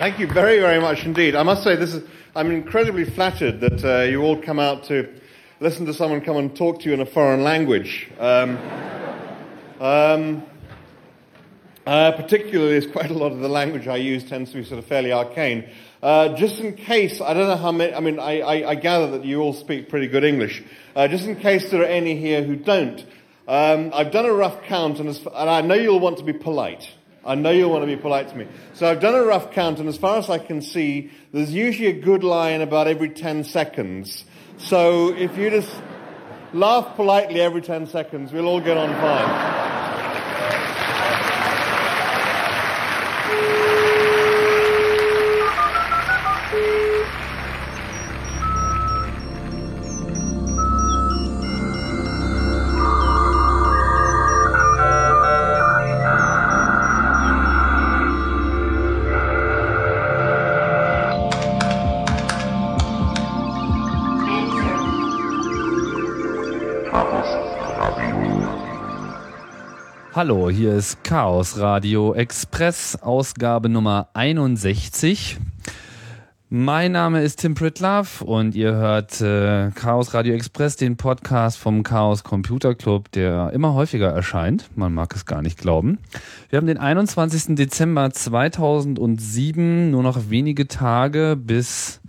[0.00, 1.34] Thank you very, very much indeed.
[1.34, 5.06] I must say, this is, I'm incredibly flattered that uh, you all come out to
[5.60, 8.08] listen to someone come and talk to you in a foreign language.
[8.18, 8.56] Um,
[9.78, 10.42] um,
[11.86, 14.78] uh, particularly, as quite a lot of the language I use tends to be sort
[14.78, 15.68] of fairly arcane.
[16.02, 19.10] Uh, just in case, I don't know how many, I mean, I, I, I gather
[19.18, 20.62] that you all speak pretty good English.
[20.96, 23.04] Uh, just in case there are any here who don't,
[23.46, 26.32] um, I've done a rough count, and, as, and I know you'll want to be
[26.32, 26.90] polite.
[27.30, 28.48] I know you'll want to be polite to me.
[28.74, 31.86] So I've done a rough count, and as far as I can see, there's usually
[31.86, 34.24] a good line about every 10 seconds.
[34.58, 35.72] So if you just
[36.52, 39.69] laugh politely every 10 seconds, we'll all get on fine.
[70.20, 75.38] Hallo, hier ist Chaos Radio Express, Ausgabe Nummer 61.
[76.50, 81.84] Mein Name ist Tim Pritlove und ihr hört äh, Chaos Radio Express, den Podcast vom
[81.84, 84.68] Chaos Computer Club, der immer häufiger erscheint.
[84.76, 86.00] Man mag es gar nicht glauben.
[86.50, 87.54] Wir haben den 21.
[87.56, 92.02] Dezember 2007, nur noch wenige Tage bis,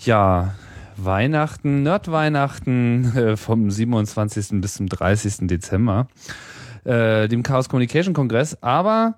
[0.00, 0.54] ja,
[0.98, 4.60] Weihnachten, Nerdweihnachten äh, vom 27.
[4.60, 5.46] bis zum 30.
[5.46, 6.08] Dezember
[6.86, 8.56] äh, dem Chaos Communication Kongress.
[8.62, 9.16] Aber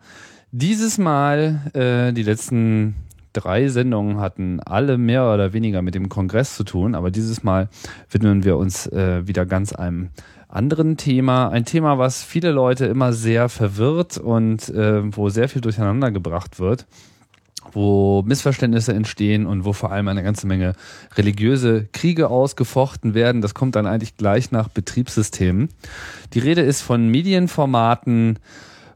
[0.50, 2.96] dieses Mal, äh, die letzten
[3.32, 7.68] drei Sendungen hatten alle mehr oder weniger mit dem Kongress zu tun, aber dieses Mal
[8.10, 10.08] widmen wir uns äh, wieder ganz einem
[10.48, 11.48] anderen Thema.
[11.48, 16.58] Ein Thema, was viele Leute immer sehr verwirrt und äh, wo sehr viel durcheinander gebracht
[16.58, 16.86] wird
[17.72, 20.74] wo Missverständnisse entstehen und wo vor allem eine ganze Menge
[21.16, 23.42] religiöse Kriege ausgefochten werden.
[23.42, 25.68] Das kommt dann eigentlich gleich nach Betriebssystemen.
[26.34, 28.38] Die Rede ist von Medienformaten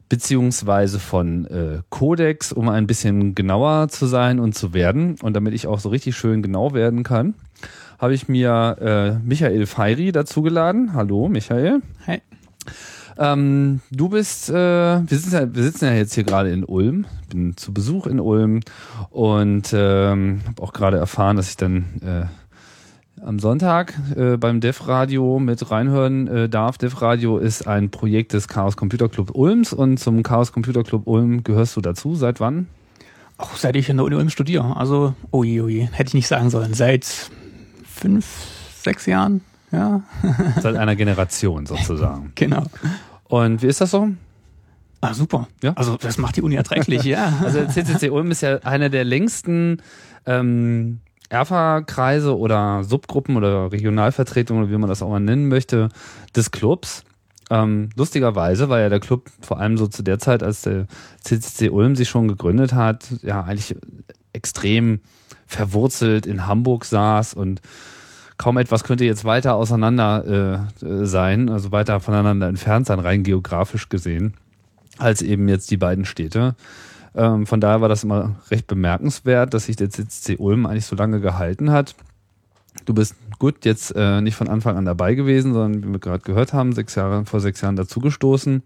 [0.08, 5.16] beziehungsweise von äh, Codex, um ein bisschen genauer zu sein und zu werden.
[5.22, 7.32] Und damit ich auch so richtig schön genau werden kann,
[7.98, 8.76] habe ich mir
[9.22, 10.92] äh, Michael Feiri dazugeladen.
[10.92, 11.80] Hallo, Michael.
[12.06, 12.20] Hi.
[13.18, 17.06] Ähm, du bist, äh, wir, sitzen ja, wir sitzen ja jetzt hier gerade in Ulm,
[17.30, 18.60] bin zu Besuch in Ulm
[19.10, 22.26] und ähm, habe auch gerade erfahren, dass ich dann äh,
[23.24, 26.78] am Sonntag äh, beim Dev Radio mit reinhören äh, darf.
[26.78, 31.06] Dev Radio ist ein Projekt des Chaos Computer Club Ulms und zum Chaos Computer Club
[31.06, 32.14] Ulm gehörst du dazu.
[32.14, 32.66] Seit wann?
[33.38, 34.76] Auch seit ich in der Uni Ulm studiere.
[34.76, 36.74] Also, oje, oje, hätte ich nicht sagen sollen.
[36.74, 37.30] Seit
[37.84, 38.26] fünf,
[38.82, 39.40] sechs Jahren.
[39.72, 40.02] Ja.
[40.60, 42.32] Seit einer Generation sozusagen.
[42.34, 42.64] genau.
[43.24, 44.08] Und wie ist das so?
[45.00, 45.48] Ah, super.
[45.62, 45.72] Ja.
[45.72, 47.32] Also das macht die Uni erträglich, ja.
[47.42, 49.82] Also CCC Ulm ist ja einer der längsten
[50.26, 55.88] ähm, Erfa-Kreise oder Subgruppen oder Regionalvertretungen, wie man das auch mal nennen möchte,
[56.36, 57.02] des Clubs.
[57.50, 60.86] Ähm, lustigerweise war ja der Club vor allem so zu der Zeit, als der
[61.22, 63.74] CCC Ulm sich schon gegründet hat, ja eigentlich
[64.32, 65.00] extrem
[65.46, 67.60] verwurzelt in Hamburg saß und
[68.38, 73.88] kaum etwas könnte jetzt weiter auseinander äh, sein, also weiter voneinander entfernt sein, rein geografisch
[73.88, 74.34] gesehen,
[74.98, 76.54] als eben jetzt die beiden Städte.
[77.14, 80.96] Ähm, von daher war das immer recht bemerkenswert, dass sich der CCC Ulm eigentlich so
[80.96, 81.94] lange gehalten hat.
[82.86, 86.22] Du bist gut jetzt äh, nicht von Anfang an dabei gewesen, sondern wie wir gerade
[86.22, 88.62] gehört haben, sechs Jahre vor sechs Jahren dazugestoßen.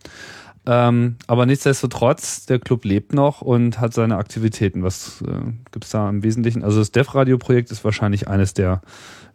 [0.67, 4.83] Ähm, aber nichtsdestotrotz, der Club lebt noch und hat seine Aktivitäten.
[4.83, 6.65] Was äh, gibt's da im Wesentlichen?
[6.65, 8.83] Also das Dev-Radio-Projekt ist wahrscheinlich eines der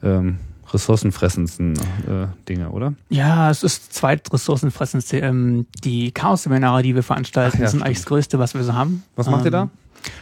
[0.03, 0.39] ähm,
[0.73, 2.93] ressourcenfressendsten äh, Dinge, oder?
[3.09, 5.19] Ja, es ist zweitressourcenfressendste.
[5.19, 7.85] Ähm, die Chaos-Seminare, die wir veranstalten, ja, sind stimmt.
[7.85, 9.03] eigentlich das Größte, was wir so haben.
[9.15, 9.63] Was macht ihr da?
[9.63, 9.69] Ähm,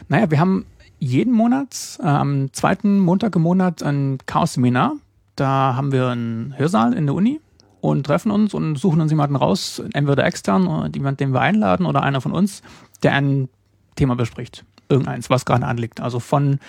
[0.10, 0.66] naja, wir haben
[1.00, 4.94] jeden Monat, äh, am zweiten Montag im Monat ein Chaos-Seminar.
[5.36, 7.40] Da haben wir einen Hörsaal in der Uni
[7.82, 11.86] und treffen uns und suchen uns jemanden raus, entweder extern oder jemand, den wir einladen
[11.86, 12.62] oder einer von uns,
[13.04, 13.50] der ein
[13.96, 14.66] Thema bespricht.
[14.90, 16.02] Irgendeins, was gerade anliegt.
[16.02, 16.60] Also von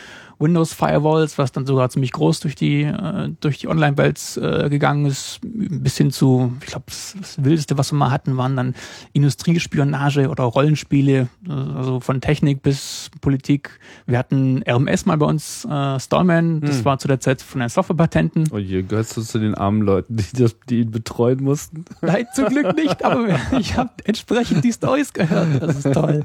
[0.41, 5.05] Windows Firewalls, was dann sogar ziemlich groß durch die äh, durch die Online-Welt äh, gegangen
[5.05, 8.75] ist, bis hin zu, ich glaube, das, das, Wildeste, was wir mal hatten, waren dann
[9.13, 13.79] Industriespionage oder Rollenspiele, also von Technik bis Politik.
[14.07, 16.85] Wir hatten RMS mal bei uns, äh, Stallman, das hm.
[16.87, 18.49] war zu der Zeit von den Softwarepatenten.
[18.51, 21.85] Oh je, gehörst du zu den armen Leuten, die, das, die ihn betreuen mussten?
[22.01, 25.63] Nein, zum Glück nicht, aber ich habe entsprechend die Stories gehört.
[25.63, 26.25] Das ist toll.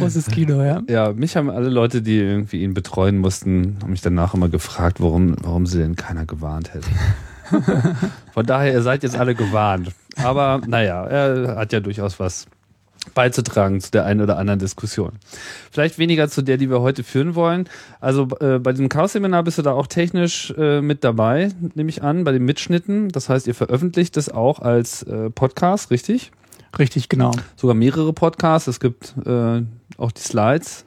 [0.00, 0.82] Großes Kino, ja.
[0.88, 5.00] Ja, mich haben alle Leute, die irgendwie ihn betreuen mussten, haben mich danach immer gefragt,
[5.00, 6.88] warum, warum sie denn keiner gewarnt hätte.
[8.32, 9.92] Von daher, ihr seid jetzt alle gewarnt.
[10.16, 12.46] Aber naja, er hat ja durchaus was
[13.14, 15.12] beizutragen zu der einen oder anderen Diskussion.
[15.70, 17.68] Vielleicht weniger zu der, die wir heute führen wollen.
[18.00, 22.02] Also äh, bei dem Chaos-Seminar bist du da auch technisch äh, mit dabei, nehme ich
[22.02, 23.08] an, bei den Mitschnitten.
[23.08, 26.30] Das heißt, ihr veröffentlicht das auch als äh, Podcast, richtig?
[26.78, 27.32] Richtig, genau.
[27.56, 28.68] Sogar mehrere Podcasts.
[28.68, 29.62] Es gibt äh,
[29.96, 30.84] auch die Slides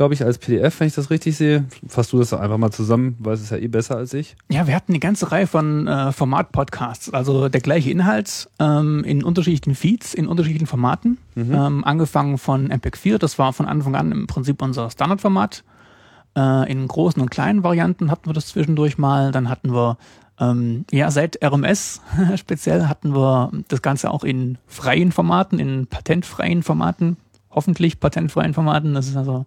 [0.00, 1.66] glaube ich, als PDF, wenn ich das richtig sehe.
[1.86, 4.34] Fasst du das einfach mal zusammen, weil es ist ja eh besser als ich.
[4.48, 9.22] Ja, wir hatten eine ganze Reihe von äh, Format-Podcasts, also der gleiche Inhalt ähm, in
[9.22, 11.18] unterschiedlichen Feeds, in unterschiedlichen Formaten.
[11.34, 11.52] Mhm.
[11.52, 15.64] Ähm, angefangen von MPEG 4, das war von Anfang an im Prinzip unser Standardformat.
[16.34, 19.32] Äh, in großen und kleinen Varianten hatten wir das zwischendurch mal.
[19.32, 19.98] Dann hatten wir
[20.40, 22.00] ähm, ja, seit RMS
[22.36, 27.18] speziell hatten wir das Ganze auch in freien Formaten, in patentfreien Formaten,
[27.50, 28.94] hoffentlich patentfreien Formaten.
[28.94, 29.44] Das ist also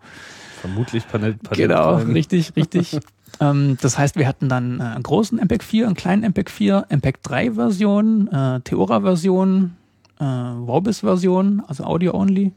[0.64, 1.34] Vermutlich Panel.
[1.34, 2.98] Panel genau, richtig, richtig.
[3.42, 6.86] ähm, das heißt, wir hatten dann äh, einen großen MPEG 4, einen kleinen MPEG 4,
[6.90, 9.76] MPEG 3 Version, äh, Theora Version,
[10.20, 12.54] äh, Vorbis Version, also Audio Only,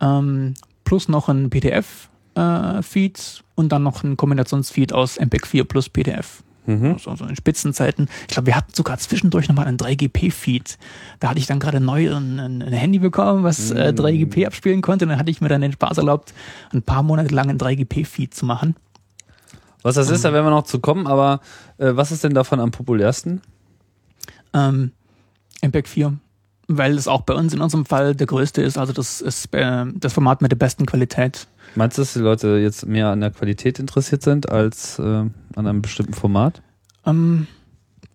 [0.00, 0.54] ähm,
[0.84, 5.88] plus noch ein PDF äh, Feed und dann noch ein Kombinationsfeed aus MPEG 4 plus
[5.88, 6.44] PDF.
[6.66, 6.96] Mhm.
[6.98, 8.08] So, so in Spitzenzeiten.
[8.22, 10.78] Ich glaube, wir hatten sogar zwischendurch nochmal einen 3GP-Feed.
[11.20, 13.78] Da hatte ich dann gerade neu ein, ein, ein, Handy bekommen, was mhm.
[13.78, 15.04] äh, 3GP abspielen konnte.
[15.04, 16.32] Und dann hatte ich mir dann den Spaß erlaubt,
[16.72, 18.76] ein paar Monate lang einen 3GP-Feed zu machen.
[19.82, 21.40] Was das ist, da werden wir noch zu kommen, aber
[21.78, 23.42] äh, was ist denn davon am populärsten?
[24.54, 24.92] Ähm,
[25.60, 26.18] MPEG 4
[26.68, 28.78] weil es auch bei uns in unserem Fall der größte ist.
[28.78, 31.46] Also das ist äh, das Format mit der besten Qualität.
[31.74, 35.32] Meinst du, dass die Leute jetzt mehr an der Qualität interessiert sind als äh, an
[35.56, 36.62] einem bestimmten Format?
[37.06, 37.46] Ähm,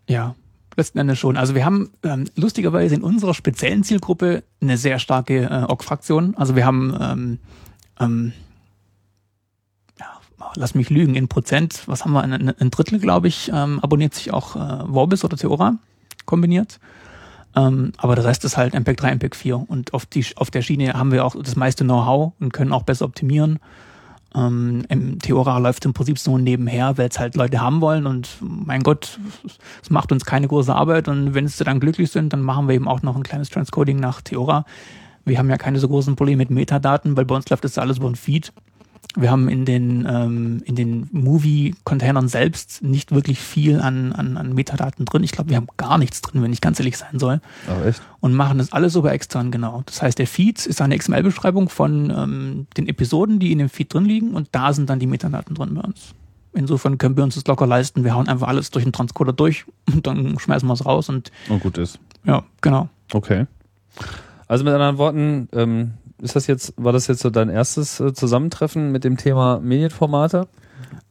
[0.07, 0.35] ja,
[0.75, 1.37] letzten Endes schon.
[1.37, 6.35] Also wir haben ähm, lustigerweise in unserer speziellen Zielgruppe eine sehr starke äh, OGG-Fraktion.
[6.37, 7.39] Also wir haben, ähm,
[7.99, 8.33] ähm,
[10.55, 14.13] lass mich lügen, in Prozent, was haben wir, ein, ein Drittel, glaube ich, ähm, abonniert
[14.13, 15.77] sich auch äh, Vorbis oder Theora
[16.25, 16.79] kombiniert.
[17.55, 19.69] Ähm, aber der Rest ist halt MPEG 3, MPEG 4.
[19.69, 22.83] Und auf, die, auf der Schiene haben wir auch das meiste Know-how und können auch
[22.83, 23.59] besser optimieren.
[24.35, 24.85] Ähm,
[25.21, 29.19] Theora läuft im Prinzip so nebenher, weil es halt Leute haben wollen und mein Gott,
[29.81, 32.75] es macht uns keine große Arbeit und wenn sie dann glücklich sind, dann machen wir
[32.75, 34.65] eben auch noch ein kleines Transcoding nach Theora.
[35.25, 37.97] Wir haben ja keine so großen Probleme mit Metadaten, weil bei uns läuft das alles
[37.97, 38.53] über ein Feed.
[39.19, 44.53] Wir haben in den, ähm, in den Movie-Containern selbst nicht wirklich viel an, an, an
[44.53, 45.23] Metadaten drin.
[45.23, 47.41] Ich glaube, wir haben gar nichts drin, wenn ich ganz ehrlich sein soll.
[47.67, 48.01] Ach, echt?
[48.19, 49.81] Und machen das alles über extern, genau.
[49.87, 53.91] Das heißt, der Feed ist eine XML-Beschreibung von ähm, den Episoden, die in dem Feed
[53.91, 56.13] drin liegen und da sind dann die Metadaten drin bei uns.
[56.53, 58.03] Insofern können wir uns das locker leisten.
[58.03, 61.31] Wir hauen einfach alles durch den Transcoder durch und dann schmeißen wir es raus und.
[61.49, 61.99] Und gut ist.
[62.23, 62.89] Ja, genau.
[63.13, 63.47] Okay.
[64.47, 68.13] Also mit anderen Worten, ähm, ist das jetzt, war das jetzt so dein erstes äh,
[68.13, 70.47] Zusammentreffen mit dem Thema Medienformate?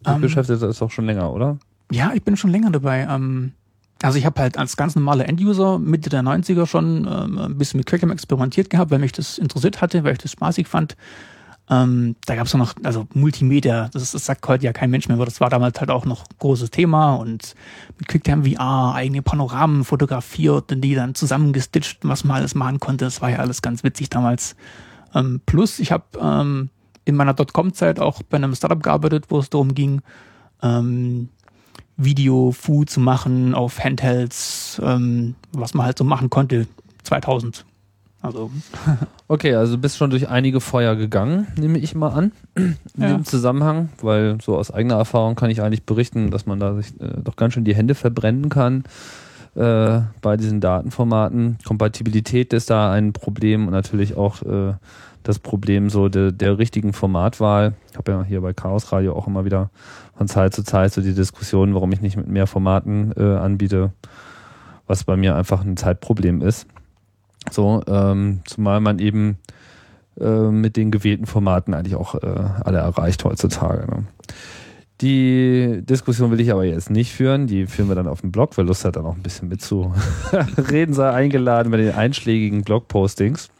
[0.02, 0.20] Du ähm.
[0.20, 1.58] beschäftigt das auch schon länger, oder?
[1.90, 3.06] Ja, ich bin schon länger dabei.
[3.08, 3.52] Ähm,
[4.02, 7.78] also ich habe halt als ganz normaler Enduser Mitte der 90er schon ähm, ein bisschen
[7.78, 10.96] mit Quickham experimentiert gehabt, weil mich das interessiert hatte, weil ich das spaßig fand.
[11.68, 15.16] Ähm, da gab es noch, also Multimedia, das, das sagt heute ja kein Mensch mehr,
[15.16, 17.54] aber das war damals halt auch noch großes Thema und
[17.98, 23.04] mit QuickTime VR eigene Panoramen fotografiert und die dann zusammengestitcht, was man alles machen konnte.
[23.04, 24.54] Das war ja alles ganz witzig damals.
[25.16, 26.68] Ähm, plus, ich habe ähm,
[27.04, 30.02] in meiner Dotcom-Zeit auch bei einem Startup gearbeitet, wo es darum ging,
[30.62, 31.30] ähm,
[31.96, 36.66] Video-Fu zu machen auf Handhelds, ähm, was man halt so machen konnte
[37.02, 37.64] 2000.
[38.20, 38.50] Also.
[39.28, 43.08] Okay, also du bist schon durch einige Feuer gegangen, nehme ich mal an, in ja.
[43.08, 46.92] dem Zusammenhang, weil so aus eigener Erfahrung kann ich eigentlich berichten, dass man da sich
[47.00, 48.84] äh, doch ganz schön die Hände verbrennen kann
[49.56, 51.58] äh, bei diesen Datenformaten.
[51.64, 54.74] Kompatibilität ist da ein Problem und natürlich auch äh,
[55.22, 57.74] das Problem so de, der richtigen Formatwahl.
[57.90, 59.70] Ich habe ja hier bei Chaos Radio auch immer wieder
[60.16, 63.92] von Zeit zu Zeit so die Diskussion, warum ich nicht mit mehr Formaten äh, anbiete,
[64.86, 66.66] was bei mir einfach ein Zeitproblem ist.
[67.50, 69.38] So, ähm, zumal man eben
[70.20, 73.86] äh, mit den gewählten Formaten eigentlich auch äh, alle erreicht heutzutage.
[73.90, 74.04] Ne?
[75.02, 77.46] Die Diskussion will ich aber jetzt nicht führen.
[77.46, 78.56] Die führen wir dann auf dem Blog.
[78.56, 83.50] Wer Lust hat, dann auch ein bisschen mitzureden, sei eingeladen bei den einschlägigen Blogpostings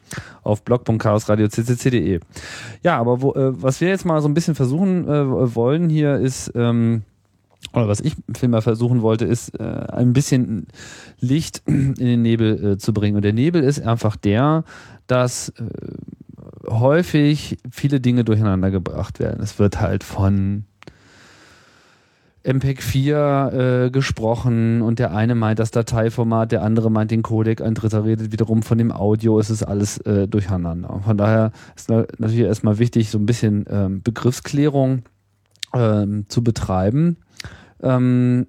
[0.42, 2.20] auf blog.chaosradio.ccc.de.
[2.82, 6.16] Ja, aber wo, äh, was wir jetzt mal so ein bisschen versuchen äh, wollen hier
[6.16, 7.02] ist, ähm,
[7.72, 10.68] oder was ich vielmehr versuchen wollte, ist äh, ein bisschen
[11.20, 13.16] Licht in den Nebel äh, zu bringen.
[13.16, 14.64] Und der Nebel ist einfach der,
[15.06, 15.64] dass äh,
[16.70, 19.42] häufig viele Dinge durcheinander gebracht werden.
[19.42, 20.64] Es wird halt von
[22.46, 27.60] MPEG 4 äh, gesprochen und der eine meint das Dateiformat, der andere meint den Codec,
[27.60, 31.00] ein dritter redet wiederum von dem Audio, es ist alles äh, durcheinander.
[31.04, 35.02] Von daher ist natürlich erstmal wichtig, so ein bisschen ähm, Begriffsklärung
[35.74, 37.16] ähm, zu betreiben.
[37.82, 38.46] Ähm,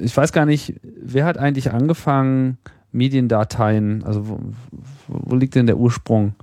[0.00, 2.58] ich weiß gar nicht, wer hat eigentlich angefangen
[2.92, 4.38] Mediendateien, also wo,
[5.08, 6.34] wo liegt denn der Ursprung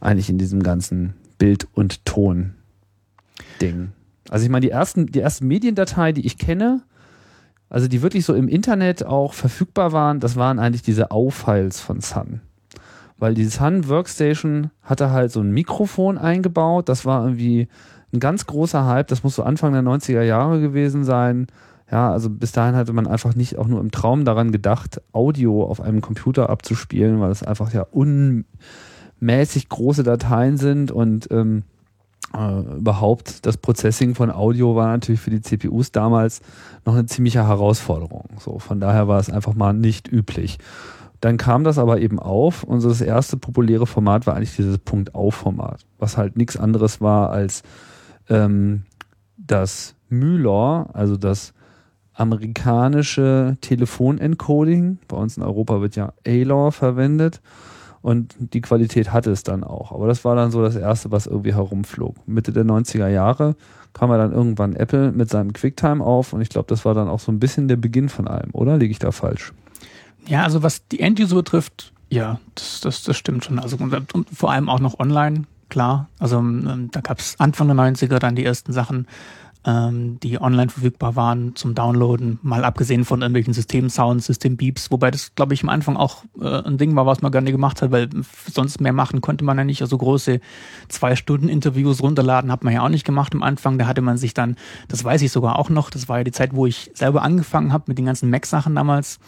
[0.00, 3.92] eigentlich in diesem ganzen Bild- und Ton-Ding?
[4.30, 6.82] Also ich meine, die ersten, die erste Mediendatei, die ich kenne,
[7.70, 12.00] also die wirklich so im Internet auch verfügbar waren, das waren eigentlich diese AU-Files von
[12.00, 12.40] Sun.
[13.18, 17.68] Weil die Sun Workstation hatte halt so ein Mikrofon eingebaut, das war irgendwie
[18.12, 21.46] ein ganz großer Hype, das muss so Anfang der 90er Jahre gewesen sein.
[21.90, 25.64] Ja, also bis dahin hatte man einfach nicht auch nur im Traum daran gedacht, Audio
[25.64, 31.64] auf einem Computer abzuspielen, weil es einfach ja unmäßig große Dateien sind und ähm,
[32.34, 36.40] äh, überhaupt das Processing von Audio war natürlich für die CPUs damals
[36.84, 38.28] noch eine ziemliche Herausforderung.
[38.38, 40.58] So, von daher war es einfach mal nicht üblich.
[41.20, 45.84] Dann kam das aber eben auf und so erste populäre Format war eigentlich dieses Punkt-Auf-Format,
[45.98, 47.62] was halt nichts anderes war als
[48.28, 48.82] ähm,
[49.36, 51.54] das Mühlor, also das
[52.14, 54.98] amerikanische Telefonencoding.
[55.08, 57.40] Bei uns in Europa wird ja A-Law verwendet
[58.02, 59.92] und die Qualität hatte es dann auch.
[59.92, 62.16] Aber das war dann so das erste, was irgendwie herumflog.
[62.26, 63.56] Mitte der 90er Jahre
[63.92, 67.08] kam er dann irgendwann Apple mit seinem QuickTime auf und ich glaube, das war dann
[67.08, 68.76] auch so ein bisschen der Beginn von allem, oder?
[68.76, 69.52] Liege ich da falsch?
[70.26, 73.58] Ja, also was die End-User betrifft, ja, das, das, das stimmt schon.
[73.58, 76.08] Also und, und vor allem auch noch online, klar.
[76.18, 79.06] Also ähm, da gab es Anfang der 90er dann die ersten Sachen,
[79.66, 85.34] ähm, die online verfügbar waren zum Downloaden, mal abgesehen von irgendwelchen System-Sounds, System-Beeps, wobei das,
[85.34, 88.08] glaube ich, am Anfang auch äh, ein Ding war, was man gerne gemacht hat, weil
[88.50, 89.82] sonst mehr machen konnte man ja nicht.
[89.82, 90.40] Also große
[90.88, 93.78] Zwei-Stunden-Interviews runterladen hat man ja auch nicht gemacht am Anfang.
[93.78, 94.56] Da hatte man sich dann,
[94.88, 97.72] das weiß ich sogar auch noch, das war ja die Zeit, wo ich selber angefangen
[97.72, 99.18] habe mit den ganzen Mac-Sachen damals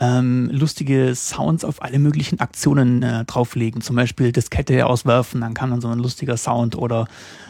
[0.00, 3.82] ähm, lustige Sounds auf alle möglichen Aktionen äh, drauflegen.
[3.82, 7.06] Zum Beispiel Diskette auswerfen, dann kann man so ein lustiger Sound oder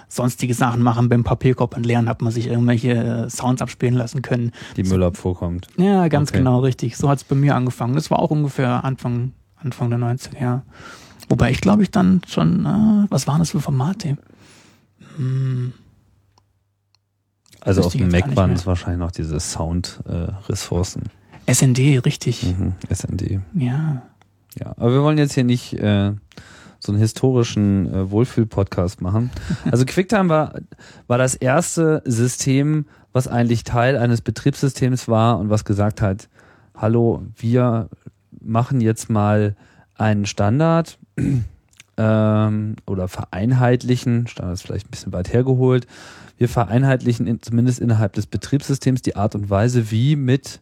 [0.08, 1.08] sonstige Sachen machen.
[1.08, 4.50] Beim Papierkorb entleeren hat man sich irgendwelche äh, Sounds abspielen lassen können.
[4.76, 5.68] Die Müllabfuhr kommt.
[5.76, 6.38] Ja, ganz okay.
[6.38, 6.96] genau, richtig.
[6.96, 7.94] So hat es bei mir angefangen.
[7.94, 10.62] Das war auch ungefähr Anfang, Anfang der 90er Jahre.
[11.28, 14.18] Wobei ich glaube ich dann schon, äh, was waren das für Formate?
[15.16, 15.72] Hm.
[17.60, 21.10] Also auf dem Mac waren es wahrscheinlich noch diese Sound-Ressourcen.
[21.52, 22.44] SND, richtig.
[22.44, 23.40] Mhm, SND.
[23.54, 24.02] Ja.
[24.58, 26.12] Ja, aber wir wollen jetzt hier nicht äh,
[26.78, 29.30] so einen historischen äh, Wohlfühl-Podcast machen.
[29.70, 30.54] Also QuickTime war,
[31.06, 36.28] war das erste System, was eigentlich Teil eines Betriebssystems war und was gesagt hat,
[36.76, 37.88] hallo, wir
[38.40, 39.56] machen jetzt mal
[39.96, 40.98] einen Standard
[41.96, 45.86] ähm, oder vereinheitlichen, Standard ist vielleicht ein bisschen weit hergeholt,
[46.38, 50.60] wir vereinheitlichen in, zumindest innerhalb des Betriebssystems die Art und Weise, wie mit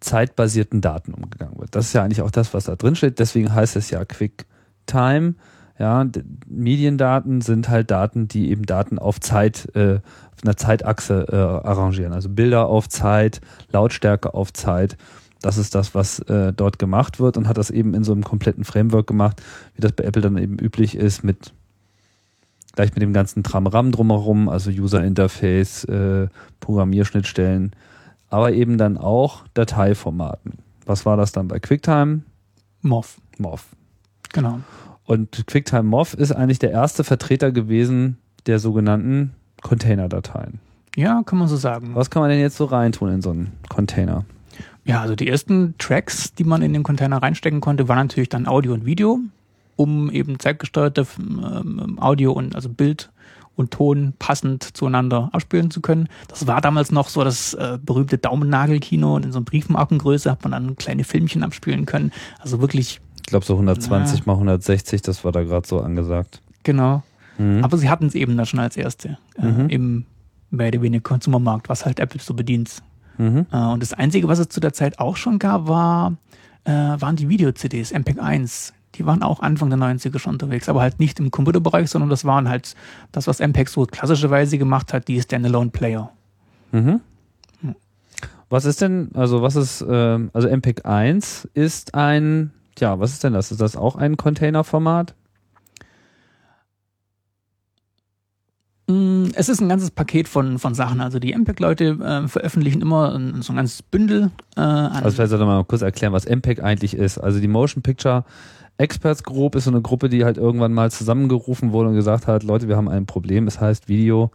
[0.00, 1.74] zeitbasierten Daten umgegangen wird.
[1.74, 3.18] Das ist ja eigentlich auch das, was da drin steht.
[3.18, 5.34] Deswegen heißt es ja QuickTime.
[5.78, 6.06] Ja,
[6.46, 10.00] Mediendaten sind halt Daten, die eben Daten auf Zeit, äh,
[10.32, 12.12] auf einer Zeitachse äh, arrangieren.
[12.12, 13.40] Also Bilder auf Zeit,
[13.72, 14.98] Lautstärke auf Zeit.
[15.40, 18.24] Das ist das, was äh, dort gemacht wird und hat das eben in so einem
[18.24, 19.42] kompletten Framework gemacht,
[19.74, 21.54] wie das bei Apple dann eben üblich ist, mit
[22.72, 26.28] gleich mit dem ganzen Tram-Ram drumherum, also User Interface, äh,
[26.60, 27.72] Programmierschnittstellen,
[28.30, 30.58] aber eben dann auch Dateiformaten.
[30.86, 32.22] Was war das dann bei QuickTime?
[32.82, 33.18] MOV.
[33.38, 33.66] MOV.
[34.32, 34.60] Genau.
[35.04, 40.60] Und QuickTime MOV ist eigentlich der erste Vertreter gewesen der sogenannten Container-Dateien.
[40.96, 41.94] Ja, kann man so sagen.
[41.94, 44.24] Was kann man denn jetzt so reintun in so einen Container?
[44.84, 48.46] Ja, also die ersten Tracks, die man in den Container reinstecken konnte, waren natürlich dann
[48.46, 49.20] Audio und Video,
[49.76, 53.10] um eben zeitgesteuerte ähm, Audio und also Bild
[53.60, 56.08] und Ton passend zueinander abspielen zu können.
[56.28, 60.42] Das war damals noch so das äh, berühmte Daumennagelkino und in so einer Briefmarkengröße hat
[60.42, 62.12] man dann kleine Filmchen abspielen können.
[62.38, 63.00] Also wirklich.
[63.16, 64.24] Ich glaube so 120 ja.
[64.26, 66.40] mal 160, das war da gerade so angesagt.
[66.64, 67.02] Genau.
[67.38, 67.62] Mhm.
[67.62, 69.68] Aber sie hatten es eben da schon als erste äh, mhm.
[69.68, 70.04] im
[70.50, 72.82] mehr oder weniger Konsumermarkt, was halt Apple so bedient.
[73.18, 73.46] Mhm.
[73.52, 76.16] Äh, und das Einzige, was es zu der Zeit auch schon gab, war,
[76.64, 80.80] äh, waren die Video-CDs, MPEG 1 die waren auch Anfang der 90er schon unterwegs, aber
[80.80, 82.74] halt nicht im Computerbereich, sondern das waren halt
[83.12, 86.10] das, was MPEG so klassischerweise gemacht hat, die Standalone Player.
[86.72, 87.00] Mhm.
[88.50, 93.22] Was ist denn, also was ist, äh, also MPEG 1 ist ein, ja, was ist
[93.22, 93.52] denn das?
[93.52, 95.14] Ist das auch ein Containerformat?
[98.88, 101.00] Mm, es ist ein ganzes Paket von, von Sachen.
[101.00, 104.32] Also die MPEG-Leute äh, veröffentlichen immer ein, so ein ganzes Bündel.
[104.56, 107.18] Äh, an also vielleicht sollte man mal kurz erklären, was MPEG eigentlich ist.
[107.18, 108.24] Also die Motion Picture
[108.80, 112.42] Experts Group ist so eine Gruppe, die halt irgendwann mal zusammengerufen wurde und gesagt hat,
[112.42, 114.30] Leute, wir haben ein Problem, es heißt Video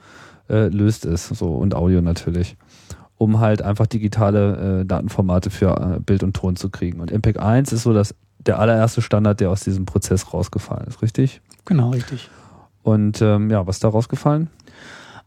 [0.49, 2.55] äh, löst es, so und Audio natürlich,
[3.17, 6.99] um halt einfach digitale äh, Datenformate für äh, Bild und Ton zu kriegen.
[6.99, 11.01] Und MPEG 1 ist so das der allererste Standard, der aus diesem Prozess rausgefallen ist,
[11.01, 11.41] richtig?
[11.65, 12.29] Genau, richtig.
[12.83, 14.49] Und ähm, ja, was ist da rausgefallen?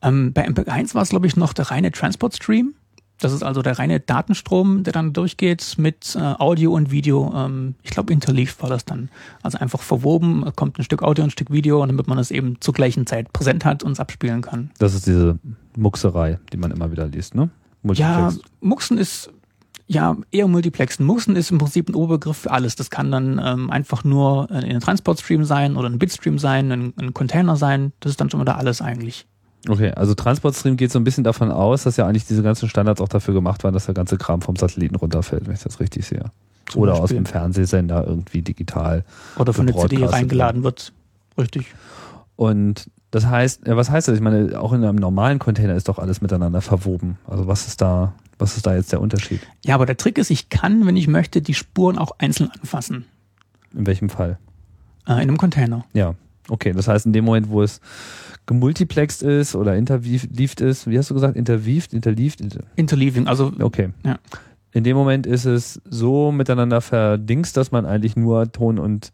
[0.01, 2.75] Ähm, bei MPEG 1 war es, glaube ich, noch der reine Transport Stream
[3.19, 7.33] Das ist also der reine Datenstrom, der dann durchgeht mit äh, Audio und Video.
[7.35, 9.11] Ähm, ich glaube, interleaved war das dann.
[9.43, 12.61] Also einfach verwoben, kommt ein Stück Audio und ein Stück Video, damit man das eben
[12.61, 14.71] zur gleichen Zeit präsent hat und es abspielen kann.
[14.79, 15.39] Das ist diese
[15.77, 17.51] Muxerei, die man immer wieder liest, ne?
[17.95, 19.31] Ja, Muxen ist
[19.87, 21.05] ja eher Multiplexen.
[21.05, 22.77] Muxen ist im Prinzip ein Oberbegriff für alles.
[22.77, 27.15] Das kann dann ähm, einfach nur ein Transportstream sein oder ein Bitstream sein, ein, ein
[27.15, 27.93] Container sein.
[28.01, 29.27] Das ist dann schon wieder alles eigentlich.
[29.67, 33.01] Okay, also Transportstream geht so ein bisschen davon aus, dass ja eigentlich diese ganzen Standards
[33.01, 36.07] auch dafür gemacht waren, dass der ganze Kram vom Satelliten runterfällt, wenn ich das richtig
[36.07, 36.31] sehe.
[36.67, 37.05] Zum Oder Beispiel.
[37.05, 39.05] aus dem Fernsehsender irgendwie digital.
[39.37, 40.93] Oder von der CD reingeladen wird.
[41.37, 41.75] Richtig.
[42.37, 44.15] Und das heißt, ja, was heißt das?
[44.17, 47.19] Ich meine, auch in einem normalen Container ist doch alles miteinander verwoben.
[47.27, 49.41] Also was ist da, was ist da jetzt der Unterschied?
[49.65, 53.07] Ja, aber der Trick ist, ich kann, wenn ich möchte, die Spuren auch einzeln anfassen.
[53.75, 54.39] In welchem Fall?
[55.07, 55.85] Äh, in einem Container.
[55.95, 56.15] Ja.
[56.49, 57.81] Okay, das heißt, in dem Moment, wo es
[58.49, 62.41] gemultiplext ist oder interleaved ist, wie hast du gesagt, interweaved, interleaved?
[62.41, 63.53] Inter Interleaving, also.
[63.61, 63.91] Okay.
[64.05, 64.19] Ja.
[64.73, 69.13] In dem Moment ist es so miteinander verdingst, dass man eigentlich nur Ton und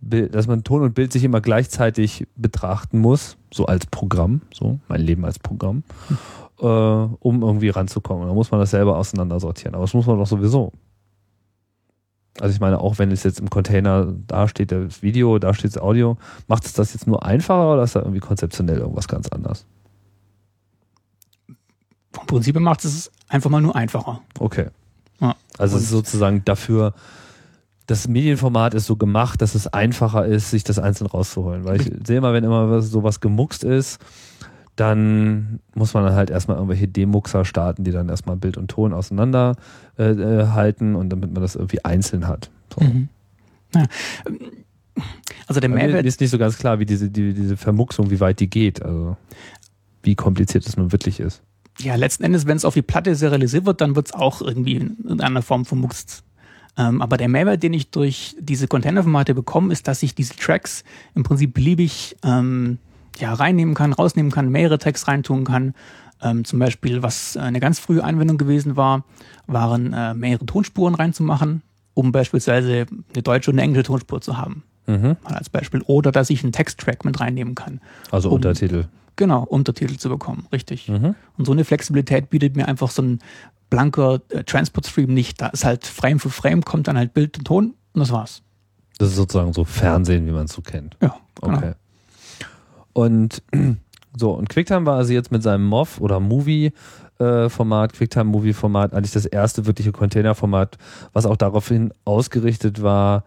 [0.00, 4.80] Bild, dass man Ton und Bild sich immer gleichzeitig betrachten muss, so als Programm, so
[4.88, 6.18] mein Leben als Programm, hm.
[6.60, 8.26] äh, um irgendwie ranzukommen.
[8.26, 9.74] Da muss man das selber auseinandersortieren.
[9.74, 10.72] Aber das muss man doch sowieso.
[12.40, 15.76] Also ich meine, auch wenn es jetzt im Container da steht das Video, da steht
[15.76, 16.16] das Audio,
[16.48, 19.66] macht es das jetzt nur einfacher oder ist da irgendwie konzeptionell irgendwas ganz anders?
[22.12, 24.20] Vom Prinzip macht es einfach mal nur einfacher.
[24.38, 24.68] Okay.
[25.20, 25.36] Ja.
[25.58, 26.94] Also es ist sozusagen dafür,
[27.86, 31.64] das Medienformat ist so gemacht, dass es einfacher ist, sich das einzeln rauszuholen.
[31.64, 34.00] Weil ich sehe immer, wenn immer sowas gemuckst ist,
[34.76, 38.92] dann muss man dann halt erstmal irgendwelche Demuxer starten, die dann erstmal Bild und Ton
[38.92, 39.56] auseinander
[39.98, 42.50] äh, äh, halten und damit man das irgendwie einzeln hat.
[42.74, 42.84] So.
[42.84, 43.08] Mhm.
[43.74, 43.86] Ja.
[45.46, 46.02] Also der Mehrwert.
[46.02, 48.82] Mir ist nicht so ganz klar, wie diese, die, diese Vermuxung, wie weit die geht.
[48.82, 49.16] Also
[50.02, 51.42] wie kompliziert es nun wirklich ist.
[51.78, 54.76] Ja, letzten Endes, wenn es auf die Platte serialisiert wird, dann wird es auch irgendwie
[54.76, 56.22] in einer Form vermuxt.
[56.76, 60.84] Ähm, aber der Mehrwert, den ich durch diese Containerformate bekomme, ist, dass ich diese Tracks
[61.14, 62.78] im Prinzip beliebig ähm,
[63.18, 65.74] ja, reinnehmen kann, rausnehmen kann, mehrere Tracks reintun kann.
[66.22, 69.04] Ähm, zum Beispiel, was eine ganz frühe Anwendung gewesen war,
[69.46, 71.62] waren äh, mehrere Tonspuren reinzumachen,
[71.94, 74.62] um beispielsweise eine deutsche und eine englische Tonspur zu haben.
[74.86, 75.16] Mhm.
[75.24, 75.82] Mal als Beispiel.
[75.86, 77.80] Oder dass ich einen Texttrack mit reinnehmen kann.
[78.10, 78.86] Also um, Untertitel.
[79.16, 80.88] Genau, Untertitel zu bekommen, richtig.
[80.88, 81.14] Mhm.
[81.36, 83.18] Und so eine Flexibilität bietet mir einfach so ein
[83.68, 85.40] blanker äh, Transport-Stream nicht.
[85.40, 88.42] Da ist halt Frame für Frame, kommt dann halt Bild und Ton und das war's.
[88.98, 90.96] Das ist sozusagen so Fernsehen, wie man es so kennt.
[91.00, 91.58] Ja, genau.
[91.58, 91.72] okay.
[92.92, 93.42] Und
[94.16, 96.72] so, und QuickTime war also jetzt mit seinem MOV oder Movie
[97.18, 100.78] äh, Format, QuickTime Movie Format, eigentlich das erste wirkliche Container-Format,
[101.12, 103.24] was auch daraufhin ausgerichtet war,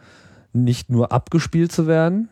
[0.54, 2.30] nicht nur abgespielt zu werden,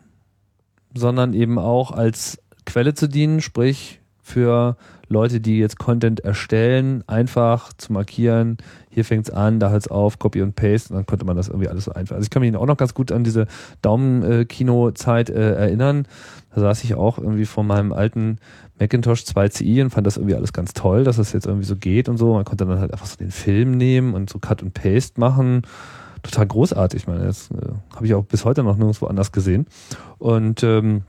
[0.94, 4.76] sondern eben auch als Quelle zu dienen, sprich für
[5.14, 8.58] Leute, die jetzt Content erstellen, einfach zu markieren,
[8.90, 11.68] hier fängt's an, da hört's auf, Copy und Paste und dann konnte man das irgendwie
[11.68, 12.16] alles so einfach.
[12.16, 13.46] Also ich kann mich auch noch ganz gut an diese
[13.80, 16.06] Daumenkino-Zeit äh, erinnern.
[16.54, 18.38] Da saß ich auch irgendwie vor meinem alten
[18.78, 22.08] Macintosh 2CI und fand das irgendwie alles ganz toll, dass das jetzt irgendwie so geht
[22.08, 22.34] und so.
[22.34, 25.62] Man konnte dann halt einfach so den Film nehmen und so Cut und Paste machen.
[26.22, 27.02] Total großartig.
[27.02, 29.66] Ich meine, das äh, habe ich auch bis heute noch nirgendwo anders gesehen.
[30.18, 31.02] Und ähm,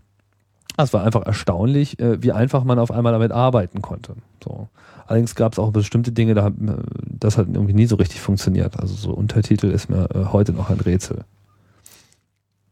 [0.78, 4.16] es war einfach erstaunlich, äh, wie einfach man auf einmal damit arbeiten konnte.
[4.44, 4.68] So.
[5.08, 8.80] Allerdings gab es auch bestimmte Dinge, da, das hat irgendwie nie so richtig funktioniert.
[8.80, 11.24] Also so Untertitel ist mir äh, heute noch ein Rätsel.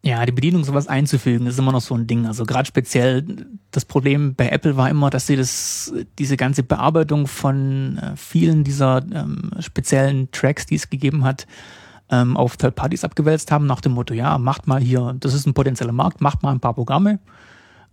[0.05, 2.25] Ja, die Bedienung sowas einzufügen, ist immer noch so ein Ding.
[2.25, 3.25] Also gerade speziell
[3.71, 8.65] das Problem bei Apple war immer, dass sie das, diese ganze Bearbeitung von äh, vielen
[8.65, 11.47] dieser ähm, speziellen Tracks, die es gegeben hat,
[12.09, 15.47] ähm, auf Third Parties abgewälzt haben, nach dem Motto, ja, macht mal hier, das ist
[15.47, 17.19] ein potenzieller Markt, macht mal ein paar Programme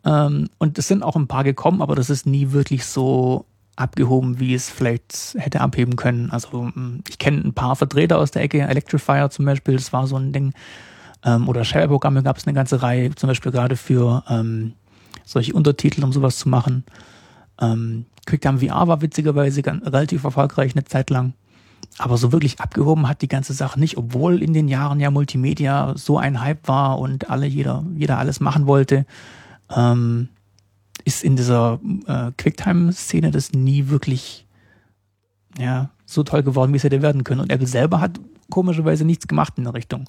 [0.03, 3.45] und es sind auch ein paar gekommen, aber das ist nie wirklich so
[3.77, 6.31] abgehoben, wie es vielleicht hätte abheben können.
[6.31, 10.07] Also mm, ich kenne ein paar Vertreter aus der Ecke, Electrifier zum Beispiel, das war
[10.07, 10.53] so ein Ding.
[11.25, 14.75] Ähm, oder Share-Programme gab es eine ganze Reihe, zum Beispiel gerade für ähm,
[15.25, 16.85] solche Untertitel, um sowas zu machen.
[17.61, 21.35] Ähm, QuickTime VR war witzigerweise ganz, relativ erfolgreich eine Zeit lang.
[21.99, 25.95] Aber so wirklich abgehoben hat die ganze Sache nicht, obwohl in den Jahren ja Multimedia
[25.97, 29.05] so ein Hype war und alle, jeder, jeder alles machen wollte
[29.75, 30.29] ähm,
[31.05, 34.47] ist in dieser äh, Quicktime-Szene das nie wirklich
[35.59, 37.41] ja, so toll geworden, wie es hätte werden können.
[37.41, 40.09] Und Apple selber hat komischerweise nichts gemacht in der Richtung.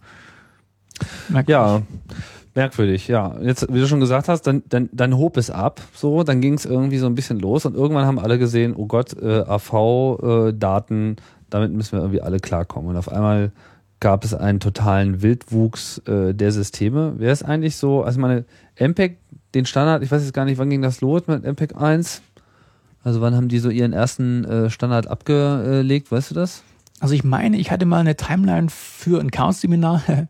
[1.29, 1.49] Merkwürdig.
[1.49, 1.81] Ja,
[2.53, 3.35] merkwürdig, ja.
[3.41, 6.55] Jetzt, wie du schon gesagt hast, dann, dann, dann hob es ab, so, dann ging
[6.55, 11.13] es irgendwie so ein bisschen los und irgendwann haben alle gesehen, oh Gott, äh, AV-Daten,
[11.13, 12.91] äh, damit müssen wir irgendwie alle klarkommen.
[12.91, 13.51] Und auf einmal
[13.99, 17.13] gab es einen totalen Wildwuchs äh, der Systeme.
[17.17, 18.45] Wer ist eigentlich so, also meine
[18.75, 19.17] MPEG
[19.53, 22.21] den Standard, ich weiß jetzt gar nicht, wann ging das los mit MPEG 1?
[23.03, 26.63] Also wann haben die so ihren ersten äh, Standard abgelegt, weißt du das?
[26.99, 30.03] Also ich meine, ich hatte mal eine Timeline für ein Chaos-Seminar.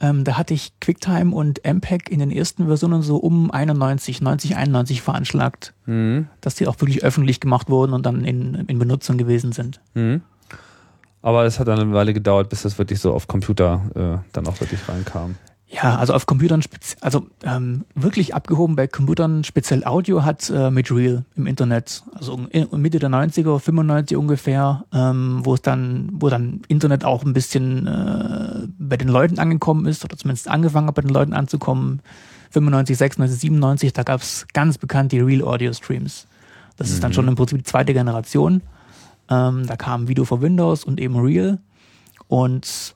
[0.00, 4.56] ähm, da hatte ich QuickTime und MPEG in den ersten Versionen so um 91, 90,
[4.56, 6.28] 91 veranschlagt, Mhm.
[6.40, 9.80] dass die auch wirklich öffentlich gemacht wurden und dann in, in Benutzung gewesen sind.
[9.94, 10.22] Mhm.
[11.22, 13.82] Aber es hat dann eine Weile gedauert, bis das wirklich so auf Computer
[14.24, 15.34] äh, dann auch wirklich reinkam.
[15.68, 16.62] Ja, also auf Computern,
[17.00, 22.38] also ähm, wirklich abgehoben bei Computern, speziell Audio hat äh, mit Real im Internet, also
[22.50, 27.32] in, Mitte der 90er, 95 ungefähr, ähm, wo es dann, wo dann Internet auch ein
[27.32, 32.00] bisschen äh, bei den Leuten angekommen ist, oder zumindest angefangen hat, bei den Leuten anzukommen.
[32.50, 36.28] 95, 96, 97, da gab es ganz bekannt die Real Audio Streams.
[36.76, 38.62] Das ist dann schon im Prinzip die zweite Generation.
[39.28, 41.58] Ähm, da kam Video für Windows und eben Real.
[42.28, 42.95] Und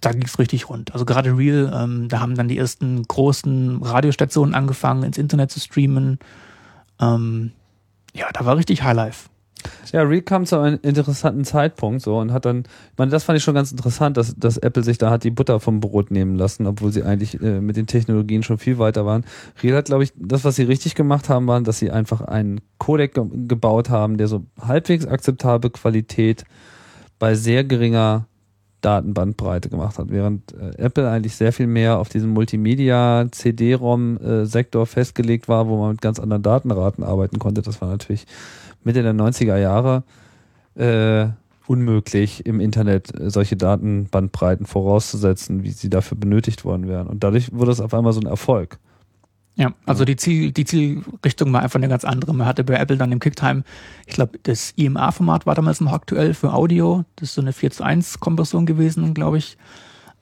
[0.00, 0.92] da ging's richtig rund.
[0.92, 5.60] Also gerade Real, ähm, da haben dann die ersten großen Radiostationen angefangen, ins Internet zu
[5.60, 6.18] streamen.
[7.00, 7.52] Ähm,
[8.14, 9.28] ja, da war richtig Highlife.
[9.92, 13.36] Ja, Real kam zu einem interessanten Zeitpunkt so und hat dann, ich meine, das fand
[13.36, 16.36] ich schon ganz interessant, dass, dass Apple sich da hat die Butter vom Brot nehmen
[16.36, 19.24] lassen, obwohl sie eigentlich äh, mit den Technologien schon viel weiter waren.
[19.62, 22.60] Real hat, glaube ich, das, was sie richtig gemacht haben, war, dass sie einfach einen
[22.78, 26.44] Codec ge gebaut haben, der so halbwegs akzeptable Qualität
[27.18, 28.26] bei sehr geringer
[28.80, 35.68] Datenbandbreite gemacht hat, während äh, Apple eigentlich sehr viel mehr auf diesen Multimedia-CD-ROM-Sektor festgelegt war,
[35.68, 37.62] wo man mit ganz anderen Datenraten arbeiten konnte.
[37.62, 38.26] Das war natürlich
[38.84, 40.02] Mitte der 90er Jahre
[40.74, 41.28] äh,
[41.66, 47.06] unmöglich, im Internet äh, solche Datenbandbreiten vorauszusetzen, wie sie dafür benötigt worden wären.
[47.06, 48.78] Und dadurch wurde es auf einmal so ein Erfolg.
[49.60, 52.32] Ja, also die, Ziel, die Zielrichtung war einfach eine ganz andere.
[52.32, 53.62] Man hatte bei Apple dann im QuickTime,
[54.06, 57.04] ich glaube, das IMA-Format war damals noch aktuell für Audio.
[57.16, 59.58] Das ist so eine 4 zu 1 Konversion gewesen, glaube ich.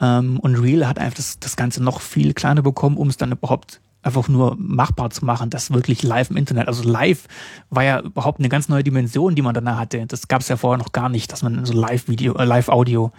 [0.01, 3.31] Ähm, und Real hat einfach das, das Ganze noch viel kleiner bekommen, um es dann
[3.31, 6.67] überhaupt einfach nur machbar zu machen, das wirklich live im Internet.
[6.67, 7.29] Also live
[7.71, 10.05] war ja überhaupt eine ganz neue Dimension, die man danach hatte.
[10.07, 13.13] Das gab es ja vorher noch gar nicht, dass man so Live-Video, äh, Live-Audio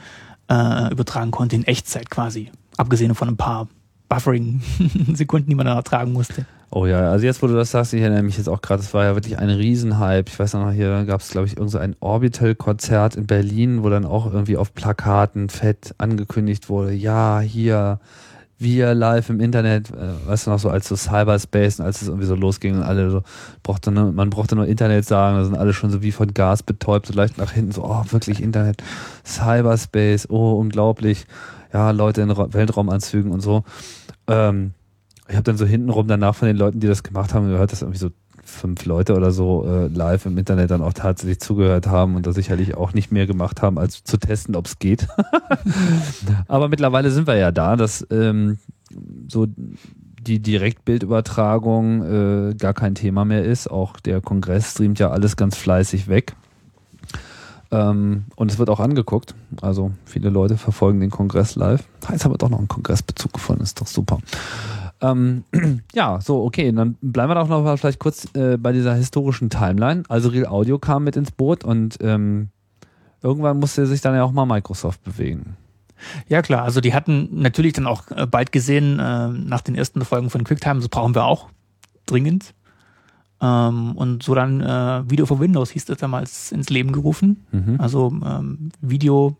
[0.49, 2.51] äh, übertragen konnte in Echtzeit quasi.
[2.75, 3.69] Abgesehen von ein paar
[4.09, 6.45] Buffering-Sekunden, die man dann ertragen musste.
[6.71, 8.93] Oh ja, also jetzt, wo du das sagst, ich erinnere mich jetzt auch gerade, es
[8.93, 10.25] war ja wirklich ein Riesenhype.
[10.27, 14.05] Ich weiß noch, hier gab es, glaube ich, irgend so Orbital-Konzert in Berlin, wo dann
[14.05, 17.99] auch irgendwie auf Plakaten fett angekündigt wurde, ja, hier,
[18.59, 22.07] wir live im Internet, äh, weißt du noch, so als so Cyberspace und als es
[22.07, 23.23] irgendwie so losging und alle so,
[23.63, 26.61] brauchte nur, man brauchte nur Internet sagen, da sind alle schon so wie von Gas
[26.61, 28.83] betäubt, so leicht nach hinten, so, oh, wirklich Internet,
[29.25, 31.25] Cyberspace, oh, unglaublich,
[31.73, 33.63] ja, Leute in Ra Weltraumanzügen und so.
[34.29, 34.73] Ähm,
[35.27, 37.81] ich habe dann so hintenrum danach von den Leuten, die das gemacht haben, gehört, dass
[37.81, 38.09] irgendwie so
[38.43, 42.31] fünf Leute oder so äh, live im Internet dann auch tatsächlich zugehört haben und da
[42.31, 45.07] sicherlich auch nicht mehr gemacht haben, als zu testen, ob es geht.
[46.47, 48.57] Aber mittlerweile sind wir ja da, dass ähm,
[49.27, 49.45] so
[50.21, 53.69] die Direktbildübertragung äh, gar kein Thema mehr ist.
[53.69, 56.35] Auch der Kongress streamt ja alles ganz fleißig weg.
[57.71, 59.35] Ähm, und es wird auch angeguckt.
[59.61, 61.83] Also viele Leute verfolgen den Kongress live.
[62.09, 64.19] Jetzt haben wir doch noch einen Kongressbezug gefunden, ist doch super.
[65.01, 65.43] Ähm,
[65.93, 69.49] ja, so, okay, dann bleiben wir doch noch mal vielleicht kurz äh, bei dieser historischen
[69.49, 70.03] Timeline.
[70.09, 72.49] Also Real Audio kam mit ins Boot und ähm,
[73.21, 75.55] irgendwann musste sich dann ja auch mal Microsoft bewegen.
[76.27, 80.03] Ja klar, also die hatten natürlich dann auch äh, bald gesehen, äh, nach den ersten
[80.05, 81.49] Folgen von QuickTime, das brauchen wir auch
[82.05, 82.53] dringend.
[83.41, 87.45] Ähm, und so dann äh, Video for Windows hieß das damals ins Leben gerufen.
[87.51, 87.75] Mhm.
[87.79, 89.37] Also ähm, Video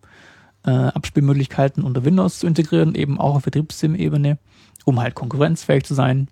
[0.65, 4.37] äh, Abspielmöglichkeiten unter Windows zu integrieren, eben auch auf Betriebssystemebene,
[4.85, 6.29] um halt konkurrenzfähig zu sein.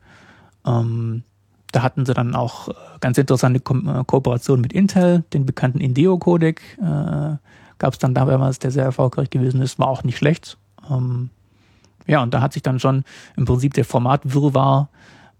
[0.65, 1.23] Ähm,
[1.71, 5.79] da hatten sie dann auch äh, ganz interessante Ko äh, Kooperationen mit Intel, den bekannten
[5.79, 7.35] Indeo-Codec äh,
[7.79, 10.57] gab es dann damals, der sehr erfolgreich gewesen ist, war auch nicht schlecht.
[10.89, 11.29] Ähm,
[12.07, 13.03] ja, und da hat sich dann schon
[13.35, 14.89] im Prinzip der Formatwirrwarr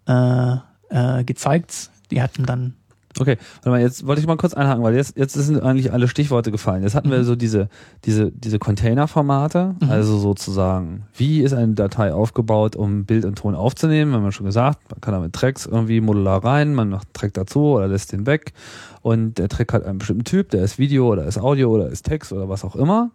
[0.07, 0.57] äh,
[0.89, 1.89] äh, gezeigt.
[2.11, 2.73] Die hatten dann
[3.19, 6.07] Okay, warte mal, jetzt wollte ich mal kurz einhaken, weil jetzt, jetzt sind eigentlich alle
[6.07, 6.83] Stichworte gefallen.
[6.83, 7.23] Jetzt hatten wir Mhm.
[7.23, 7.67] so diese,
[8.05, 9.89] diese, diese Container-Formate, Mhm.
[9.89, 14.13] also sozusagen, wie ist eine Datei aufgebaut, um Bild und Ton aufzunehmen?
[14.13, 17.33] Haben wir schon gesagt, man kann damit Tracks irgendwie modular rein, man macht einen Track
[17.33, 18.53] dazu oder lässt den weg.
[19.01, 22.03] Und der Track hat einen bestimmten Typ, der ist Video oder ist Audio oder ist
[22.05, 23.09] Text oder was auch immer.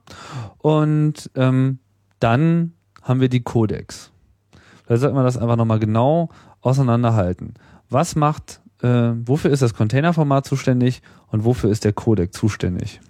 [0.58, 1.78] Und ähm,
[2.18, 4.10] dann haben wir die Codecs.
[4.88, 6.28] Da sollten wir das einfach nochmal genau
[6.60, 7.54] auseinanderhalten.
[7.88, 13.00] Was macht äh, wofür ist das Containerformat zuständig und wofür ist der Codec zuständig?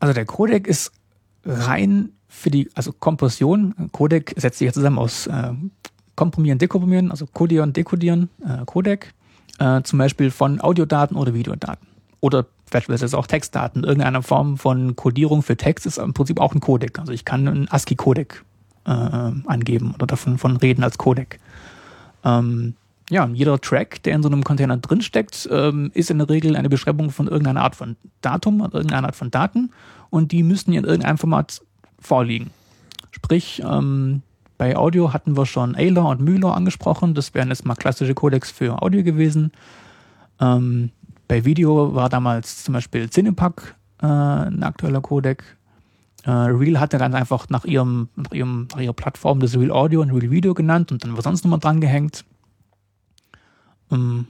[0.00, 0.92] Also der Codec ist
[1.44, 3.74] rein für die, also Kompression.
[3.92, 5.52] Codec setzt sich ja zusammen aus äh,
[6.14, 9.12] Komprimieren, Dekomprimieren, also Codieren, Dekodieren, äh, Codec,
[9.58, 11.86] äh, zum Beispiel von Audiodaten oder Videodaten.
[12.20, 13.84] Oder beispielsweise auch Textdaten.
[13.84, 16.98] Irgendeine Form von Codierung für Text ist im Prinzip auch ein Codec.
[16.98, 18.44] Also ich kann einen ASCII-Codec
[18.86, 21.38] äh, angeben oder davon von reden als Codec.
[22.24, 22.74] Ähm,
[23.12, 26.70] ja, jeder Track, der in so einem Container drinsteckt, ähm, ist in der Regel eine
[26.70, 29.70] Beschreibung von irgendeiner Art von Datum, irgendeiner Art von Daten
[30.08, 31.60] und die müssten in irgendeinem Format
[32.00, 32.50] vorliegen.
[33.10, 34.22] Sprich, ähm,
[34.56, 37.14] bei Audio hatten wir schon Ayler und Mühler angesprochen.
[37.14, 39.52] Das wären jetzt mal klassische Codecs für Audio gewesen.
[40.40, 40.90] Ähm,
[41.28, 45.44] bei Video war damals zum Beispiel Cinepack äh, ein aktueller Codec.
[46.24, 50.00] Äh, Real hatte dann einfach nach ihrem, nach ihrem, nach ihrer Plattform das Real Audio
[50.00, 52.24] und Real Video genannt und dann war sonst nochmal dran gehängt.
[53.92, 54.26] Ähm,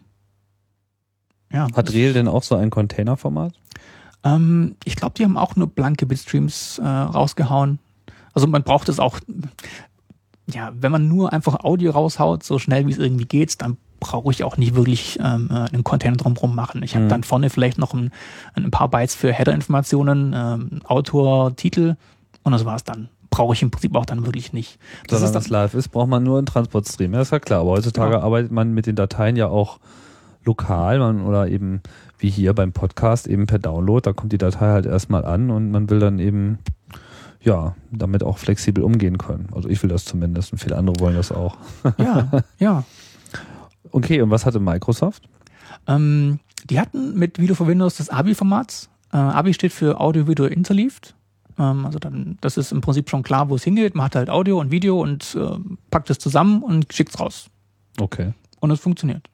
[1.53, 1.69] ja.
[1.75, 3.55] Hat Real denn auch so ein Containerformat?
[4.25, 7.79] Ähm, ich glaube, die haben auch nur blanke Bitstreams äh, rausgehauen.
[8.35, 9.21] Also man braucht es auch,
[10.51, 14.33] ja, wenn man nur einfach Audio raushaut, so schnell wie es irgendwie geht, dann brauche
[14.33, 16.83] ich auch nicht wirklich ähm, äh, einen Container drumherum machen.
[16.83, 17.11] Ich habe mhm.
[17.11, 18.11] dann vorne vielleicht noch ein,
[18.55, 21.97] ein paar Bytes für Header-Informationen, ähm, Autor, Titel
[22.43, 23.09] und das war's dann.
[23.33, 24.79] Brauche ich im Prinzip auch dann wirklich nicht.
[25.09, 27.15] Das Solange das live ist, braucht man nur einen Transportstream.
[27.15, 27.61] Ja, ist ja klar.
[27.61, 28.21] Aber heutzutage ja.
[28.21, 29.81] arbeitet man mit den Dateien ja auch
[30.45, 31.81] lokal man, oder eben
[32.19, 34.03] wie hier beim Podcast eben per Download.
[34.03, 36.59] Da kommt die Datei halt erstmal an und man will dann eben
[37.41, 39.49] ja, damit auch flexibel umgehen können.
[39.53, 41.57] Also ich will das zumindest und viele andere wollen das auch.
[41.99, 42.85] Ja, ja.
[43.95, 45.29] Okay, und was hatte Microsoft?
[45.87, 46.39] Ähm,
[46.71, 48.89] die hatten mit Video for Windows das ABI-Format.
[49.13, 51.15] Äh, ABI steht für Audio Video Interleaved.
[51.59, 53.95] Ähm, also dann, das ist im Prinzip schon klar, wo es hingeht.
[53.95, 55.59] Man hat halt Audio und Video und äh,
[55.91, 57.51] packt es zusammen und schickt es raus.
[57.99, 58.33] Okay.
[58.61, 59.29] Und es funktioniert.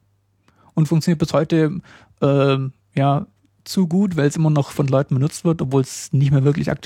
[0.73, 1.79] Und funktioniert bis heute
[2.21, 2.57] äh,
[2.95, 3.25] ja
[3.65, 6.71] zu gut, weil es immer noch von Leuten benutzt wird, obwohl es nicht mehr wirklich
[6.71, 6.81] up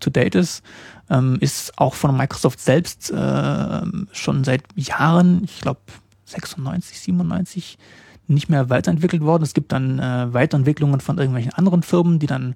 [0.00, 0.62] to, date ist.
[1.08, 5.80] Ähm, ist auch von Microsoft selbst äh, schon seit Jahren, ich glaube
[6.24, 7.78] 96, 97
[8.26, 9.42] nicht mehr weiterentwickelt worden.
[9.42, 12.54] Es gibt dann äh, Weiterentwicklungen von irgendwelchen anderen Firmen, die dann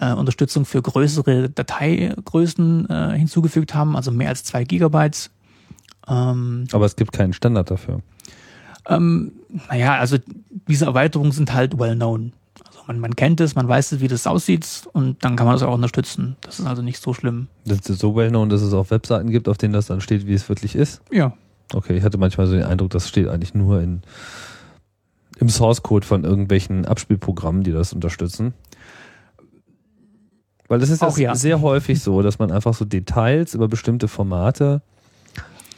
[0.00, 5.30] äh, Unterstützung für größere Dateigrößen äh, hinzugefügt haben, also mehr als zwei Gigabyte.
[6.06, 8.00] Ähm, Aber es gibt keinen Standard dafür.
[8.86, 9.32] Ähm,
[9.68, 10.16] naja, also
[10.68, 12.32] diese Erweiterungen sind halt well known.
[12.66, 15.62] Also man, man kennt es, man weiß, wie das aussieht und dann kann man das
[15.62, 16.36] auch unterstützen.
[16.40, 17.48] Das ist also nicht so schlimm.
[17.64, 20.26] Das ist so well known, dass es auch Webseiten gibt, auf denen das dann steht,
[20.26, 21.02] wie es wirklich ist?
[21.10, 21.34] Ja,
[21.74, 24.00] Okay, ich hatte manchmal so den Eindruck, das steht eigentlich nur in,
[25.38, 28.54] im Source Code von irgendwelchen Abspielprogrammen, die das unterstützen.
[30.68, 31.34] Weil das ist auch ja.
[31.34, 34.82] sehr häufig so, dass man einfach so Details über bestimmte Formate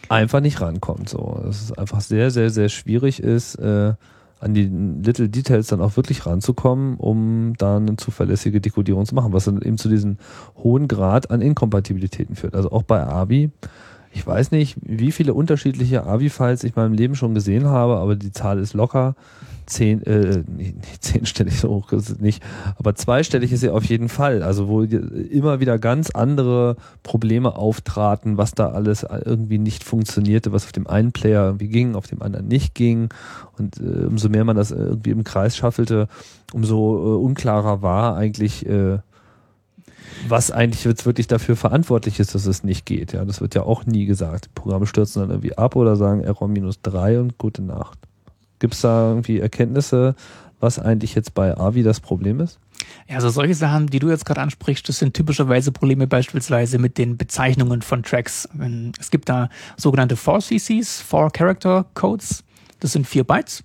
[0.08, 1.08] einfach nicht rankommt.
[1.08, 3.94] So, dass es einfach sehr, sehr, sehr schwierig ist, äh,
[4.40, 9.32] an die Little Details dann auch wirklich ranzukommen, um da eine zuverlässige Dekodierung zu machen,
[9.32, 10.16] was dann eben zu diesem
[10.56, 12.54] hohen Grad an Inkompatibilitäten führt.
[12.54, 13.50] Also auch bei AVI
[14.12, 18.16] ich weiß nicht, wie viele unterschiedliche AVI-Files ich in meinem Leben schon gesehen habe, aber
[18.16, 19.14] die Zahl ist locker
[19.70, 20.42] zehn, äh,
[21.00, 22.42] zehnstellig so hoch ist es nicht,
[22.76, 24.42] aber zweistellig ist sie auf jeden Fall.
[24.42, 30.64] Also wo immer wieder ganz andere Probleme auftraten, was da alles irgendwie nicht funktionierte, was
[30.64, 33.08] auf dem einen Player irgendwie ging, auf dem anderen nicht ging.
[33.58, 36.08] Und äh, umso mehr man das irgendwie im Kreis schaffelte,
[36.52, 38.98] umso äh, unklarer war eigentlich, äh,
[40.28, 43.12] was eigentlich jetzt wirklich dafür verantwortlich ist, dass es nicht geht.
[43.12, 44.46] Ja, das wird ja auch nie gesagt.
[44.46, 47.98] Die Programme stürzen dann irgendwie ab oder sagen Error minus drei und gute Nacht.
[48.60, 50.14] Gibt es da irgendwie Erkenntnisse,
[50.60, 52.60] was eigentlich jetzt bei AVI das Problem ist?
[53.08, 56.98] Ja, also solche Sachen, die du jetzt gerade ansprichst, das sind typischerweise Probleme beispielsweise mit
[56.98, 58.48] den Bezeichnungen von Tracks.
[58.98, 62.44] Es gibt da sogenannte 4CCs, 4 Character Codes.
[62.78, 63.64] Das sind vier Bytes.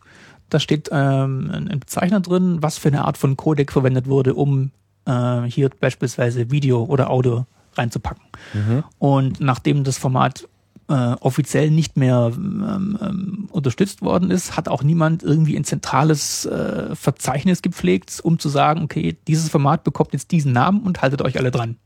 [0.49, 4.71] Da steht ähm, ein Bezeichner drin, was für eine Art von Codec verwendet wurde, um
[5.05, 8.23] äh, hier beispielsweise Video oder Audio reinzupacken.
[8.53, 8.83] Mhm.
[8.99, 10.47] Und nachdem das Format
[10.87, 16.45] äh, offiziell nicht mehr ähm, ähm, unterstützt worden ist, hat auch niemand irgendwie ein zentrales
[16.45, 21.21] äh, Verzeichnis gepflegt, um zu sagen, okay, dieses Format bekommt jetzt diesen Namen und haltet
[21.21, 21.77] euch alle dran.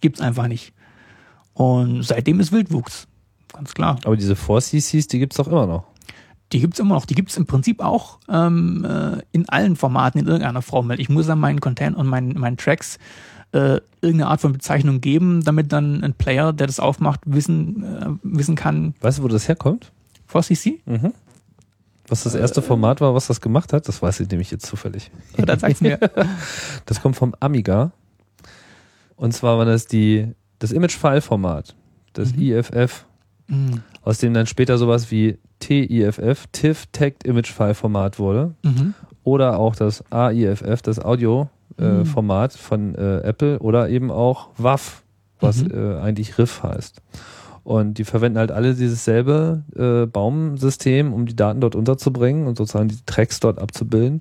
[0.00, 0.74] Gibt's einfach nicht.
[1.54, 3.06] Und seitdem ist Wildwuchs.
[3.52, 3.98] Ganz klar.
[4.04, 5.84] Aber diese 4CCs, die gibt's doch immer noch.
[6.52, 7.06] Die gibt's immer noch.
[7.06, 10.88] Die gibt's im Prinzip auch ähm, äh, in allen Formaten in irgendeiner Form.
[10.88, 12.98] Weil ich muss an meinen Content und meinen, meinen Tracks
[13.52, 18.06] äh, irgendeine Art von Bezeichnung geben, damit dann ein Player, der das aufmacht, wissen, äh,
[18.22, 18.94] wissen kann.
[19.00, 19.92] Weißt du, wo das herkommt?
[20.30, 20.80] 4CC?
[20.86, 21.12] Mhm.
[22.08, 25.10] Was das erste Format war, was das gemacht hat, das weiß ich nämlich jetzt zufällig.
[25.38, 25.98] Ja, dann sag's mir.
[26.86, 27.92] Das kommt vom Amiga.
[29.16, 31.74] Und zwar war das die, das Image-File-Format,
[32.12, 32.42] das mhm.
[32.42, 33.06] IFF,
[33.46, 33.82] mhm.
[34.02, 38.54] aus dem dann später sowas wie TIFF, TIFF Tagged Image File Format wurde.
[38.62, 38.94] Mhm.
[39.22, 42.06] Oder auch das AIFF, das Audio äh, mhm.
[42.06, 45.02] Format von äh, Apple oder eben auch WAV,
[45.40, 45.70] was mhm.
[45.72, 47.00] äh, eigentlich Riff heißt.
[47.64, 52.58] Und die verwenden halt alle dieses selbe äh, Baumsystem, um die Daten dort unterzubringen und
[52.58, 54.20] sozusagen die Tracks dort abzubilden.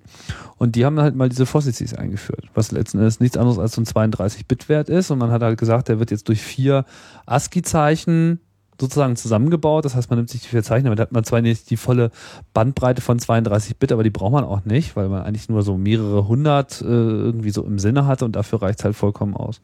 [0.57, 3.81] Und die haben halt mal diese Fossices eingeführt, was letzten Endes nichts anderes als so
[3.81, 5.11] ein 32-Bit-Wert ist.
[5.11, 6.85] Und man hat halt gesagt, der wird jetzt durch vier
[7.25, 8.39] ASCII-Zeichen
[8.79, 9.85] sozusagen zusammengebaut.
[9.85, 12.11] Das heißt, man nimmt sich die vier Zeichen, damit hat man zwar nicht die volle
[12.53, 15.77] Bandbreite von 32 Bit, aber die braucht man auch nicht, weil man eigentlich nur so
[15.77, 19.61] mehrere hundert äh, irgendwie so im Sinne hatte und dafür reicht halt vollkommen aus.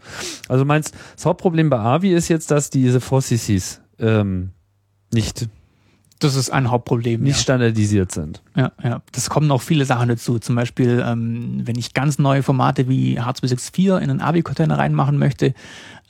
[0.48, 4.52] Also meinst, das Hauptproblem bei AVI ist jetzt, dass diese 4CCs ähm,
[5.13, 5.50] nicht
[6.19, 7.21] Das ist ein Hauptproblem.
[7.21, 7.41] nicht ja.
[7.41, 8.41] standardisiert sind.
[8.55, 9.01] Ja, ja.
[9.13, 10.38] Das kommen noch viele Sachen dazu.
[10.38, 15.47] Zum Beispiel, ähm, wenn ich ganz neue Formate wie H264 in einen AVI-Container reinmachen möchte,
[15.47, 15.53] äh,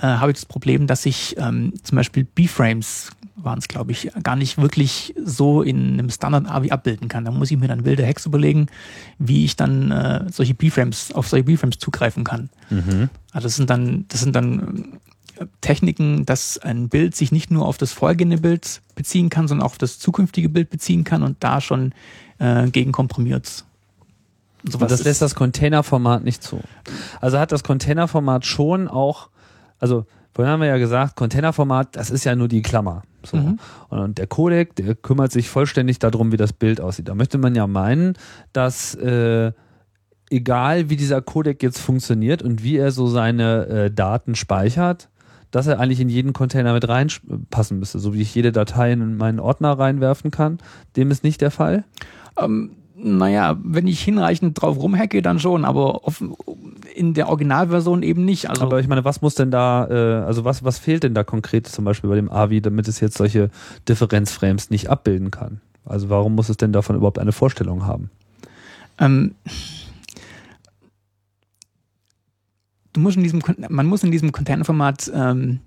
[0.02, 4.36] habe ich das Problem, dass ich ähm, zum Beispiel B-Frames waren es, glaube ich, gar
[4.36, 7.24] nicht wirklich so in einem Standard-AVI abbilden kann.
[7.24, 8.68] Da muss ich mir dann wilde Hacks überlegen,
[9.18, 12.50] wie ich dann äh, solche B-Frames, auf solche B-Frames zugreifen kann.
[13.32, 15.00] Also das sind dann, das sind dann
[15.62, 19.72] Techniken, dass ein Bild sich nicht nur auf das vorhergehende Bild beziehen kann, sondern auch
[19.72, 21.94] auf das zukünftige Bild beziehen kann und da schon
[22.40, 23.66] äh, gegen komprimiert.
[24.64, 26.60] Sowas Und das lässt das Containerformat nicht zu.
[27.22, 29.30] Also hat das Containerformat schon auch,
[29.80, 33.04] also vorhin haben wir ja gesagt, Containerformat, das ist ja nur die Klammer.
[33.24, 33.38] So.
[33.38, 33.60] Mhm.
[33.90, 37.08] Und, und der Codec, der kümmert sich vollständig darum, wie das Bild aussieht.
[37.08, 38.18] Da möchte man ja meinen,
[38.52, 39.54] dass äh,
[40.30, 45.10] egal wie dieser Codec jetzt funktioniert und wie er so seine äh, Daten speichert,
[45.52, 49.18] dass er eigentlich in jeden Container mit reinpassen müsste, so wie ich jede Datei in
[49.18, 50.60] meinen Ordner reinwerfen kann.
[50.96, 51.84] Dem ist nicht der Fall.
[52.38, 56.34] Ähm, naja, wenn ich hinreichend drauf rumhacke, dann schon, aber offen,
[56.96, 58.50] in der Originalversion eben nicht.
[58.50, 61.24] Also Aber ich meine, was muss denn da, äh, also was, was fehlt denn da
[61.24, 63.50] konkret zum Beispiel bei dem AVI, damit es jetzt solche
[63.88, 65.62] Differenzframes nicht abbilden kann?
[65.86, 68.10] Also warum muss es denn davon überhaupt eine Vorstellung haben?
[69.00, 69.36] ähm,
[72.94, 75.60] du musst in diesem, man muss in diesem Containerformat ähm,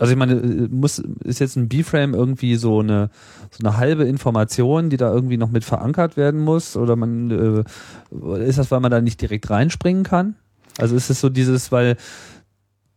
[0.00, 0.34] Also ich meine,
[0.70, 3.10] muss, ist jetzt ein B-Frame irgendwie so eine,
[3.50, 6.76] so eine halbe Information, die da irgendwie noch mit verankert werden muss?
[6.76, 10.34] Oder man, äh, ist das, weil man da nicht direkt reinspringen kann?
[10.78, 11.96] Also ist es so dieses, weil,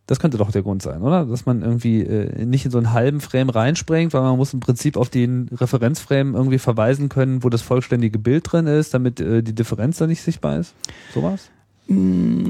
[0.08, 1.26] das könnte doch der Grund sein, oder?
[1.26, 4.60] Dass man irgendwie äh, nicht in so einen halben Frame reinspringt, weil man muss im
[4.60, 9.42] Prinzip auf den Referenzframe irgendwie verweisen können, wo das vollständige Bild drin ist, damit äh,
[9.42, 10.74] die Differenz da nicht sichtbar ist.
[11.12, 11.50] Sowas?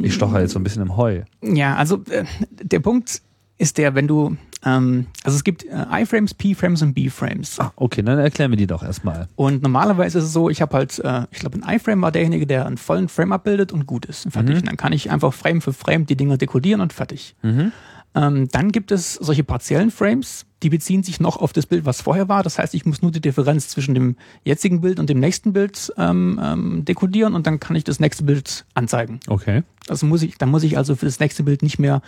[0.02, 1.22] Ich stoche jetzt so ein bisschen im Heu.
[1.42, 3.22] Ja, also äh, der Punkt
[3.58, 7.58] ist der, wenn du, ähm, also es gibt äh, I-Frames, P-Frames und B-Frames.
[7.60, 9.28] Ah, okay, dann erklären wir die doch erstmal.
[9.34, 12.46] Und normalerweise ist es so, ich habe halt, äh, ich glaube, ein iFrame war derjenige,
[12.46, 14.26] der einen vollen Frame abbildet und gut ist.
[14.26, 14.54] Und fertig.
[14.54, 14.60] Mhm.
[14.60, 17.34] Und dann kann ich einfach Frame für Frame die Dinger dekodieren und fertig.
[17.42, 17.72] Mhm.
[18.14, 22.00] Ähm, dann gibt es solche partiellen Frames, die beziehen sich noch auf das Bild, was
[22.00, 22.42] vorher war.
[22.42, 25.92] Das heißt, ich muss nur die Differenz zwischen dem jetzigen Bild und dem nächsten Bild
[25.96, 29.20] ähm, ähm, dekodieren und dann kann ich das nächste Bild anzeigen.
[29.28, 29.62] Okay.
[29.86, 32.02] Das muss ich, dann muss ich also für das nächste Bild nicht mehr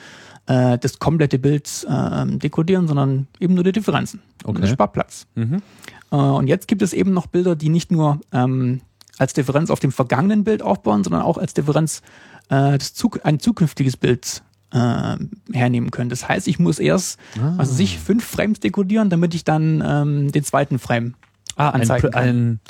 [0.50, 4.20] äh, das komplette Bild ähm, dekodieren, sondern eben nur die Differenzen.
[4.44, 4.62] Und Okay.
[4.62, 5.26] das spart Platz.
[5.34, 5.62] Mhm.
[6.10, 8.80] Äh, und jetzt gibt es eben noch Bilder, die nicht nur ähm,
[9.18, 12.02] als Differenz auf dem vergangenen Bild aufbauen, sondern auch als Differenz
[12.48, 15.16] äh, Zuk ein zukünftiges Bild äh,
[15.52, 16.10] hernehmen können.
[16.10, 17.54] Das heißt, ich muss erst, Ah.
[17.58, 21.14] also sich fünf Frames dekodieren, damit ich dann ähm, den zweiten Frame
[21.56, 22.22] Ah, ein, anzeigen Pre- kann.
[22.28, 22.60] ein,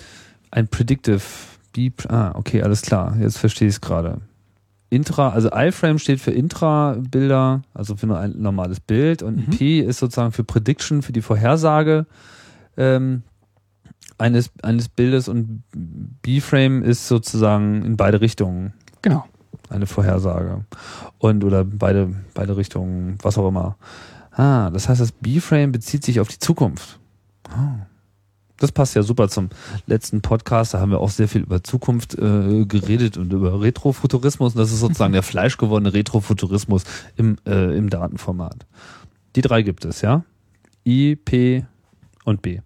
[0.51, 1.21] ein Predictive
[1.73, 2.11] Beep.
[2.11, 3.17] Ah, okay, alles klar.
[3.21, 4.19] Jetzt verstehe ich es gerade.
[4.91, 9.51] Intra, also iFrame steht für Intra-Bilder, also für nur ein normales Bild und Mhm.
[9.51, 12.07] P ist sozusagen für Prediction, für die Vorhersage
[12.77, 13.23] ähm,
[14.19, 15.63] eines, eines Bildes und
[16.23, 18.73] B-Frame ist sozusagen in beide Richtungen
[19.03, 19.25] Genau.
[19.69, 20.65] eine Vorhersage.
[21.19, 23.77] Und oder beide, beide Richtungen, was auch immer.
[24.33, 26.99] Ah, das heißt, das B-Frame bezieht sich auf die Zukunft.
[27.49, 27.87] Ah.
[28.61, 29.49] Das passt ja super zum
[29.87, 30.75] letzten Podcast.
[30.75, 34.55] Da haben wir auch sehr viel über Zukunft äh, geredet und über Retrofuturismus.
[34.55, 36.85] Und das ist sozusagen der fleischgewordene Retrofuturismus
[37.17, 38.67] im, äh, im Datenformat.
[39.35, 40.25] Die drei gibt es, ja?
[40.87, 41.65] I, P
[42.25, 42.61] und B.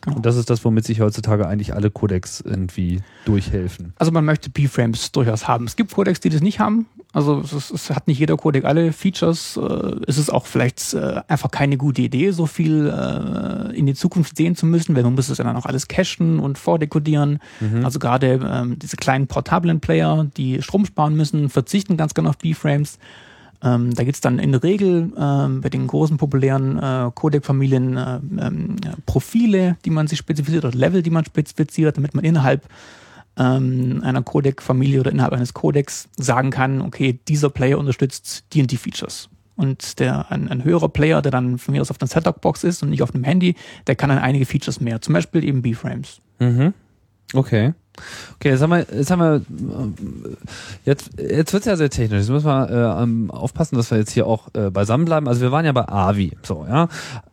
[0.00, 0.16] Genau.
[0.16, 3.92] Und das ist das, womit sich heutzutage eigentlich alle Codecs irgendwie durchhelfen.
[3.98, 5.66] Also man möchte B-Frames durchaus haben.
[5.66, 6.86] Es gibt Codecs, die das nicht haben.
[7.12, 9.58] Also es, ist, es hat nicht jeder Codec alle Features.
[9.58, 13.94] Äh, es ist auch vielleicht äh, einfach keine gute Idee, so viel äh, in die
[13.94, 17.38] Zukunft sehen zu müssen, weil man muss es ja dann auch alles cachen und vordekodieren.
[17.84, 22.38] Also gerade ähm, diese kleinen portablen Player, die Strom sparen müssen, verzichten ganz gerne auf
[22.38, 22.98] B-Frames.
[23.62, 28.20] Ähm, da gibt's dann in der Regel ähm, bei den großen populären äh, Codec-Familien äh,
[28.40, 32.64] ähm, ja, Profile, die man sich spezifiziert oder Level, die man spezifiziert, damit man innerhalb
[33.38, 38.70] ähm, einer Codec-Familie oder innerhalb eines Codecs sagen kann, okay, dieser Player unterstützt die und
[38.70, 39.28] die Features.
[39.56, 42.82] Und der, ein, ein höherer Player, der dann von mir aus auf einer Set-Top-Box ist
[42.82, 43.54] und nicht auf einem Handy,
[43.86, 46.20] der kann dann einige Features mehr, zum Beispiel eben B-Frames.
[46.38, 46.74] Mhm.
[47.34, 47.74] Okay.
[48.36, 49.42] Okay, jetzt haben wir, jetzt haben wir,
[50.84, 52.20] jetzt, jetzt wird's ja sehr technisch.
[52.20, 55.28] Jetzt müssen wir äh, aufpassen, dass wir jetzt hier auch äh, beisammen bleiben.
[55.28, 56.88] Also wir waren ja bei AVI, so, ja.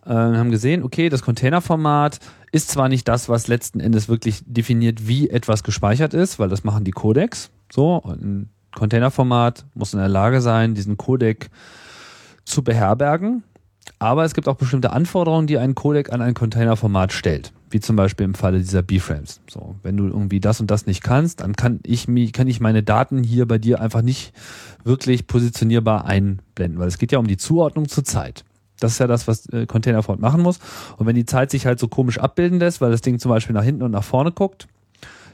[0.06, 2.20] Äh, haben gesehen, okay, das Containerformat
[2.52, 6.64] ist zwar nicht das, was letzten Endes wirklich definiert, wie etwas gespeichert ist, weil das
[6.64, 11.50] machen die Codecs, so, und Containerformat muss in der Lage sein, diesen Codec
[12.46, 13.44] zu beherbergen.
[13.98, 17.52] Aber es gibt auch bestimmte Anforderungen, die ein Codec an ein Containerformat stellt.
[17.72, 19.42] Wie zum Beispiel im Falle dieser B-Frames.
[19.50, 22.60] So, wenn du irgendwie das und das nicht kannst, dann kann ich mich, kann ich
[22.60, 24.34] meine Daten hier bei dir einfach nicht
[24.84, 28.44] wirklich positionierbar einblenden, weil es geht ja um die Zuordnung zur Zeit.
[28.80, 30.60] Das ist ja das, was äh, Containerformat machen muss.
[30.98, 33.54] Und wenn die Zeit sich halt so komisch abbilden lässt, weil das Ding zum Beispiel
[33.54, 34.68] nach hinten und nach vorne guckt,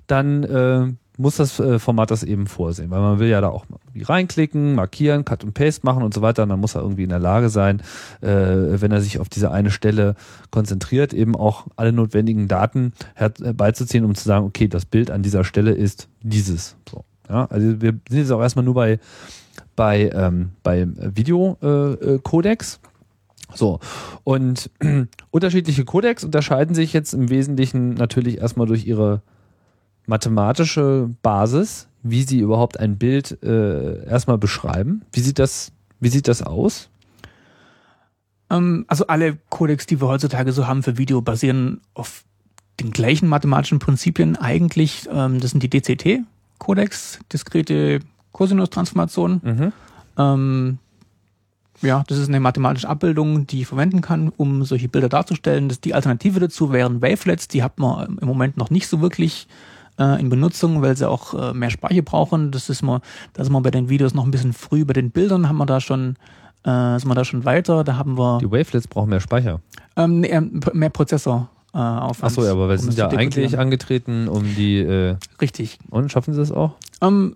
[0.08, 0.88] dann äh,
[1.18, 5.26] muss das äh, Format das eben vorsehen, weil man will ja da auch reinklicken, markieren,
[5.26, 6.44] Cut und Paste machen und so weiter.
[6.44, 7.82] Und dann muss er irgendwie in der Lage sein,
[8.22, 10.16] äh, wenn er sich auf diese eine Stelle
[10.52, 15.44] konzentriert, eben auch alle notwendigen Daten herbeizuziehen, um zu sagen, okay, das Bild an dieser
[15.44, 16.76] Stelle ist dieses.
[16.90, 19.00] So, ja, also wir sind jetzt auch erstmal nur bei
[19.76, 22.80] bei ähm, bei Video-Codex.
[22.84, 22.88] Äh,
[23.54, 23.80] so,
[24.24, 24.72] und
[25.32, 29.22] unterschiedliche Codecs unterscheiden sich jetzt im Wesentlichen natürlich erstmal durch ihre
[30.08, 35.04] mathematische Basis, wie sie überhaupt ein Bild äh, erstmal beschreiben.
[35.12, 36.90] Wie sieht das, wie sieht das aus?
[38.50, 42.24] Ähm, also alle Codecs, die wir heutzutage so haben für Video, basieren auf
[42.80, 45.08] den gleichen mathematischen Prinzipien eigentlich.
[45.12, 48.00] Ähm, das sind die DCT-Codecs, diskrete
[48.32, 49.42] Cosinus-Transformationen.
[49.44, 49.74] Mhm.
[50.18, 50.78] Ähm,
[51.82, 55.70] ja, das ist eine mathematische Abbildung, die ich verwenden kann, um solche Bilder darzustellen.
[55.70, 59.48] Das, die Alternative dazu wären Wavelets, die hat man im Moment noch nicht so wirklich
[60.00, 62.52] äh, in Benutzung, weil sie auch äh, mehr Speicher brauchen.
[62.52, 63.02] Das ist mal,
[63.34, 64.86] da sind wir bei den Videos noch ein bisschen früh.
[64.86, 66.16] Bei den Bildern haben wir da schon,
[66.64, 67.84] äh, sind wir da schon weiter.
[67.84, 68.40] Da haben wir.
[68.40, 69.62] Die Wavelets brauchen mehr Speicher.
[69.96, 70.40] Ähm, nee,
[70.74, 71.50] mehr Prozessor.
[71.74, 74.80] Äh, Achso, ja, aber wir um sind ja eigentlich angetreten, um die.
[74.80, 75.78] Äh, Richtig.
[75.90, 76.72] Und schaffen Sie das auch?
[77.02, 77.36] Ähm,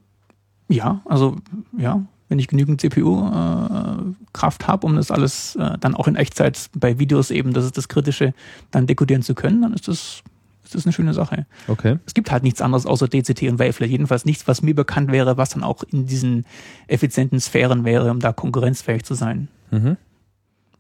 [0.70, 1.36] ja, also
[1.78, 6.70] ja, wenn ich genügend CPU-Kraft äh, habe, um das alles äh, dann auch in Echtzeit
[6.76, 8.34] bei Videos eben, das ist das Kritische,
[8.72, 10.24] dann dekodieren zu können, dann ist das
[10.70, 11.46] das ist eine schöne Sache.
[11.68, 12.00] Okay.
[12.06, 13.90] Es gibt halt nichts anderes außer DCT und Wavelet.
[13.90, 16.46] Jedenfalls nichts, was mir bekannt wäre, was dann auch in diesen
[16.88, 19.48] effizienten Sphären wäre, um da konkurrenzfähig zu sein.
[19.72, 19.98] Mhm.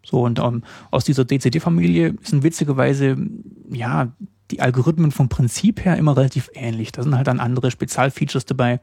[0.03, 3.17] So, und um, ähm, aus dieser DCT-Familie sind witzigerweise,
[3.71, 4.11] ja,
[4.51, 6.91] die Algorithmen vom Prinzip her immer relativ ähnlich.
[6.91, 8.79] Da sind halt dann andere Spezialfeatures dabei,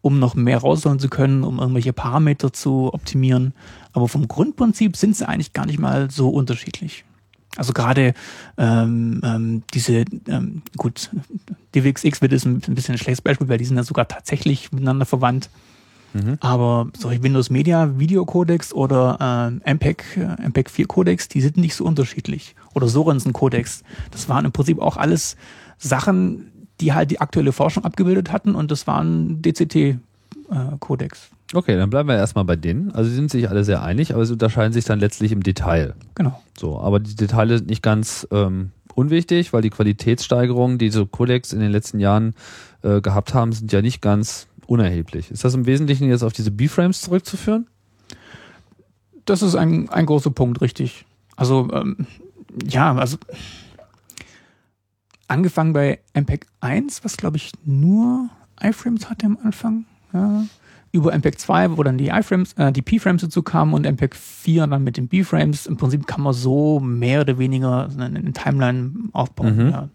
[0.00, 3.52] um noch mehr rausholen zu können, um irgendwelche Parameter zu optimieren.
[3.92, 7.04] Aber vom Grundprinzip sind sie eigentlich gar nicht mal so unterschiedlich.
[7.58, 8.14] Also gerade
[8.56, 11.10] ähm, ähm, diese, ähm, gut,
[11.74, 14.70] DivXX wird ist ein, ein bisschen ein schlechtes Beispiel, weil die sind ja sogar tatsächlich
[14.72, 15.50] miteinander verwandt.
[16.14, 16.38] Mhm.
[16.40, 21.56] Aber solche Windows Media Video Codex oder äh, MPEG, äh, MPEG 4 Codex, die sind
[21.56, 22.54] nicht so unterschiedlich.
[22.74, 23.82] Oder Sorensen Codex.
[24.10, 25.36] Das waren im Prinzip auch alles
[25.78, 29.98] Sachen, die halt die aktuelle Forschung abgebildet hatten und das waren DCT äh,
[30.78, 31.30] Codex.
[31.54, 32.92] Okay, dann bleiben wir erstmal bei denen.
[32.92, 35.94] Also sie sind sich alle sehr einig, aber sie unterscheiden sich dann letztlich im Detail.
[36.14, 36.42] Genau.
[36.58, 41.52] So, aber die Details sind nicht ganz ähm, unwichtig, weil die Qualitätssteigerungen, die so Codex
[41.52, 42.34] in den letzten Jahren
[42.82, 45.30] äh, gehabt haben, sind ja nicht ganz unerheblich.
[45.30, 47.66] Ist das im Wesentlichen jetzt auf diese B-Frames zurückzuführen?
[49.24, 51.06] Das ist ein, ein großer Punkt, richtig.
[51.36, 52.06] Also, ähm,
[52.66, 53.16] ja, also
[55.28, 58.28] angefangen bei MPEG 1, was glaube ich nur
[58.60, 59.86] iFrames hatte am Anfang.
[60.12, 60.44] Ja
[60.92, 64.66] über MPEG 2, wo dann die iFrames, äh, die P-Frames dazu kamen und MPEG 4
[64.66, 65.66] dann mit den B-Frames.
[65.66, 69.56] Im Prinzip kann man so mehr oder weniger eine, Timeline aufbauen.
[69.56, 69.70] Mhm.
[69.70, 69.88] Ja.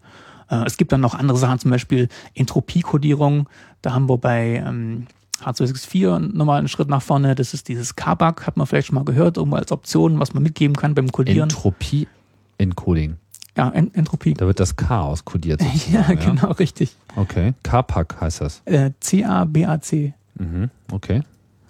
[0.49, 3.49] Äh, es gibt dann noch andere Sachen, zum Beispiel Entropie-Kodierung.
[3.81, 5.07] Da haben wir bei ähm,
[5.41, 7.35] H264 nochmal einen Schritt nach vorne.
[7.35, 10.43] Das ist dieses K-Bug, hat man vielleicht schon mal gehört, irgendwo als Option, was man
[10.43, 11.49] mitgeben kann beim Codieren.
[11.49, 13.17] Entropie-Encoding.
[13.55, 14.33] Ja, Ent Entropie.
[14.33, 15.61] Da wird das Chaos kodiert.
[15.91, 16.95] ja, genau, richtig.
[17.15, 17.53] Okay.
[17.63, 18.61] K-Pack heißt das.
[18.65, 20.13] Äh, C-A-B-A-C.
[20.35, 21.23] Mhm, okay.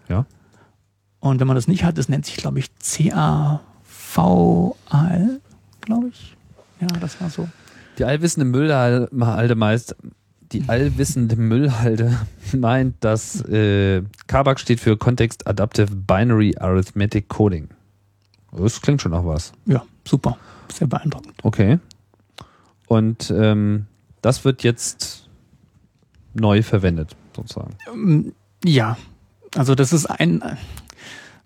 [0.10, 0.26] Ja.
[1.20, 3.62] Und wenn man das nicht hat, das nennt sich, glaube ich, CAVAL,
[5.82, 6.36] glaube ich.
[6.82, 7.48] Ja, das war so.
[7.98, 9.96] Die allwissende Müllhalde meist,
[10.52, 12.18] die allwissende Müllhalde
[12.54, 17.70] meint, dass äh, KABAC steht für Context Adaptive Binary Arithmetic Coding.
[18.52, 19.54] Das klingt schon nach was.
[19.66, 20.38] Ja, super.
[20.72, 21.34] Sehr beeindruckend.
[21.44, 21.80] Okay.
[22.88, 23.88] Und ähm,
[24.22, 25.30] das wird jetzt
[26.34, 27.76] neu verwendet, sozusagen.
[27.92, 28.34] Ähm,
[28.66, 28.98] ja,
[29.56, 30.42] also das ist ein,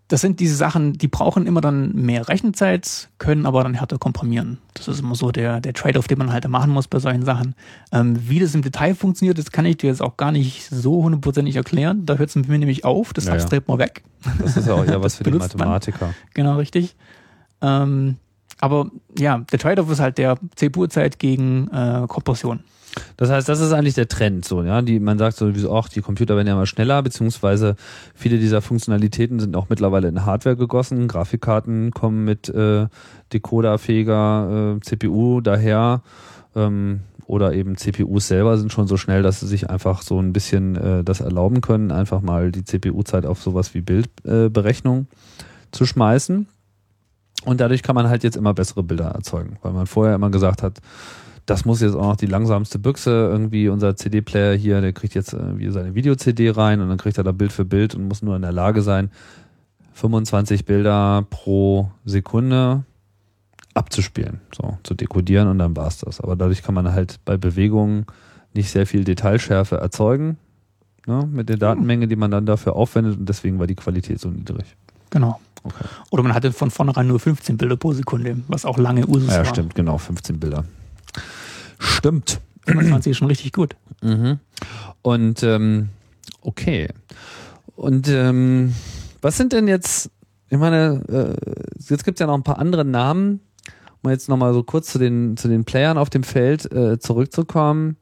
[0.08, 4.58] das sind diese Sachen, die brauchen immer dann mehr Rechenzeit, können aber dann härter komprimieren.
[4.74, 7.56] Das ist immer so der, der Trade-off, den man halt machen muss bei solchen Sachen.
[7.92, 11.04] Ähm, wie das im Detail funktioniert, das kann ich dir jetzt auch gar nicht so
[11.04, 12.06] hundertprozentig erklären.
[12.06, 14.04] Da hört es mir nämlich auf, das ja, abstrebt man weg.
[14.40, 16.06] Das ist ja auch eher was für die Mathematiker.
[16.06, 16.16] Man.
[16.34, 16.96] Genau, richtig.
[17.62, 18.16] Ähm,
[18.60, 22.62] aber ja, der Trade-off ist halt der CPU-Zeit gegen äh, Kompression.
[23.18, 24.82] Das heißt, das ist eigentlich der Trend, so, ja.
[24.82, 27.76] Die, man sagt sowieso auch, die Computer werden ja immer schneller, beziehungsweise
[28.14, 31.08] viele dieser Funktionalitäten sind auch mittlerweile in Hardware gegossen.
[31.08, 32.88] Grafikkarten kommen mit äh,
[33.34, 36.02] Decoderfähiger äh, CPU daher.
[36.56, 40.32] Ähm, oder eben CPUs selber sind schon so schnell, dass sie sich einfach so ein
[40.32, 45.86] bisschen äh, das erlauben können, einfach mal die CPU-Zeit auf sowas wie Bildberechnung äh, zu
[45.86, 46.48] schmeißen.
[47.44, 50.64] Und dadurch kann man halt jetzt immer bessere Bilder erzeugen, weil man vorher immer gesagt
[50.64, 50.80] hat,
[51.48, 55.32] das muss jetzt auch noch die langsamste Büchse irgendwie, unser CD-Player hier, der kriegt jetzt
[55.32, 58.36] irgendwie seine Video-CD rein und dann kriegt er da Bild für Bild und muss nur
[58.36, 59.10] in der Lage sein,
[59.94, 62.84] 25 Bilder pro Sekunde
[63.74, 66.20] abzuspielen, so zu dekodieren und dann war's das.
[66.20, 68.06] Aber dadurch kann man halt bei Bewegungen
[68.54, 70.38] nicht sehr viel Detailschärfe erzeugen
[71.06, 74.30] ne, mit der Datenmenge, die man dann dafür aufwendet und deswegen war die Qualität so
[74.30, 74.76] niedrig.
[75.12, 75.40] Genau.
[75.64, 75.86] Okay.
[76.12, 79.38] Oder man hatte von vornherein nur 15 Bilder pro Sekunde, was auch lange Usus ja,
[79.38, 79.46] war.
[79.46, 80.66] Ja, stimmt, genau, 15 Bilder.
[81.80, 82.40] Stimmt.
[82.66, 83.76] 25 ist schon richtig gut.
[84.02, 84.40] Mhm.
[85.02, 85.90] Und ähm,
[86.42, 86.90] okay.
[87.76, 88.74] Und ähm,
[89.22, 90.10] was sind denn jetzt,
[90.50, 93.40] ich meine, äh, jetzt gibt es ja noch ein paar andere Namen,
[94.02, 97.98] um jetzt nochmal so kurz zu den, zu den Playern auf dem Feld äh, zurückzukommen.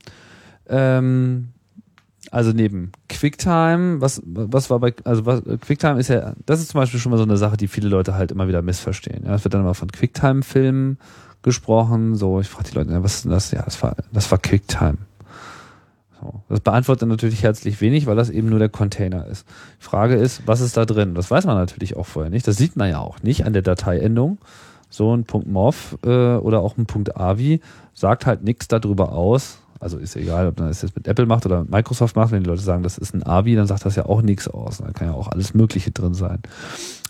[0.67, 1.49] Ähm,
[2.31, 6.79] also neben QuickTime, was, was war bei, also was, QuickTime ist ja, das ist zum
[6.79, 9.25] Beispiel schon mal so eine Sache, die viele Leute halt immer wieder missverstehen.
[9.25, 10.97] Ja, es wird dann immer von QuickTime-Filmen
[11.45, 13.51] gesprochen, so, ich frage die Leute, was ist denn das?
[13.51, 14.97] Ja, das war, das war QuickTime.
[16.21, 16.41] So.
[16.49, 19.47] Das beantwortet natürlich herzlich wenig, weil das eben nur der Container ist.
[19.79, 21.15] Die Frage ist, was ist da drin?
[21.15, 22.47] Das weiß man natürlich auch vorher nicht.
[22.47, 24.39] Das sieht man ja auch nicht an der Dateiendung.
[24.89, 27.61] So ein .mov äh, oder auch ein .avi
[27.93, 31.45] sagt halt nichts darüber aus, also ist egal, ob man das jetzt mit Apple macht
[31.45, 33.95] oder mit Microsoft macht, wenn die Leute sagen, das ist ein AVI, dann sagt das
[33.95, 34.79] ja auch nichts aus.
[34.79, 36.39] Da kann ja auch alles Mögliche drin sein.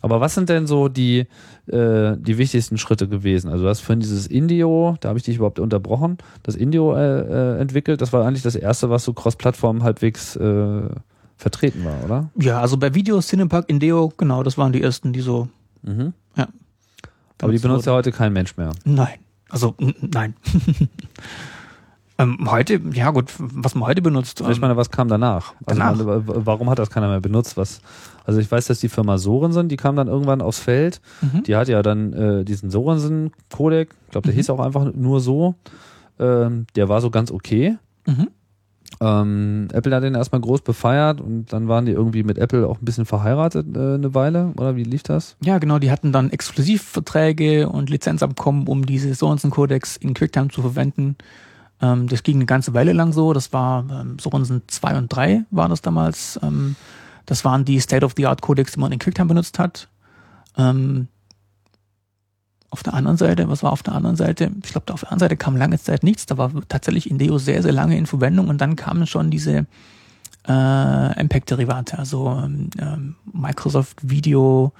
[0.01, 1.19] Aber was sind denn so die,
[1.67, 3.49] äh, die wichtigsten Schritte gewesen?
[3.49, 7.21] Also du hast vorhin dieses Indio, da habe ich dich überhaupt unterbrochen, das Indio äh,
[7.21, 8.01] äh, entwickelt.
[8.01, 10.81] Das war eigentlich das erste, was so cross-Plattform halbwegs äh,
[11.37, 12.29] vertreten war, oder?
[12.37, 15.47] Ja, also bei Video, Cinepack, Indio, genau, das waren die ersten, die so,
[15.81, 16.11] mhm.
[16.35, 16.49] ja.
[17.41, 18.71] Aber die benutzt ja heute kein Mensch mehr.
[18.83, 19.19] Nein.
[19.47, 20.33] Also, nein.
[22.17, 24.41] Ähm, heute, ja gut, was man heute benutzt.
[24.49, 25.53] ich meine, was kam danach?
[25.65, 25.99] Also danach.
[25.99, 27.57] Also, warum hat das keiner mehr benutzt?
[27.57, 27.81] Was,
[28.25, 31.01] also ich weiß, dass die Firma Sorensen, die kam dann irgendwann aufs Feld.
[31.21, 31.43] Mhm.
[31.43, 34.37] Die hat ja dann äh, diesen Sorensen-Codec, ich glaube, der mhm.
[34.37, 35.55] hieß auch einfach nur so.
[36.17, 37.77] Ähm, der war so ganz okay.
[38.07, 38.27] Mhm.
[39.01, 42.79] Ähm, Apple hat den erstmal groß befeiert und dann waren die irgendwie mit Apple auch
[42.79, 45.35] ein bisschen verheiratet äh, eine Weile, oder wie lief das?
[45.43, 51.17] Ja, genau, die hatten dann Exklusivverträge und Lizenzabkommen, um diese Sorensen-Codecs in QuickTime zu verwenden.
[51.81, 53.33] Ähm, das ging eine ganze Weile lang so.
[53.33, 56.39] Das war ähm, so Runden 2 und 3 war das damals.
[56.41, 56.75] Ähm,
[57.25, 59.87] das waren die State-of-the-Art-Codecs, die man in QuickTime benutzt hat.
[60.57, 61.07] Ähm,
[62.69, 64.51] auf der anderen Seite, was war auf der anderen Seite?
[64.63, 66.25] Ich glaube, auf der anderen Seite kam lange Zeit nichts.
[66.25, 69.65] Da war tatsächlich Indeo sehr, sehr lange in Verwendung und dann kamen schon diese
[70.47, 74.73] äh, MPEG-Derivate, also ähm, Microsoft Video,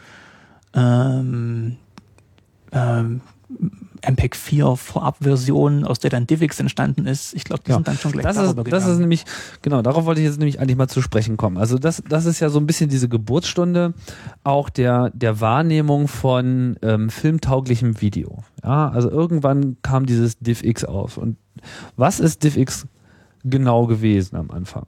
[0.74, 1.78] ähm,
[2.72, 3.22] ähm,
[4.08, 7.34] MPEG 4 Vorabversion, aus der dann DivX entstanden ist.
[7.34, 7.76] Ich glaube, die ja.
[7.76, 9.26] sind dann schon gleich das ist, Das ist nämlich,
[9.62, 11.58] genau, darauf wollte ich jetzt nämlich eigentlich mal zu sprechen kommen.
[11.58, 13.94] Also das, das ist ja so ein bisschen diese Geburtsstunde
[14.44, 18.44] auch der, der Wahrnehmung von ähm, filmtauglichem Video.
[18.64, 21.18] Ja, also irgendwann kam dieses DivX auf.
[21.18, 21.38] Und
[21.96, 22.88] was ist DivX
[23.44, 24.86] genau gewesen am Anfang?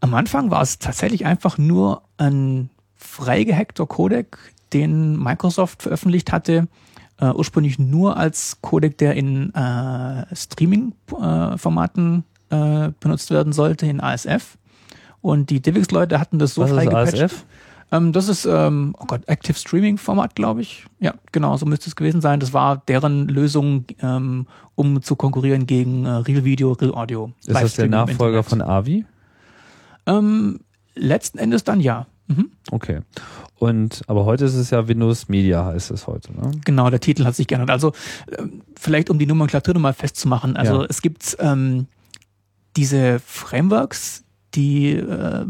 [0.00, 4.36] Am Anfang war es tatsächlich einfach nur ein freigehackter Codec,
[4.72, 6.66] den Microsoft veröffentlicht hatte,
[7.22, 14.58] äh, ursprünglich nur als Codec, der in äh, Streaming-Formaten äh, benutzt werden sollte, in ASF.
[15.20, 17.46] Und die DivX-Leute hatten das so freigepatcht.
[17.92, 20.86] Ähm, das ist, ähm, oh Gott, Active Streaming Format, glaube ich.
[20.98, 22.40] Ja, genau, so müsste es gewesen sein.
[22.40, 27.32] Das war deren Lösung, ähm, um zu konkurrieren gegen äh, Real Video, Real Audio.
[27.46, 29.04] Ist das der Nachfolger von AVI?
[30.06, 30.60] Ähm,
[30.94, 32.06] letzten Endes dann ja.
[32.36, 32.50] Mhm.
[32.70, 33.00] Okay.
[33.58, 36.32] Und aber heute ist es ja Windows Media heißt es heute.
[36.32, 36.50] Ne?
[36.64, 37.70] Genau, der Titel hat sich geändert.
[37.70, 37.92] Also
[38.26, 38.42] äh,
[38.76, 40.56] vielleicht um die Nomenklatur nochmal festzumachen.
[40.56, 40.86] Also ja.
[40.88, 41.86] es gibt ähm,
[42.76, 44.24] diese Frameworks,
[44.54, 45.46] die äh,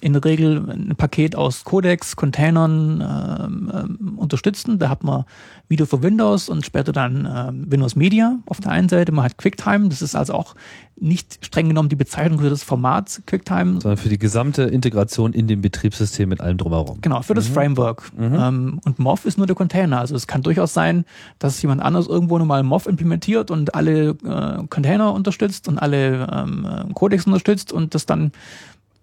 [0.00, 4.78] in der Regel ein Paket aus Codecs, Containern äh, äh, unterstützen.
[4.78, 5.24] Da hat man
[5.68, 9.12] Video für Windows und später dann äh, Windows Media auf der einen Seite.
[9.12, 10.54] Man hat QuickTime, das ist also auch
[11.00, 13.80] nicht streng genommen die Bezeichnung für das Format QuickTime.
[13.80, 17.00] Sondern für die gesamte Integration in dem Betriebssystem mit allem drumherum.
[17.00, 17.54] Genau, für das mhm.
[17.54, 18.10] Framework.
[18.16, 18.34] Mhm.
[18.34, 20.00] Ähm, und MOV ist nur der Container.
[20.00, 21.04] Also es kann durchaus sein,
[21.38, 26.66] dass jemand anders irgendwo nochmal MOV implementiert und alle äh, Container unterstützt und alle ähm,
[26.66, 28.32] äh, Codecs unterstützt und das dann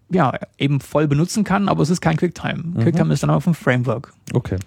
[0.10, 2.64] ja eben voll benutzen kann, aber es ist kein QuickTime.
[2.64, 2.80] Mhm.
[2.82, 4.14] QuickTime ist dann auf dem Framework.
[4.34, 4.58] Okay.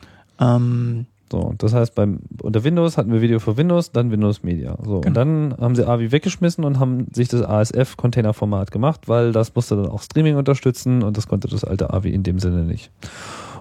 [0.41, 4.77] Ähm, so, das heißt, beim, unter Windows hatten wir Video für Windows, dann Windows Media.
[4.83, 5.07] So, genau.
[5.09, 9.77] und dann haben sie AVI weggeschmissen und haben sich das ASF-Container-Format gemacht, weil das musste
[9.77, 12.91] dann auch Streaming unterstützen und das konnte das alte AVI in dem Sinne nicht.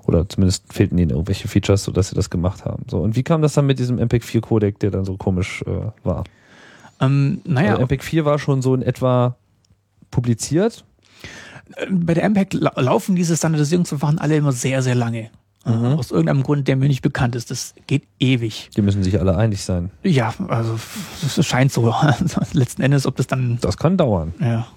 [0.06, 2.84] Oder zumindest fehlten ihnen irgendwelche Features, sodass sie das gemacht haben.
[2.90, 6.24] So, und wie kam das dann mit diesem MPEG-4-Codec, der dann so komisch äh, war?
[7.02, 9.36] Ähm, naja, Also MPEG 4 war schon so in etwa
[10.10, 10.86] publiziert.
[11.92, 15.30] bei der MPEG la laufen diese Standardisierungsverfahren alle immer sehr, sehr lange.
[15.68, 17.52] Äh, Aus irgendeinem Grund, der mir nicht bekannt ist.
[17.52, 18.70] Das geht ewig.
[18.76, 19.92] Die müssen sich alle einig sein.
[20.04, 20.76] Ja, also
[21.22, 21.94] es scheint so.
[22.54, 24.34] Letzten Endes, ob das dann Das kann dauern.
[24.40, 24.68] Ja.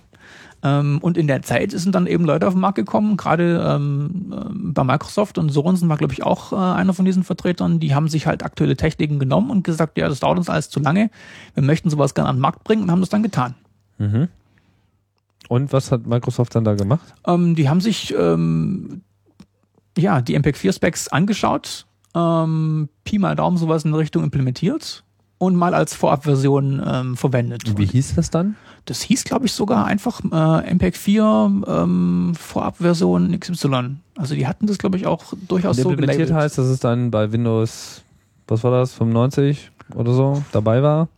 [0.62, 4.32] Ähm, und in der Zeit sind dann eben Leute auf den Markt gekommen, gerade ähm,
[4.32, 7.94] ähm, bei Microsoft und Sorensen war, glaube ich, auch äh, einer von diesen Vertretern, die
[7.94, 11.10] haben sich halt aktuelle Techniken genommen und gesagt, ja, das dauert uns alles zu lange,
[11.54, 13.54] wir möchten sowas gerne an den Markt bringen und haben das dann getan.
[13.96, 14.28] Mhm.
[15.48, 17.14] Und was hat Microsoft dann da gemacht?
[17.26, 19.00] Ähm, die haben sich ähm,
[20.00, 25.04] ja die MPEG 4 Specs angeschaut, ähm, Pi mal Daumen sowas in der Richtung implementiert
[25.38, 27.78] und mal als Vorabversion ähm, verwendet.
[27.78, 28.56] Wie hieß das dann?
[28.84, 33.96] Das hieß, glaube ich, sogar einfach äh, MPEG 4 ähm, Vorabversion XY.
[34.16, 37.30] Also die hatten das, glaube ich, auch durchaus so implementiert heißt, dass es dann bei
[37.32, 38.02] Windows,
[38.48, 41.08] was war das, 95 oder so dabei war?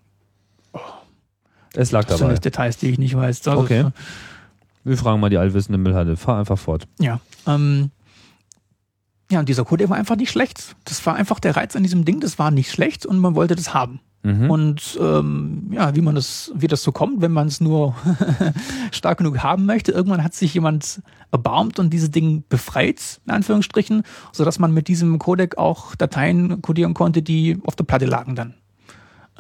[1.75, 2.35] Es lag Das sind dabei.
[2.35, 3.47] jetzt Details, die ich nicht weiß.
[3.49, 3.87] Also, Okay.
[4.85, 6.17] Wir fragen mal die allwissende Müllhalde.
[6.17, 6.89] Fahr einfach fort.
[6.99, 7.21] Ja.
[7.47, 7.91] Ähm,
[9.33, 10.77] ja, und dieser Code, war einfach nicht schlecht.
[10.85, 13.57] Das war einfach der Reiz an diesem Ding, das war nicht schlecht und man wollte
[13.57, 14.01] das haben.
[14.23, 14.51] Mhm.
[14.51, 17.97] Und ähm, ja, wie man das, wie das so kommt, wenn man es nur
[18.93, 21.03] stark genug haben möchte, irgendwann hat sich jemand
[21.33, 24.03] erbarmt und dieses Ding befreit, in Anführungsstrichen,
[24.33, 28.55] sodass man mit diesem Codec auch Dateien codieren konnte, die auf der Platte lagen dann.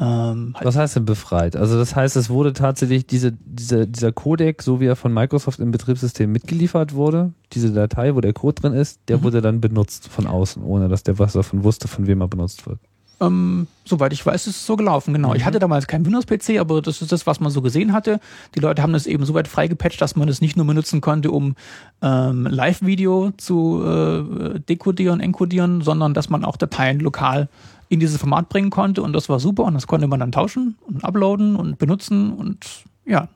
[0.04, 1.54] Ähm, halt, Was heißt denn befreit?
[1.54, 5.60] Also das heißt, es wurde tatsächlich diese, diese, dieser Codec, so wie er von Microsoft
[5.60, 9.22] im Betriebssystem mitgeliefert wurde, diese Datei, wo der Code drin ist, der Mhm.
[9.22, 12.66] wurde dann benutzt von außen, ohne dass der was davon wusste, von wem er benutzt
[12.66, 12.80] wird.
[13.20, 15.32] ähm, soweit ich weiß, ist es so gelaufen, genau.
[15.34, 18.18] Ich hatte damals keinen Windows-PC, aber das ist das, was man so gesehen hatte.
[18.56, 21.30] Die Leute haben das eben so weit freigepatcht, dass man es nicht nur benutzen konnte,
[21.30, 21.54] um
[22.02, 27.48] ähm, Live-Video zu äh, dekodieren, encodieren, sondern dass man auch Dateien lokal
[27.92, 30.76] in dieses Format bringen konnte und das war super und das konnte man dann tauschen
[30.86, 32.64] und uploaden und benutzen und
[33.04, 33.28] ja,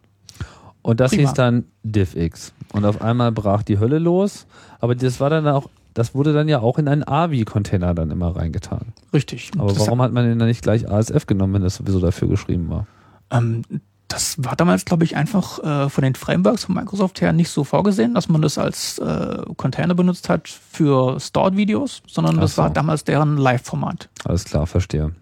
[0.81, 1.23] Und das Prima.
[1.23, 2.55] hieß dann DivX.
[2.73, 4.47] Und auf einmal brach die Hölle los,
[4.81, 8.35] aber das war dann auch, das wurde dann ja auch in einen AVI-Container dann immer
[8.35, 8.93] reingetan.
[9.13, 9.51] richtig.
[9.59, 12.71] Aber warum hat man denn dann nicht gleich ASF genommen, wenn das sowieso dafür geschrieben
[12.71, 12.87] war?
[13.31, 13.63] Ähm,
[14.09, 17.65] das war damals, glaube ich, einfach äh, von den Frameworks von Microsoft her nicht so
[17.65, 22.63] vorgesehen, dass man das als äh, Container benutzt hat für Stored-Videos, sondern Ach das so.
[22.63, 24.09] war damals deren Live-Format.
[24.25, 25.13] Alles klar, verstehe.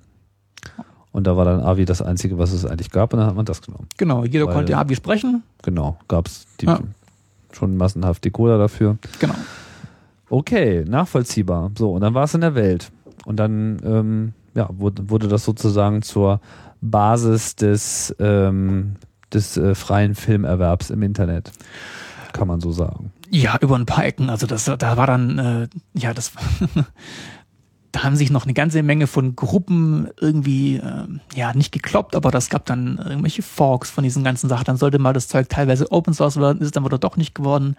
[1.13, 3.45] Und da war dann AVI das Einzige, was es eigentlich gab, und dann hat man
[3.47, 3.87] das genommen.
[3.97, 5.43] Genau, jeder Weil- konnte AVI sprechen.
[5.63, 6.81] Genau, gab es Ja.
[7.53, 8.99] schon massenhaft Decoder dafür.
[9.21, 9.35] Genau.
[10.29, 11.71] Okay, nachvollziehbar.
[11.79, 12.91] So, und dann war es in der Welt.
[13.25, 16.41] Und dann ähm, ja, wurde, wurde das sozusagen zur
[16.91, 18.97] Basis des, ähm,
[19.33, 21.51] des äh, freien Filmerwerbs im Internet.
[22.33, 23.13] Kann man so sagen.
[23.31, 24.29] Ja, über ein paar Ecken.
[24.29, 26.33] Also das, da war dann, äh, ja, das,
[27.93, 32.31] da haben sich noch eine ganze Menge von Gruppen irgendwie, ähm, ja, nicht gekloppt, aber
[32.31, 34.65] das gab dann irgendwelche Forks von diesen ganzen Sachen.
[34.65, 37.35] Dann sollte mal das Zeug teilweise Open Source werden, ist es dann wieder doch nicht
[37.35, 37.77] geworden.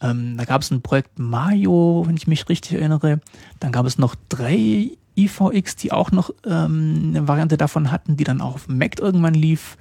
[0.00, 3.20] Ähm, da gab es ein Projekt Mario, wenn ich mich richtig erinnere.
[3.60, 8.24] Dann gab es noch drei IVX, die auch noch ähm, eine Variante davon hatten, die
[8.24, 9.76] dann auch auf Mac irgendwann lief.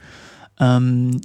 [0.59, 1.21] Ähm,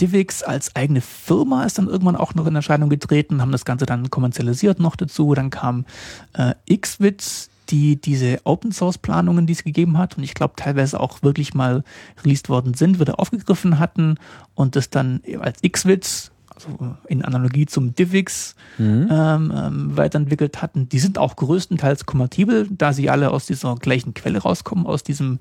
[0.00, 3.86] Divix als eigene Firma ist dann irgendwann auch noch in Erscheinung getreten, haben das Ganze
[3.86, 5.34] dann kommerzialisiert noch dazu.
[5.34, 5.84] Dann kam
[6.32, 11.00] äh, Xwitz, die diese Open Source Planungen, die es gegeben hat und ich glaube teilweise
[11.00, 11.84] auch wirklich mal
[12.22, 14.18] released worden sind, wieder aufgegriffen hatten
[14.54, 19.08] und das dann als Xwitz, also in Analogie zum Divix, Mhm.
[19.10, 20.88] ähm, ähm, weiterentwickelt hatten.
[20.88, 25.38] Die sind auch größtenteils kompatibel, da sie alle aus dieser gleichen Quelle rauskommen, aus diesem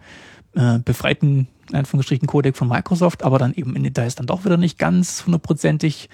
[0.55, 4.57] äh, befreiten, in Anführungsstrichen, Codec von Microsoft, aber dann eben in Details dann doch wieder
[4.57, 6.09] nicht ganz hundertprozentig.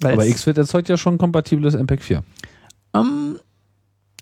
[0.00, 2.22] weil Aber XFIT erzeugt ja schon kompatibles MPEG 4.
[2.94, 3.38] ähm,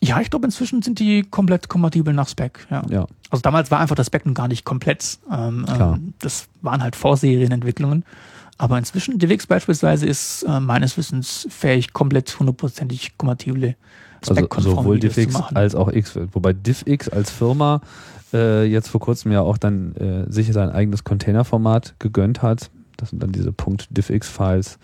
[0.02, 2.66] ja, ich glaube, inzwischen sind die komplett kompatibel nach Spec.
[2.70, 2.82] Ja.
[2.90, 3.06] Ja.
[3.30, 5.18] Also damals war einfach das Spec noch gar nicht komplett.
[5.32, 5.94] Ähm, Klar.
[5.96, 8.04] ähm, das waren halt Vorserienentwicklungen.
[8.58, 13.76] Aber inzwischen, DivX beispielsweise ist äh, meines Wissens fähig, komplett hundertprozentig kompatible
[14.26, 16.34] Also sowohl DivX als auch XFIT.
[16.34, 17.80] Wobei DivX als Firma
[18.32, 22.70] äh, jetzt vor kurzem ja auch dann äh, sich sein eigenes Containerformat gegönnt hat.
[22.96, 24.78] Das sind dann diese .divx-Files,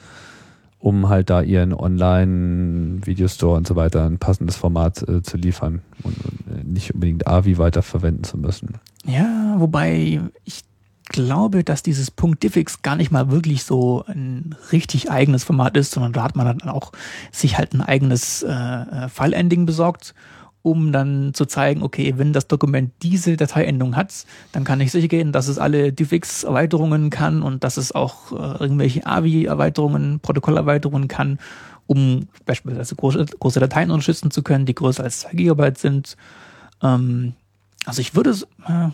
[0.79, 6.16] um halt da ihren Online-Videostore und so weiter ein passendes Format äh, zu liefern und,
[6.25, 8.75] und äh, nicht unbedingt AVI weiterverwenden zu müssen.
[9.07, 10.62] Ja, wobei ich
[11.12, 15.92] glaube, dass dieses Punkt .divx gar nicht mal wirklich so ein richtig eigenes Format ist,
[15.92, 16.92] sondern da hat man dann auch
[17.30, 20.14] sich halt ein eigenes äh, äh, File-Ending besorgt,
[20.62, 25.08] um dann zu zeigen, okay, wenn das Dokument diese Dateiendung hat, dann kann ich sicher
[25.08, 31.38] gehen, dass es alle DivX-Erweiterungen kann und dass es auch äh, irgendwelche AVI-Erweiterungen, Protokollerweiterungen kann,
[31.86, 36.16] um beispielsweise große, große Dateien unterstützen zu können, die größer als 2 Gigabyte sind.
[36.82, 37.34] Ähm,
[37.84, 38.88] also ich würde es, äh,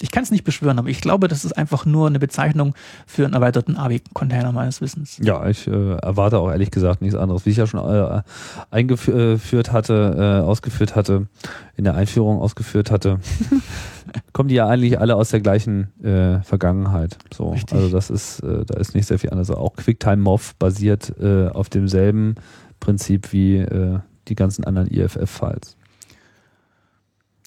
[0.00, 2.74] Ich kann es nicht beschwören, aber ich glaube, das ist einfach nur eine Bezeichnung
[3.06, 5.18] für einen erweiterten AVI-Container meines Wissens.
[5.22, 7.46] Ja, ich äh, erwarte auch ehrlich gesagt nichts anderes.
[7.46, 8.22] Wie ich ja schon äh,
[8.70, 11.28] eingeführt hatte, äh, ausgeführt hatte,
[11.76, 13.20] in der Einführung ausgeführt hatte,
[14.32, 17.18] kommen die ja eigentlich alle aus der gleichen äh, Vergangenheit.
[17.32, 17.74] So, Richtig.
[17.74, 19.50] also das ist, äh, da ist nicht sehr viel anders.
[19.50, 22.34] Auch QuickTime MOV basiert äh, auf demselben
[22.80, 23.64] Prinzip wie
[24.26, 25.76] die ganzen anderen IFF-Files.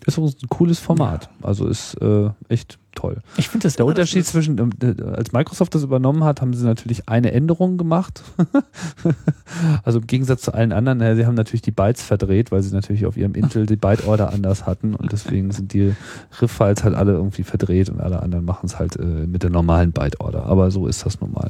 [0.05, 1.29] Ist ein cooles Format.
[1.41, 3.21] Also ist äh, echt toll.
[3.37, 6.63] Ich finde das Der Unterschied zwischen, ähm, äh, als Microsoft das übernommen hat, haben sie
[6.63, 8.21] natürlich eine Änderung gemacht.
[9.83, 12.73] also im Gegensatz zu allen anderen, äh, sie haben natürlich die Bytes verdreht, weil sie
[12.73, 15.95] natürlich auf ihrem Intel die Byte-Order anders hatten und deswegen sind die
[16.39, 19.91] Riff-Files halt alle irgendwie verdreht und alle anderen machen es halt äh, mit der normalen
[19.91, 20.45] Byte-Order.
[20.45, 21.49] Aber so ist das normal.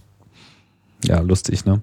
[1.04, 1.82] ja, lustig, ne?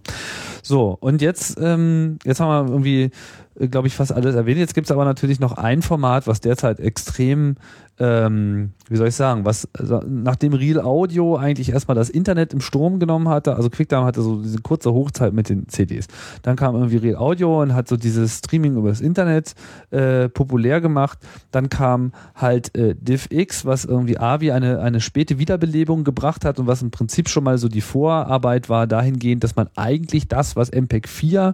[0.64, 3.12] So, und jetzt, ähm, jetzt haben wir irgendwie,
[3.60, 4.60] glaube ich, fast alles erwähnt.
[4.60, 7.56] Jetzt gibt es aber natürlich noch ein Format, was derzeit extrem
[8.00, 12.60] ähm, wie soll ich sagen, was also nachdem Real Audio eigentlich erstmal das Internet im
[12.60, 16.08] Strom genommen hatte, also QuickTime hatte so diese kurze Hochzeit mit den CDs.
[16.42, 19.54] Dann kam irgendwie Real Audio und hat so dieses Streaming über das Internet
[19.92, 21.20] äh, populär gemacht.
[21.52, 26.66] Dann kam halt äh, DivX, was irgendwie AVI eine, eine späte Wiederbelebung gebracht hat und
[26.66, 30.72] was im Prinzip schon mal so die Vorarbeit war dahingehend, dass man eigentlich das, was
[30.72, 31.54] MPEG 4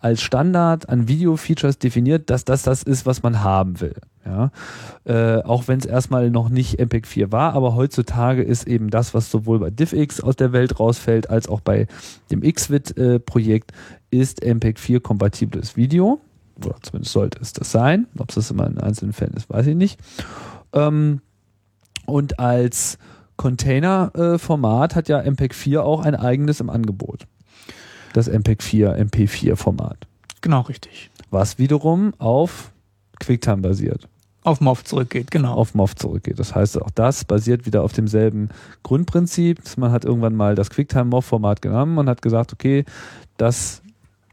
[0.00, 3.96] als Standard an Video-Features definiert, dass das das ist, was man haben will.
[4.24, 4.50] Ja,
[5.04, 9.14] äh, auch wenn es erstmal noch nicht MPEG 4 war, aber heutzutage ist eben das,
[9.14, 11.86] was sowohl bei DivX aus der Welt rausfällt, als auch bei
[12.32, 13.70] dem XVID-Projekt,
[14.10, 16.20] äh, ist MPEG 4 kompatibles Video.
[16.64, 18.06] Oder zumindest sollte es das sein.
[18.18, 20.00] Ob es das immer in einzelnen Fällen ist, weiß ich nicht.
[20.72, 21.20] Ähm,
[22.06, 22.98] und als
[23.36, 27.26] Container-Format hat ja MPEG 4 auch ein eigenes im Angebot.
[28.16, 30.06] Das MPEG 4, MP4-Format.
[30.40, 31.10] Genau, richtig.
[31.30, 32.72] Was wiederum auf
[33.20, 34.08] QuickTime basiert
[34.42, 35.54] auf MOV zurückgeht, genau.
[35.54, 36.38] Auf MOV zurückgeht.
[36.38, 38.50] Das heißt, auch das basiert wieder auf demselben
[38.84, 39.60] Grundprinzip.
[39.76, 42.84] Man hat irgendwann mal das QuickTime-MOV-Format genommen und hat gesagt, okay,
[43.38, 43.82] das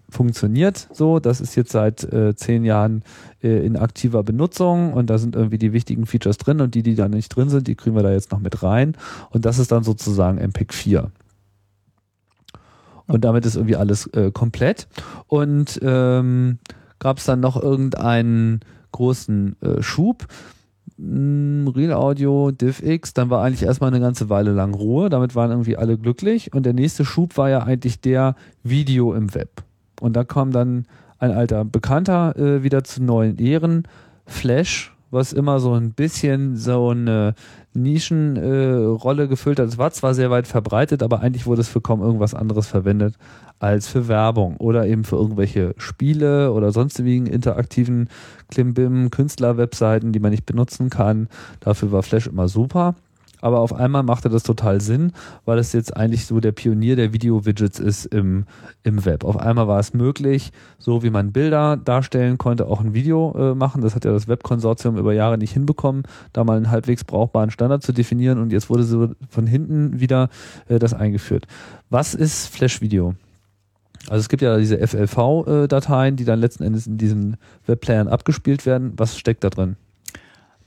[0.10, 3.04] funktioniert so, das ist jetzt seit äh, zehn Jahren
[3.42, 6.96] äh, in aktiver Benutzung und da sind irgendwie die wichtigen Features drin und die, die
[6.96, 8.96] da nicht drin sind, die kriegen wir da jetzt noch mit rein
[9.32, 11.12] und das ist dann sozusagen MPEG 4.
[13.08, 14.88] Und damit ist irgendwie alles äh, komplett.
[15.28, 16.60] Und ähm,
[17.00, 20.26] gab es dann noch irgendeinen großen äh, Schub.
[20.98, 25.52] Mm, Real Audio, DivX, dann war eigentlich erstmal eine ganze Weile lang Ruhe, damit waren
[25.52, 29.64] irgendwie alle glücklich und der nächste Schub war ja eigentlich der Video im Web.
[30.00, 30.86] Und da kam dann
[31.18, 33.88] ein alter Bekannter äh, wieder zu neuen Ehren,
[34.26, 37.36] Flash, was immer so ein bisschen so eine
[37.74, 39.68] Nischenrolle äh, gefüllt hat.
[39.68, 43.16] Es war zwar sehr weit verbreitet, aber eigentlich wurde es für kaum irgendwas anderes verwendet
[43.60, 48.10] als für Werbung oder eben für irgendwelche Spiele oder sonstigen interaktiven
[48.50, 51.30] Klimbim, Künstler-Webseiten, die man nicht benutzen kann.
[51.62, 52.96] Dafür war Flash immer super.
[53.44, 55.12] Aber auf einmal machte das total Sinn,
[55.44, 58.46] weil es jetzt eigentlich so der Pionier der Video-Widgets ist im,
[58.84, 59.26] im Web.
[59.26, 63.54] Auf einmal war es möglich, so wie man Bilder darstellen konnte, auch ein Video äh,
[63.54, 63.82] machen.
[63.82, 67.84] Das hat ja das Webkonsortium über Jahre nicht hinbekommen, da mal einen halbwegs brauchbaren Standard
[67.84, 70.30] zu definieren und jetzt wurde so von hinten wieder
[70.70, 71.46] äh, das eingeführt.
[71.90, 73.16] Was ist Flash-Video?
[74.08, 77.36] Also es gibt ja diese FLV-Dateien, die dann letzten Endes in diesen
[77.66, 78.94] Webplayern abgespielt werden.
[78.96, 79.76] Was steckt da drin?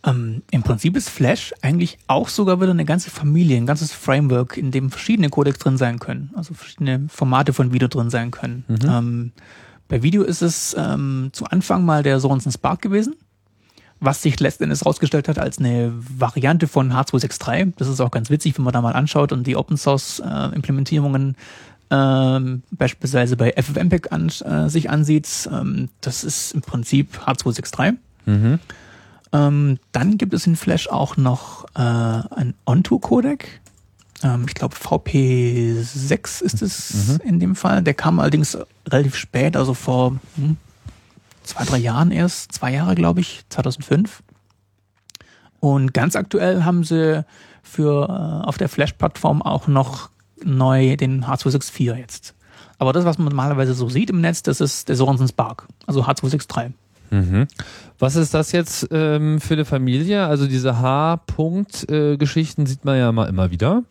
[0.07, 4.57] Ähm, Im Prinzip ist Flash eigentlich auch sogar wieder eine ganze Familie, ein ganzes Framework,
[4.57, 8.65] in dem verschiedene Codecs drin sein können, also verschiedene Formate von Video drin sein können.
[8.69, 8.79] Mhm.
[8.89, 9.33] Ähm,
[9.89, 13.17] bei Video ist es ähm, zu Anfang mal der Sorensen Spark gewesen,
[14.01, 17.73] was sich letztendlich herausgestellt hat als eine Variante von H263.
[17.77, 20.55] Das ist auch ganz witzig, wenn man da mal anschaut und die Open Source äh,
[20.55, 21.37] Implementierungen
[21.91, 25.49] ähm, beispielsweise bei FFmpeg an, äh, sich ansieht.
[25.53, 27.95] Ähm, das ist im Prinzip H263.
[28.27, 28.59] Mhm.
[29.37, 33.61] Ähm, dann gibt es in Flash auch noch äh, ein Onto-Codec.
[34.23, 37.21] Ähm, ich glaube VP6 ist es mhm.
[37.25, 37.83] in dem Fall.
[37.83, 38.57] Der kam allerdings
[38.89, 40.57] relativ spät, also vor hm,
[41.43, 44.23] zwei, drei Jahren erst, zwei Jahre glaube ich, 2005.
[45.61, 47.25] Und ganz aktuell haben sie
[47.63, 50.11] für äh, auf der Flash-Plattform auch noch
[50.45, 52.35] neu den H264 jetzt.
[52.79, 56.05] Aber das, was man normalerweise so sieht im Netz, das ist der Sorensen Spark, also
[56.05, 56.73] H263.
[57.11, 57.47] Mhm.
[57.99, 60.27] Was ist das jetzt ähm, für eine Familie?
[60.27, 63.85] Also diese H-Punkt-Geschichten äh, sieht man ja mal immer wieder.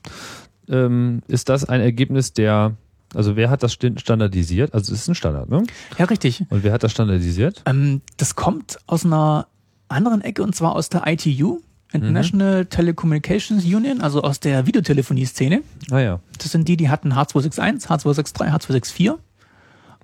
[0.70, 2.74] Ähm, ist das ein Ergebnis der,
[3.14, 4.74] also wer hat das standardisiert?
[4.74, 5.64] Also es ist ein Standard, ne?
[5.98, 6.44] Ja, richtig.
[6.50, 7.64] Und wer hat das standardisiert?
[7.66, 9.48] Ähm, das kommt aus einer
[9.88, 11.62] anderen Ecke und zwar aus der ITU.
[11.94, 12.70] International mhm.
[12.70, 15.62] Telecommunications Union, also aus der Videotelefonie-Szene.
[15.92, 16.20] Ah ja.
[16.40, 19.16] Das sind die, die hatten H261, H263, H264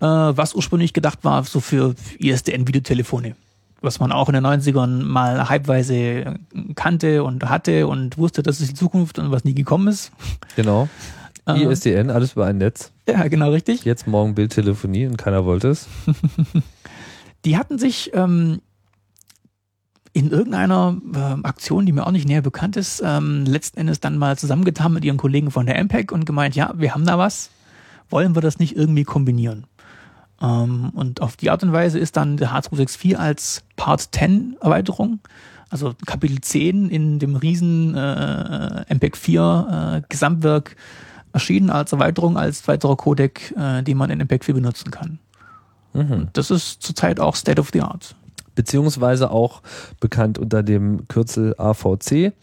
[0.01, 3.35] äh, was ursprünglich gedacht war so für ISDN-Videotelefone.
[3.81, 6.39] Was man auch in den 90ern mal halbweise
[6.75, 10.11] kannte und hatte und wusste, das ist die Zukunft und was nie gekommen ist.
[10.55, 10.87] Genau.
[11.47, 12.91] Äh, ISDN, alles über ein Netz.
[13.07, 13.83] Ja, genau richtig.
[13.83, 15.87] Jetzt morgen Bildtelefonie und keiner wollte es.
[17.45, 18.61] Die hatten sich ähm,
[20.13, 24.17] in irgendeiner ähm, Aktion, die mir auch nicht näher bekannt ist, ähm, letzten Endes dann
[24.17, 27.49] mal zusammengetan mit ihren Kollegen von der MPEG und gemeint, ja, wir haben da was,
[28.09, 29.65] wollen wir das nicht irgendwie kombinieren?
[30.41, 35.19] Ähm, und auf die Art und Weise ist dann der H264 als Part 10 Erweiterung,
[35.69, 40.75] also Kapitel 10 in dem riesen äh, MPEG 4 äh, Gesamtwerk
[41.33, 45.19] erschienen als Erweiterung, als weiterer Codec, äh, den man in MPEG 4 benutzen kann.
[45.93, 46.27] Mhm.
[46.33, 48.15] Das ist zurzeit auch State of the Art.
[48.55, 49.61] Beziehungsweise auch
[50.01, 52.33] bekannt unter dem Kürzel AVC,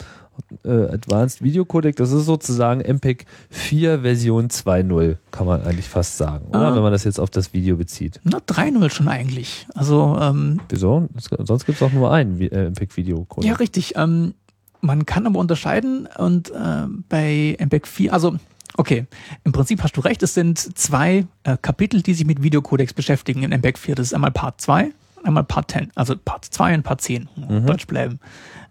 [0.63, 1.95] äh, Advanced Video Codec.
[1.95, 6.69] Das ist sozusagen MPEG 4 Version 2.0, kann man eigentlich fast sagen, oder?
[6.69, 6.75] Ah.
[6.75, 8.19] Wenn man das jetzt auf das Video bezieht.
[8.23, 9.67] Na, 3.0 schon eigentlich.
[9.75, 11.07] Also, ähm, Wieso?
[11.15, 13.49] Es- Sonst gibt es auch nur einen äh, MPEG Video Codec.
[13.49, 13.93] ja, richtig.
[13.95, 14.33] Ähm,
[14.81, 18.35] man kann aber unterscheiden und äh, bei MPEG 4, also,
[18.77, 19.07] okay,
[19.43, 23.43] im Prinzip hast du recht, es sind zwei äh, Kapitel, die sich mit Videocodecs beschäftigen
[23.43, 23.95] in MPEG 4.
[23.95, 27.27] Das ist einmal Part 2 und einmal Part 10, also Part 2 und Part 10,
[27.35, 27.65] Mhm.
[27.65, 28.19] Deutsch bleiben.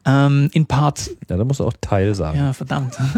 [0.09, 2.39] Ähm, in Part, Ja, da musst du auch Teil sagen.
[2.39, 2.97] ja, verdammt.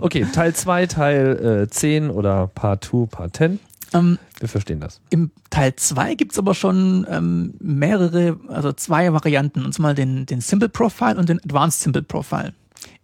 [0.00, 3.60] Okay, Teil 2, Teil äh, 10 oder Part 2, Part 10.
[3.94, 5.00] ähm, Wir verstehen das.
[5.10, 10.40] Im Teil 2 gibt's aber schon ähm, mehrere, also zwei Varianten, und zwar den, den
[10.40, 12.54] Simple Profile und den Advanced Simple Profile.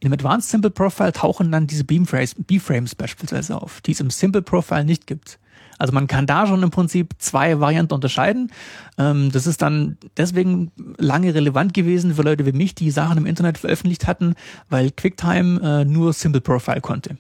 [0.01, 4.11] In dem Advanced Simple Profile tauchen dann diese Beamframes, B-Frames beispielsweise auf, die es im
[4.11, 5.39] Simple Profile nicht gibt.
[5.79, 8.53] Also man kann da schon im Prinzip zwei Varianten unterscheiden.
[8.99, 13.27] Ähm, das ist dann deswegen lange relevant gewesen für Leute wie mich, die Sachen im
[13.27, 14.35] Internet veröffentlicht hatten,
[14.69, 17.17] weil QuickTime äh, nur Simple Profile konnte.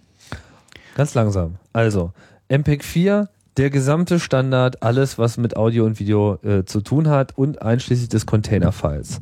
[0.95, 1.57] Ganz langsam.
[1.73, 2.13] Also,
[2.49, 7.37] MPEG 4, der gesamte Standard, alles, was mit Audio und Video äh, zu tun hat
[7.37, 9.21] und einschließlich des Container-Files.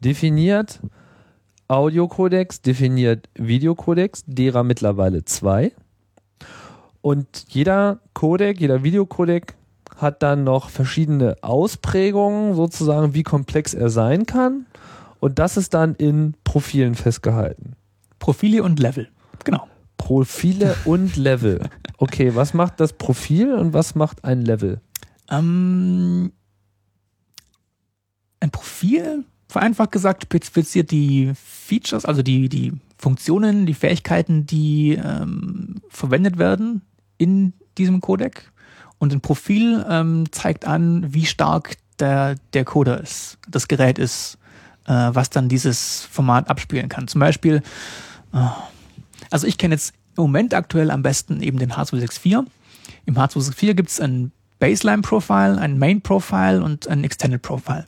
[0.00, 0.80] Definiert
[1.68, 5.72] Audio-Codecs, definiert Videocodecs, derer mittlerweile zwei.
[7.02, 9.54] Und jeder Codec, jeder Videocodec
[9.96, 14.66] hat dann noch verschiedene Ausprägungen, sozusagen, wie komplex er sein kann.
[15.20, 17.74] Und das ist dann in Profilen festgehalten.
[18.18, 19.08] Profile und Level.
[19.44, 19.68] Genau.
[19.96, 21.68] Profile und Level.
[21.98, 24.80] Okay, was macht das Profil und was macht ein Level?
[25.28, 26.32] Ähm,
[28.38, 35.80] ein Profil, vereinfacht gesagt, spezifiziert die Features, also die, die Funktionen, die Fähigkeiten, die ähm,
[35.88, 36.82] verwendet werden
[37.22, 38.50] in diesem Codec.
[38.98, 44.38] Und ein Profil ähm, zeigt an, wie stark der, der Coder ist, das Gerät ist,
[44.86, 47.06] äh, was dann dieses Format abspielen kann.
[47.08, 47.62] Zum Beispiel,
[48.32, 48.46] äh,
[49.30, 52.44] also ich kenne jetzt im Moment aktuell am besten eben den H264.
[53.06, 57.86] Im H264 gibt es ein Baseline-Profile, ein Main-Profile und ein Extended-Profile.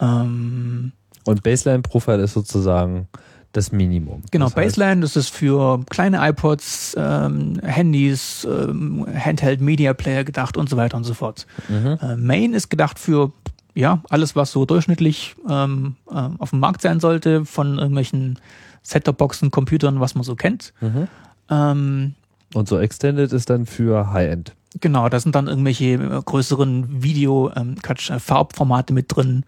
[0.00, 0.92] Ähm,
[1.24, 3.08] Und Baseline Profile ist sozusagen
[3.52, 4.22] das Minimum.
[4.30, 10.24] genau, das heißt, Baseline, das ist für kleine iPods, ähm, Handys, ähm, Handheld Media Player
[10.24, 11.46] gedacht und so weiter und so fort.
[11.68, 11.98] Mhm.
[12.00, 13.32] Äh, Main ist gedacht für
[13.74, 18.38] ja alles, was so durchschnittlich ähm, äh, auf dem Markt sein sollte, von irgendwelchen
[18.82, 20.72] Set-Top-Boxen, Computern, was man so kennt.
[20.80, 21.08] Mhm.
[21.50, 22.14] Ähm,
[22.54, 24.54] Und so Extended ist dann für High-End.
[24.80, 29.44] Genau, da sind dann irgendwelche äh, größeren Video, ähm, Quatsch, äh, Farbformate mit drin.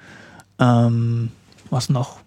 [0.59, 1.31] Ähm,
[1.71, 2.19] was noch?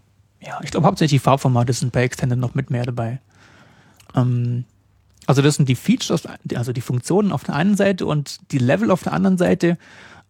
[0.46, 3.20] Ja, ich glaube hauptsächlich die Farbformate sind bei Extended noch mit mehr dabei.
[4.16, 4.66] Ähm,
[5.26, 6.24] also das sind die Features,
[6.56, 9.78] also die Funktionen auf der einen Seite und die Level auf der anderen Seite.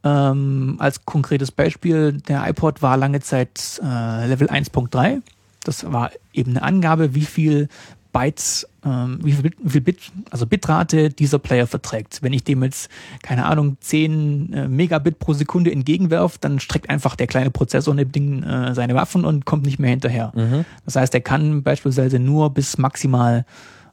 [0.04, 5.22] Ähm, als konkretes Beispiel, der iPod war lange Zeit äh, Level 1.3.
[5.64, 7.68] Das war eben eine Angabe, wie viel
[8.16, 10.00] Bytes, ähm, wie viel, Bit, wie viel Bit,
[10.32, 12.20] also Bitrate dieser Player verträgt.
[12.22, 12.90] Wenn ich dem jetzt,
[13.24, 18.14] keine Ahnung, 10 äh, Megabit pro Sekunde entgegenwerf, dann streckt einfach der kleine Prozessor neben
[18.14, 20.32] Ding äh, seine Waffen und kommt nicht mehr hinterher.
[20.86, 23.46] Das heißt, er kann beispielsweise nur bis maximal,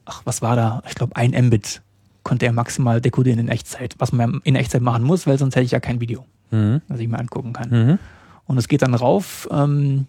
[0.05, 0.81] ach, was war da?
[0.87, 1.81] Ich glaube, ein Mbit
[2.23, 5.65] konnte er maximal dekodieren in Echtzeit, was man in Echtzeit machen muss, weil sonst hätte
[5.65, 6.81] ich ja kein Video, Mhm.
[6.87, 7.69] das ich mir angucken kann.
[7.69, 7.99] Mhm.
[8.45, 9.49] Und es geht dann rauf.
[9.51, 10.05] Ähm,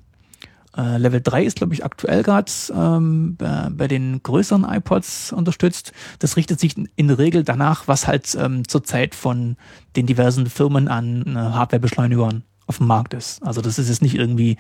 [0.77, 5.93] äh, Level 3 ist, glaube ich, aktuell gerade ähm, bei, bei den größeren iPods unterstützt.
[6.19, 9.57] Das richtet sich in der Regel danach, was halt ähm, zurzeit von
[9.97, 13.43] den diversen Firmen an äh, Hardwarebeschleunigern auf dem Markt ist.
[13.43, 14.57] Also das ist jetzt nicht irgendwie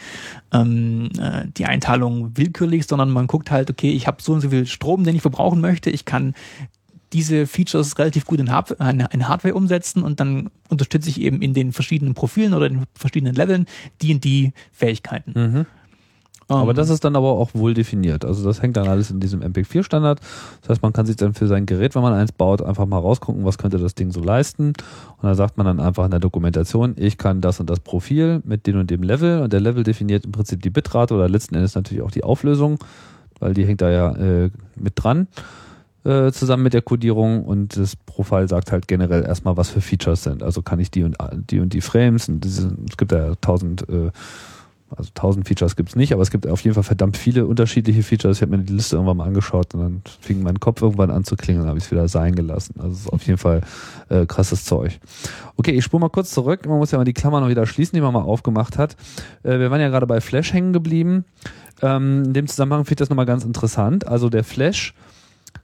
[0.52, 4.50] ähm, äh, die Einteilung willkürlich, sondern man guckt halt, okay, ich habe so und so
[4.50, 5.90] viel Strom, den ich verbrauchen möchte.
[5.90, 6.34] Ich kann
[7.12, 11.54] diese Features relativ gut in, Hard in Hardware umsetzen und dann unterstütze ich eben in
[11.54, 13.66] den verschiedenen Profilen oder den verschiedenen Leveln
[14.02, 15.32] die und die Fähigkeiten.
[15.34, 15.66] Mhm.
[16.48, 18.24] Aber Ähm, das ist dann aber auch wohl definiert.
[18.24, 20.20] Also das hängt dann alles in diesem MPEG-4-Standard.
[20.60, 22.98] Das heißt, man kann sich dann für sein Gerät, wenn man eins baut, einfach mal
[22.98, 24.68] rausgucken, was könnte das Ding so leisten.
[24.68, 28.42] Und dann sagt man dann einfach in der Dokumentation, ich kann das und das Profil
[28.44, 29.42] mit dem und dem Level.
[29.42, 32.78] Und der Level definiert im Prinzip die Bitrate oder letzten Endes natürlich auch die Auflösung,
[33.40, 35.28] weil die hängt da ja äh, mit dran
[36.04, 40.22] äh, zusammen mit der Codierung und das Profil sagt halt generell erstmal, was für Features
[40.22, 40.42] sind.
[40.42, 41.16] Also kann ich die und
[41.50, 44.10] die und die Frames und diese, es gibt ja tausend äh,
[44.90, 48.36] also tausend Features gibt's nicht, aber es gibt auf jeden Fall verdammt viele unterschiedliche Features.
[48.36, 51.24] Ich habe mir die Liste irgendwann mal angeschaut und dann fing mein Kopf irgendwann an
[51.24, 52.74] zu klingeln, habe ich es wieder sein gelassen.
[52.78, 53.62] Also es ist auf jeden Fall
[54.08, 55.00] äh, krasses Zeug.
[55.56, 56.66] Okay, ich spule mal kurz zurück.
[56.66, 58.96] Man muss ja mal die Klammer noch wieder schließen, die man mal aufgemacht hat.
[59.42, 61.24] Äh, wir waren ja gerade bei Flash hängen geblieben.
[61.82, 64.06] Ähm, in dem Zusammenhang finde ich das nochmal ganz interessant.
[64.06, 64.94] Also der Flash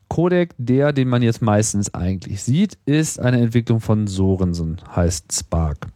[0.09, 5.87] Codec, der, den man jetzt meistens eigentlich sieht, ist eine Entwicklung von Sorensen, heißt Spark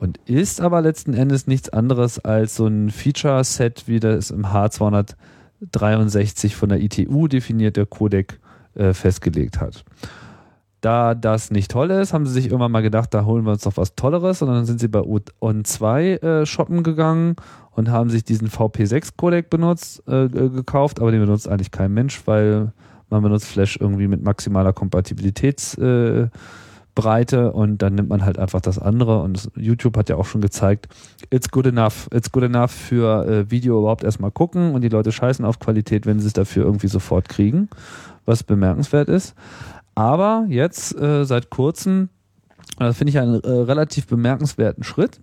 [0.00, 6.54] und ist aber letzten Endes nichts anderes als so ein Feature-Set, wie das im H263
[6.54, 8.40] von der ITU definierte Codec
[8.74, 9.84] äh, festgelegt hat.
[10.80, 13.64] Da das nicht toll ist, haben sie sich irgendwann mal gedacht, da holen wir uns
[13.64, 17.36] doch was Tolleres und dann sind sie bei On2 äh, shoppen gegangen
[17.72, 22.72] und haben sich diesen VP6-Codec benutzt, äh, gekauft, aber den benutzt eigentlich kein Mensch, weil
[23.10, 26.28] man benutzt Flash irgendwie mit maximaler Kompatibilitäts äh,
[27.00, 29.22] Breite und dann nimmt man halt einfach das andere.
[29.22, 30.88] Und YouTube hat ja auch schon gezeigt,
[31.30, 35.12] it's good enough, it's good enough für äh, Video überhaupt erstmal gucken und die Leute
[35.12, 37.68] scheißen auf Qualität, wenn sie es dafür irgendwie sofort kriegen,
[38.26, 39.34] was bemerkenswert ist.
[39.94, 42.10] Aber jetzt äh, seit kurzem,
[42.78, 45.20] das finde ich einen äh, relativ bemerkenswerten Schritt,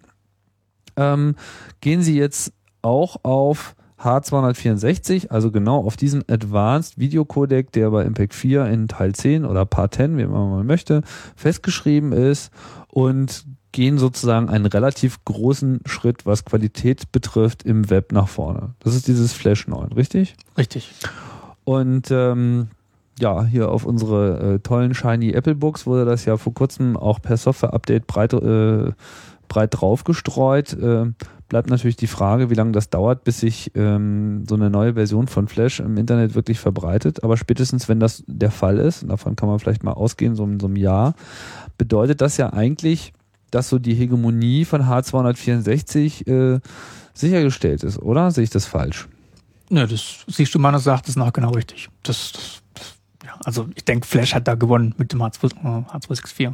[0.95, 1.35] ähm,
[1.81, 2.51] gehen sie jetzt
[2.81, 8.87] auch auf H264, also genau auf diesen Advanced Video Codec, der bei MPEG 4 in
[8.87, 11.01] Teil 10 oder Part 10, wie man mal möchte,
[11.35, 12.51] festgeschrieben ist
[12.89, 18.73] und gehen sozusagen einen relativ großen Schritt, was Qualität betrifft, im Web nach vorne.
[18.79, 20.35] Das ist dieses Flash 9, richtig?
[20.57, 20.93] Richtig.
[21.63, 22.69] Und ähm,
[23.19, 27.21] ja, hier auf unsere äh, tollen Shiny Apple Books wurde das ja vor kurzem auch
[27.21, 28.91] per Software-Update breit, äh,
[29.47, 30.73] breit draufgestreut.
[30.73, 31.11] Äh,
[31.47, 35.27] bleibt natürlich die Frage, wie lange das dauert, bis sich ähm, so eine neue Version
[35.27, 37.23] von Flash im Internet wirklich verbreitet.
[37.23, 40.59] Aber spätestens, wenn das der Fall ist, davon kann man vielleicht mal ausgehen, so in
[40.59, 41.15] so einem Jahr,
[41.77, 43.13] bedeutet das ja eigentlich,
[43.51, 46.59] dass so die Hegemonie von H264 äh,
[47.13, 48.31] sichergestellt ist, oder?
[48.31, 49.07] Sehe ich das falsch?
[49.69, 51.89] Ne, das siehst du meines Erachtens nach genau richtig.
[52.03, 52.95] Das, das, das
[53.25, 56.53] ja, also ich denke, Flash hat da gewonnen mit dem H2, äh, H264.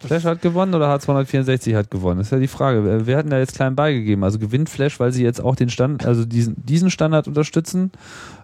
[0.00, 2.18] Flash hat gewonnen oder H264 hat gewonnen?
[2.18, 3.06] Das ist ja die Frage.
[3.06, 4.24] Wer hat denn da jetzt klein beigegeben?
[4.24, 7.92] Also gewinnt Flash, weil sie jetzt auch den Stand, also diesen, diesen Standard unterstützen?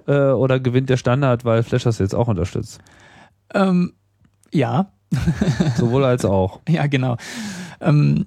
[0.07, 2.80] Äh, oder gewinnt der Standard, weil Flash das jetzt auch unterstützt?
[3.55, 3.92] Ähm,
[4.53, 4.90] ja.
[5.76, 6.61] Sowohl als auch.
[6.68, 7.16] Ja, genau.
[7.80, 8.26] Ähm,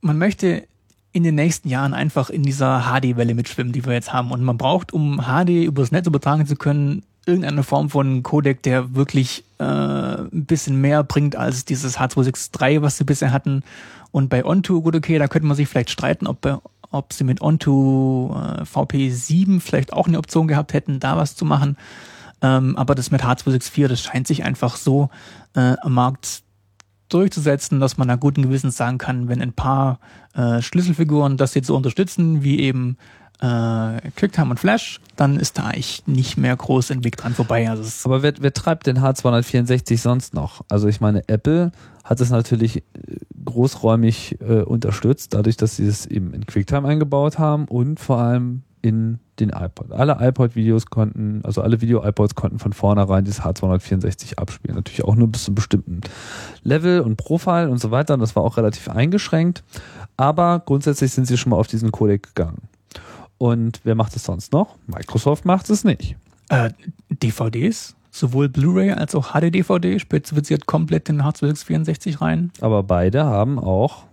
[0.00, 0.66] man möchte
[1.12, 4.30] in den nächsten Jahren einfach in dieser HD-Welle mitschwimmen, die wir jetzt haben.
[4.30, 8.94] Und man braucht, um HD übers Netz übertragen zu können, irgendeine Form von Codec, der
[8.94, 13.62] wirklich äh, ein bisschen mehr bringt als dieses H263, was sie bisher hatten.
[14.10, 17.40] Und bei Onto, gut, okay, da könnte man sich vielleicht streiten, ob, ob sie mit
[17.40, 21.76] Onto äh, VP7 vielleicht auch eine Option gehabt hätten, da was zu machen.
[22.42, 25.10] Ähm, aber das mit H264, das scheint sich einfach so
[25.54, 26.42] äh, am Markt
[27.08, 29.98] durchzusetzen, dass man da guten Gewissens sagen kann, wenn ein paar
[30.34, 32.96] äh, Schlüsselfiguren das jetzt so unterstützen, wie eben
[33.40, 37.68] äh, QuickTime und Flash, dann ist da eigentlich nicht mehr groß ein Weg dran vorbei.
[37.70, 40.62] Also Aber wer, wer treibt den H264 sonst noch?
[40.68, 41.72] Also ich meine, Apple
[42.04, 42.82] hat es natürlich äh,
[43.44, 48.62] großräumig äh, unterstützt, dadurch, dass sie es eben in QuickTime eingebaut haben und vor allem
[48.82, 49.92] in den iPod.
[49.92, 54.76] Alle iPod-Videos konnten, also alle Video-iPods konnten von vornherein dieses H264 abspielen.
[54.76, 56.00] Natürlich auch nur bis zu einem bestimmten
[56.62, 58.16] Level und Profil und so weiter.
[58.16, 59.64] Das war auch relativ eingeschränkt.
[60.16, 62.68] Aber grundsätzlich sind sie schon mal auf diesen Codec gegangen.
[63.40, 64.76] Und wer macht es sonst noch?
[64.86, 66.14] Microsoft macht es nicht.
[66.50, 66.68] äh,
[67.08, 72.50] DVDs, sowohl Blu-ray als auch HD-DVD, spezifiziert komplett in H264 rein.
[72.60, 74.04] Aber beide haben auch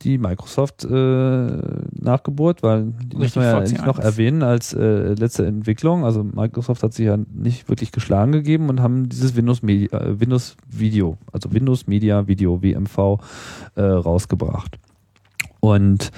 [0.00, 3.70] die Microsoft äh, Nachgeburt, weil die müssen Richtig, wir ja VC1.
[3.72, 6.06] nicht noch erwähnen als äh, letzte Entwicklung.
[6.06, 10.18] Also Microsoft hat sich ja nicht wirklich geschlagen gegeben und haben dieses Windows Media, äh,
[10.18, 13.18] Windows Video, also Windows Media Video WMV
[13.74, 14.78] äh, rausgebracht.
[15.60, 16.10] Und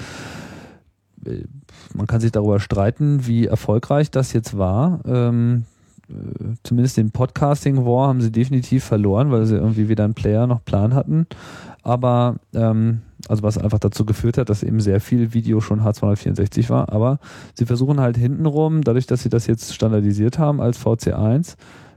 [1.93, 4.99] man kann sich darüber streiten, wie erfolgreich das jetzt war.
[5.05, 5.65] Ähm,
[6.09, 10.47] äh, zumindest den Podcasting War haben sie definitiv verloren, weil sie irgendwie weder einen Player
[10.47, 11.27] noch Plan hatten.
[11.81, 16.69] Aber ähm, also was einfach dazu geführt hat, dass eben sehr viel Video schon H264
[16.69, 16.91] war.
[16.91, 17.19] Aber
[17.53, 21.55] sie versuchen halt hintenrum, dadurch, dass sie das jetzt standardisiert haben als VC1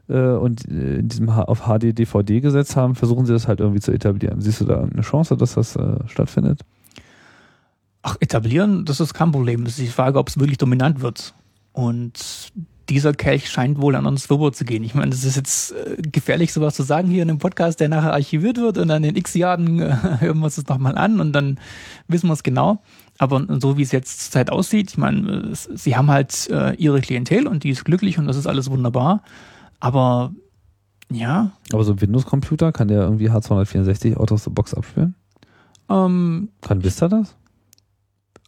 [0.08, 3.60] äh, und äh, in diesem H auf HD DVD gesetzt haben, versuchen sie das halt
[3.60, 4.40] irgendwie zu etablieren.
[4.40, 6.60] Siehst du da eine Chance, dass das äh, stattfindet?
[8.08, 9.64] Ach, etablieren, das ist kein Problem.
[9.64, 11.34] Das ist die Frage, ob es wirklich dominant wird.
[11.72, 12.52] Und
[12.88, 14.84] dieser Kelch scheint wohl an uns vorüber zu gehen.
[14.84, 17.88] Ich meine, das ist jetzt äh, gefährlich, sowas zu sagen hier in einem Podcast, der
[17.88, 21.18] nachher archiviert wird und dann in x Jahren äh, hören wir uns das nochmal an
[21.18, 21.58] und dann
[22.06, 22.80] wissen wir es genau.
[23.18, 27.00] Aber so wie es jetzt zur Zeit aussieht, ich meine, sie haben halt äh, ihre
[27.00, 29.24] Klientel und die ist glücklich und das ist alles wunderbar.
[29.80, 30.32] Aber
[31.10, 31.50] ja.
[31.72, 35.16] Aber so ein Windows-Computer, kann der irgendwie H264 out of the box abspielen?
[35.90, 37.34] Ähm, kann Vista das?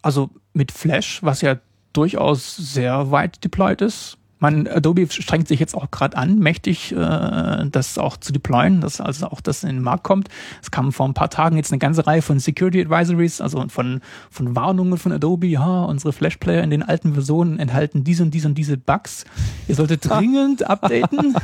[0.01, 1.57] Also mit Flash, was ja
[1.93, 7.65] durchaus sehr weit deployed ist, man, Adobe strengt sich jetzt auch gerade an, mächtig äh,
[7.69, 10.29] das auch zu deployen, dass also auch das in den Markt kommt.
[10.61, 14.01] Es kam vor ein paar Tagen jetzt eine ganze Reihe von Security Advisories, also von,
[14.31, 18.47] von Warnungen von Adobe, ja, unsere Flash-Player in den alten Versionen enthalten diese und diese
[18.47, 19.25] und diese Bugs.
[19.67, 21.35] Ihr solltet dringend updaten.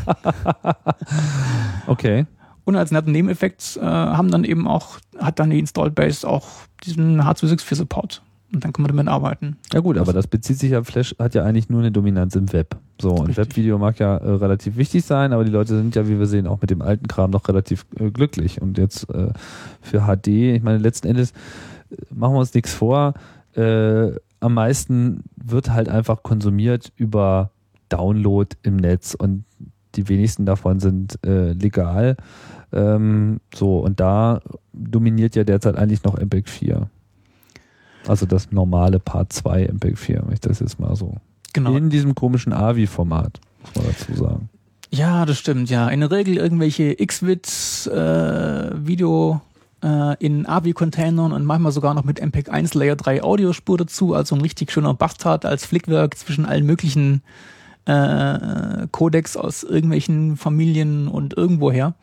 [1.87, 2.25] okay.
[2.63, 6.47] Und als netten Nebeneffekt äh, haben dann eben auch, hat dann die Installed Base auch
[6.83, 8.21] diesen H264 Support.
[8.55, 9.57] Und dann kann man damit arbeiten.
[9.73, 12.53] Ja gut, aber das bezieht sich ja, Flash hat ja eigentlich nur eine Dominanz im
[12.53, 12.77] Web.
[13.01, 13.37] So, und Richtig.
[13.37, 16.47] Webvideo mag ja äh, relativ wichtig sein, aber die Leute sind ja, wie wir sehen,
[16.47, 18.61] auch mit dem alten Kram noch relativ äh, glücklich.
[18.61, 19.33] Und jetzt äh,
[19.81, 21.31] für HD, ich meine, letzten Endes
[21.91, 23.15] äh, machen wir uns nichts vor,
[23.55, 27.51] äh, am meisten wird halt einfach konsumiert über
[27.89, 29.43] Download im Netz und
[29.95, 32.15] die wenigsten davon sind äh, legal.
[32.71, 34.39] Ähm, so, und da
[34.71, 36.89] dominiert ja derzeit eigentlich noch MPEG 4.
[38.07, 41.15] Also das normale Part 2 MPEG-4, wenn ich das jetzt mal so.
[41.53, 41.75] Genau.
[41.75, 44.49] In diesem komischen AVI-Format, muss man dazu sagen.
[44.91, 45.89] Ja, das stimmt, ja.
[45.89, 47.91] In der Regel irgendwelche XVIT-Video
[49.83, 54.35] äh, in AVI-Containern und manchmal sogar noch mit MPEG 1 Layer 3 Audiospur dazu, also
[54.35, 57.23] ein richtig schöner Bastard als Flickwerk zwischen allen möglichen
[57.85, 61.93] äh, Codecs aus irgendwelchen Familien und irgendwoher.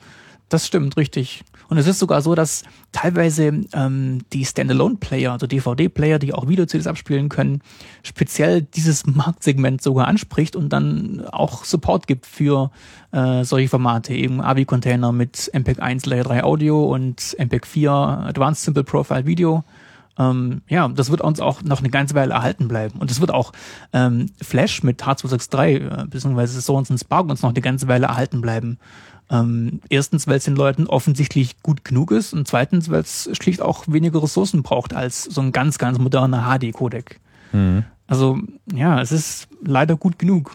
[0.48, 1.44] Das stimmt, richtig.
[1.72, 6.86] Und es ist sogar so, dass teilweise ähm, die Standalone-Player, also DVD-Player, die auch Video-CDs
[6.86, 7.62] abspielen können,
[8.02, 12.70] speziell dieses Marktsegment sogar anspricht und dann auch Support gibt für
[13.12, 18.64] äh, solche Formate, eben AVI-Container mit MPEG 1 Layer 3 Audio und MPEG 4 Advanced
[18.64, 19.64] Simple Profile Video.
[20.18, 22.98] Ähm, ja, das wird uns auch noch eine ganze Weile erhalten bleiben.
[22.98, 23.52] Und es wird auch
[23.94, 28.78] ähm, Flash mit H263 äh, Source und Spark uns noch eine ganze Weile erhalten bleiben.
[29.32, 33.62] Ähm, erstens, weil es den Leuten offensichtlich gut genug ist und zweitens, weil es schlicht
[33.62, 37.18] auch weniger Ressourcen braucht als so ein ganz, ganz moderner HD-Codec.
[37.52, 37.84] Mhm.
[38.06, 38.38] Also
[38.70, 40.54] ja, es ist leider gut genug.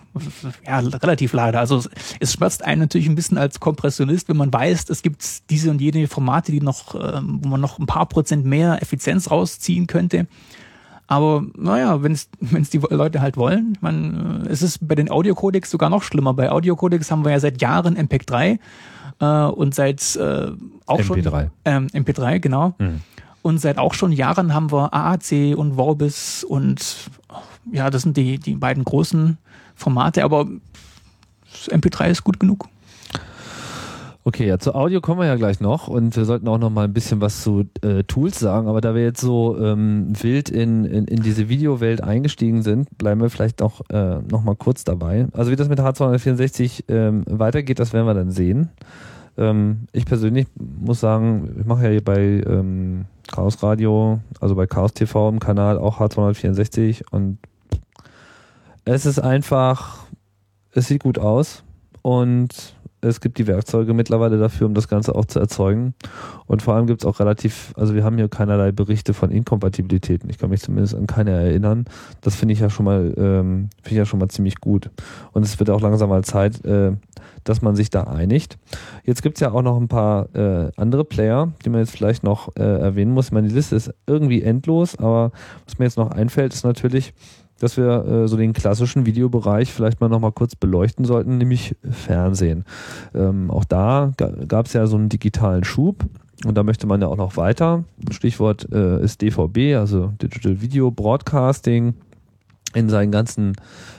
[0.64, 1.60] Ja, relativ leider.
[1.60, 1.82] Also
[2.20, 5.82] es schmerzt einen natürlich ein bisschen als Kompressionist, wenn man weiß, es gibt diese und
[5.82, 10.28] jene Formate, die noch, ähm, wo man noch ein paar Prozent mehr Effizienz rausziehen könnte.
[11.08, 12.30] Aber naja, wenn es
[12.70, 16.34] die Leute halt wollen, man, äh, es ist bei den Audiocodecs sogar noch schlimmer.
[16.34, 18.60] Bei Audiocodecs haben wir ja seit Jahren MPEG 3
[19.20, 20.52] äh, und seit äh,
[20.86, 21.04] auch MP3.
[21.04, 22.76] schon ähm, MP3 genau.
[22.78, 23.02] Mhm.
[23.42, 27.10] Und seit auch schon Jahren haben wir AAC und Vorbis und
[27.72, 29.38] ja, das sind die die beiden großen
[29.76, 30.26] Formate.
[30.26, 30.48] Aber
[31.70, 32.68] MP3 ist gut genug.
[34.28, 36.84] Okay, ja, zu Audio kommen wir ja gleich noch und wir sollten auch noch mal
[36.84, 40.84] ein bisschen was zu äh, Tools sagen, aber da wir jetzt so ähm, wild in,
[40.84, 45.28] in, in diese Videowelt eingestiegen sind, bleiben wir vielleicht noch, äh, noch mal kurz dabei.
[45.32, 48.68] Also wie das mit H264 ähm, weitergeht, das werden wir dann sehen.
[49.38, 54.68] Ähm, ich persönlich muss sagen, ich mache ja hier bei ähm, Chaos Radio, also bei
[54.68, 57.38] Chaos TV im Kanal auch H264 und
[58.84, 60.00] es ist einfach,
[60.74, 61.64] es sieht gut aus
[62.02, 62.77] und
[63.10, 65.94] es gibt die Werkzeuge mittlerweile dafür, um das Ganze auch zu erzeugen.
[66.46, 70.30] Und vor allem gibt es auch relativ, also wir haben hier keinerlei Berichte von Inkompatibilitäten.
[70.30, 71.86] Ich kann mich zumindest an keine erinnern.
[72.22, 74.90] Das finde ich ja schon mal, ähm, finde ich ja schon mal ziemlich gut.
[75.32, 76.94] Und es wird auch langsam mal Zeit, äh,
[77.44, 78.58] dass man sich da einigt.
[79.04, 82.24] Jetzt gibt es ja auch noch ein paar äh, andere Player, die man jetzt vielleicht
[82.24, 83.28] noch äh, erwähnen muss.
[83.28, 85.32] Ich meine, die Liste ist irgendwie endlos, aber
[85.66, 87.14] was mir jetzt noch einfällt, ist natürlich,
[87.60, 92.66] dass wir äh, so den klassischen Videobereich vielleicht mal nochmal kurz beleuchten sollten, nämlich Fernsehen.
[93.14, 94.12] Ähm, auch da
[94.48, 96.06] gab es ja so einen digitalen Schub.
[96.46, 97.84] Und da möchte man ja auch noch weiter.
[98.12, 101.96] Stichwort äh, ist DVB, also Digital Video Broadcasting
[102.76, 103.54] in seinen ganzen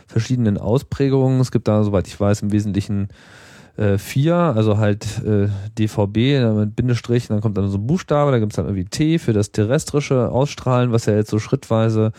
[0.06, 1.40] verschiedenen Ausprägungen.
[1.40, 3.09] Es gibt da, soweit ich weiß, im Wesentlichen
[3.78, 5.48] äh, 4, also halt äh,
[5.78, 9.18] DVB mit Bindestrich, dann kommt dann so ein Buchstabe, da gibt es dann irgendwie T
[9.18, 12.12] für das terrestrische Ausstrahlen, was ja jetzt so schrittweise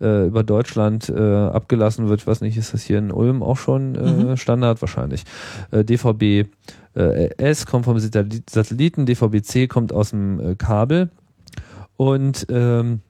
[0.00, 2.20] äh, über Deutschland äh, abgelassen wird.
[2.20, 4.36] Ich weiß nicht, ist das hier in Ulm auch schon äh, mhm.
[4.36, 4.80] Standard?
[4.80, 5.24] Wahrscheinlich.
[5.70, 6.48] Äh, DVB
[6.94, 11.10] äh, S kommt vom Satelliten, DVB-C kommt aus dem Kabel.
[11.96, 13.00] Und ähm,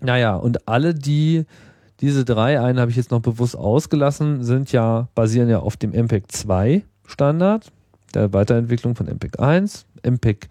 [0.00, 1.44] naja, und alle die
[2.00, 5.92] diese drei, einen habe ich jetzt noch bewusst ausgelassen, sind ja, basieren ja auf dem
[5.92, 7.72] MPEG 2 Standard,
[8.14, 9.86] der Weiterentwicklung von MPEG 1.
[10.02, 10.48] MPEG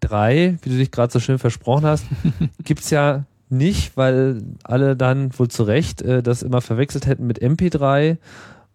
[0.00, 2.04] 3, wie du dich gerade so schön versprochen hast,
[2.64, 7.26] gibt es ja nicht, weil alle dann wohl zu Recht äh, das immer verwechselt hätten
[7.26, 8.18] mit MP3,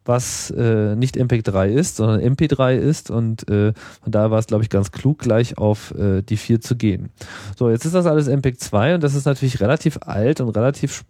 [0.06, 4.64] was äh, nicht MPEG-3 ist, sondern MP3 ist und äh, von daher war es, glaube
[4.64, 7.11] ich, ganz klug, gleich auf äh, die 4 zu gehen.
[7.56, 11.03] So, jetzt ist das alles MPEG-2 und das ist natürlich relativ alt und relativ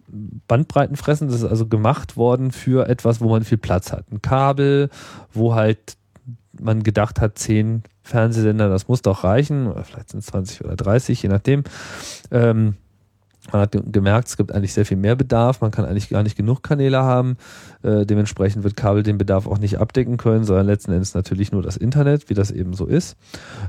[0.46, 1.30] bandbreitenfressend.
[1.30, 4.04] Das ist also gemacht worden für etwas, wo man viel Platz hat.
[4.12, 4.90] Ein Kabel,
[5.32, 5.96] wo halt
[6.62, 10.76] man gedacht hat, 10 Fernsehsender, das muss doch reichen, oder vielleicht sind es 20 oder
[10.76, 11.64] 30, je nachdem.
[12.30, 12.74] Ähm,
[13.50, 15.60] man hat gemerkt, es gibt eigentlich sehr viel mehr Bedarf.
[15.60, 17.36] Man kann eigentlich gar nicht genug Kanäle haben.
[17.82, 21.60] Äh, dementsprechend wird Kabel den Bedarf auch nicht abdecken können, sondern letzten Endes natürlich nur
[21.60, 23.16] das Internet, wie das eben so ist.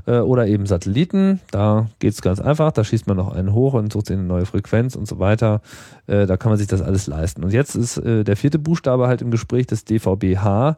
[0.06, 1.40] Äh, oder eben Satelliten.
[1.50, 2.70] Da geht's ganz einfach.
[2.70, 5.60] Da schießt man noch einen hoch und sucht sich eine neue Frequenz und so weiter.
[6.06, 7.42] Äh, da kann man sich das alles leisten.
[7.42, 10.76] Und jetzt ist äh, der vierte Buchstabe halt im Gespräch des DVB-H.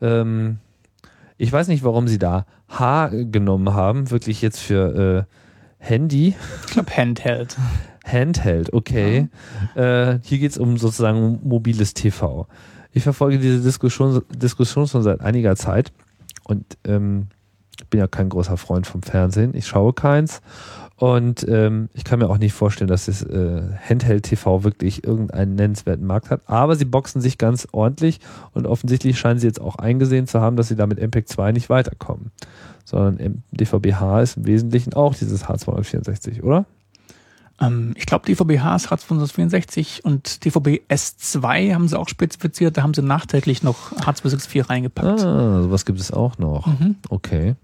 [0.00, 0.58] Ähm,
[1.40, 4.10] ich weiß nicht, warum sie da H genommen haben.
[4.10, 5.34] Wirklich jetzt für äh,
[5.78, 6.34] Handy.
[6.66, 7.56] Ich glaube Handheld.
[8.04, 9.28] Handheld, okay.
[9.74, 10.10] Ja.
[10.10, 12.46] Äh, hier geht es um sozusagen mobiles TV.
[12.92, 15.92] Ich verfolge diese Diskussion, Diskussion schon seit einiger Zeit
[16.44, 17.28] und ähm,
[17.88, 19.54] bin ja kein großer Freund vom Fernsehen.
[19.54, 20.42] Ich schaue keins
[21.00, 26.06] und ähm, ich kann mir auch nicht vorstellen, dass das äh, Handheld-TV wirklich irgendeinen nennenswerten
[26.06, 26.42] Markt hat.
[26.44, 28.20] Aber sie boxen sich ganz ordentlich
[28.52, 31.52] und offensichtlich scheinen sie jetzt auch eingesehen zu haben, dass sie da mit MPEG 2
[31.52, 32.32] nicht weiterkommen.
[32.84, 36.66] Sondern DVB-H ist im Wesentlichen auch dieses H264, oder?
[37.62, 42.76] Ähm, ich glaube, DVB-H ist H264 und DVB S2 haben sie auch spezifiziert.
[42.76, 45.24] Da haben sie nachträglich noch H264 reingepackt.
[45.24, 46.66] Ah, sowas gibt es auch noch.
[46.66, 46.96] Mhm.
[47.08, 47.56] Okay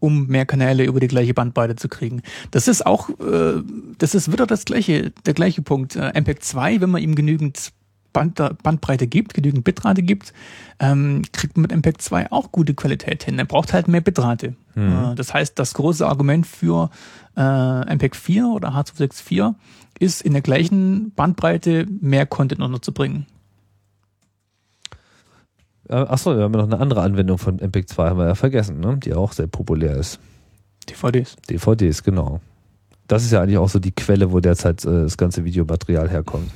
[0.00, 2.22] um mehr Kanäle über die gleiche Bandbreite zu kriegen.
[2.50, 3.62] Das ist auch, äh,
[3.98, 5.96] das ist wieder das gleiche, der gleiche Punkt.
[5.96, 7.72] Äh, MPEG 2, wenn man ihm genügend
[8.12, 10.32] Band, Bandbreite gibt, genügend Bitrate gibt,
[10.80, 13.38] ähm, kriegt man mit MPEG 2 auch gute Qualität hin.
[13.38, 14.54] Er braucht halt mehr Bitrate.
[14.74, 15.12] Mhm.
[15.12, 16.90] Äh, das heißt, das große Argument für
[17.36, 19.54] äh, MPEG 4 oder H264
[19.98, 23.26] ist in der gleichen Bandbreite mehr Content unterzubringen.
[25.88, 28.34] Äh, achso, wir haben ja noch eine andere Anwendung von MPEG 2, haben wir ja
[28.34, 28.98] vergessen, ne?
[28.98, 30.20] die auch sehr populär ist.
[30.88, 31.36] DVDs.
[31.48, 32.40] DVDs, genau.
[33.06, 36.50] Das ist ja eigentlich auch so die Quelle, wo derzeit äh, das ganze Videomaterial herkommt.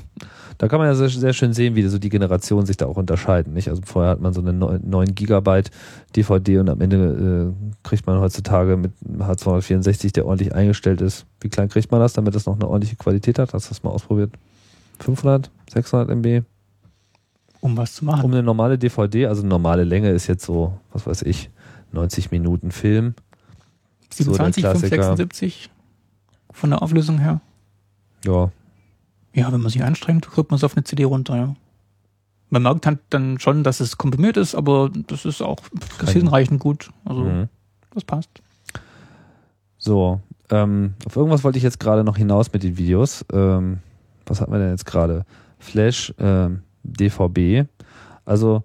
[0.58, 2.98] Da kann man ja sehr, sehr, schön sehen, wie so die Generationen sich da auch
[2.98, 3.54] unterscheiden.
[3.54, 3.68] Nicht?
[3.68, 5.70] Also vorher hat man so eine 9 Gigabyte
[6.14, 11.26] DVD und am Ende äh, kriegt man heutzutage mit H264, der ordentlich eingestellt ist.
[11.40, 13.54] Wie klein kriegt man das, damit das noch eine ordentliche Qualität hat?
[13.54, 14.30] Hast du das mal ausprobiert?
[15.00, 16.44] 500, 600 MB?
[17.62, 18.24] Um was zu machen?
[18.24, 21.48] Um eine normale DVD, also normale Länge ist jetzt so, was weiß ich,
[21.92, 23.14] 90 Minuten Film.
[24.10, 25.70] 27, so 576
[26.50, 27.40] von der Auflösung her.
[28.26, 28.50] Ja,
[29.34, 31.54] ja, wenn man sich anstrengt, kriegt man es auf eine CD runter, ja.
[32.50, 35.60] Man merkt halt dann schon, dass es komprimiert ist, aber das ist auch
[35.98, 36.90] das ist hinreichend gut.
[37.04, 37.48] Also mhm.
[37.94, 38.28] das passt.
[39.78, 40.20] So,
[40.50, 43.24] ähm, auf irgendwas wollte ich jetzt gerade noch hinaus mit den Videos.
[43.32, 43.78] Ähm,
[44.26, 45.24] was hatten wir denn jetzt gerade?
[45.58, 47.68] Flash, ähm, DVB.
[48.24, 48.62] Also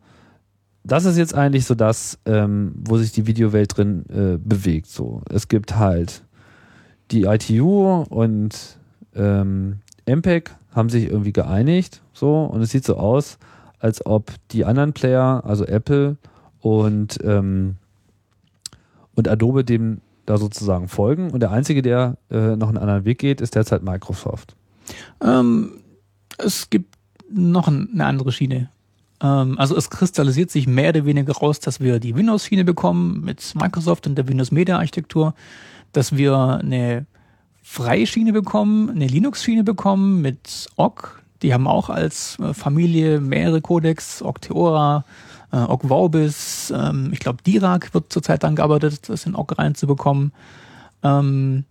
[0.83, 4.87] das ist jetzt eigentlich so das, ähm, wo sich die Videowelt drin äh, bewegt.
[4.87, 6.23] So, es gibt halt
[7.11, 8.77] die ITU und
[9.15, 13.37] ähm, MPEG haben sich irgendwie geeinigt, so, und es sieht so aus,
[13.79, 16.17] als ob die anderen Player, also Apple
[16.61, 17.75] und, ähm,
[19.15, 21.31] und Adobe dem da sozusagen folgen.
[21.31, 24.55] Und der einzige, der äh, noch einen anderen Weg geht, ist derzeit Microsoft.
[25.21, 25.79] Ähm,
[26.37, 26.96] es gibt
[27.31, 28.69] noch eine andere Schiene.
[29.21, 33.53] Ähm, also es kristallisiert sich mehr oder weniger raus, dass wir die Windows-Schiene bekommen mit
[33.55, 35.33] Microsoft und der Windows Media Architektur,
[35.93, 37.05] dass wir eine
[37.63, 41.21] freie Schiene bekommen, eine Linux-Schiene bekommen mit Ogg.
[41.41, 45.03] Die haben auch als äh, Familie mehrere Codecs, Octeora,
[45.51, 50.31] äh, Ogg Vorbis, ähm, ich glaube Dirac wird zurzeit daran gearbeitet, das in Ogg reinzubekommen.
[51.03, 51.65] Ähm,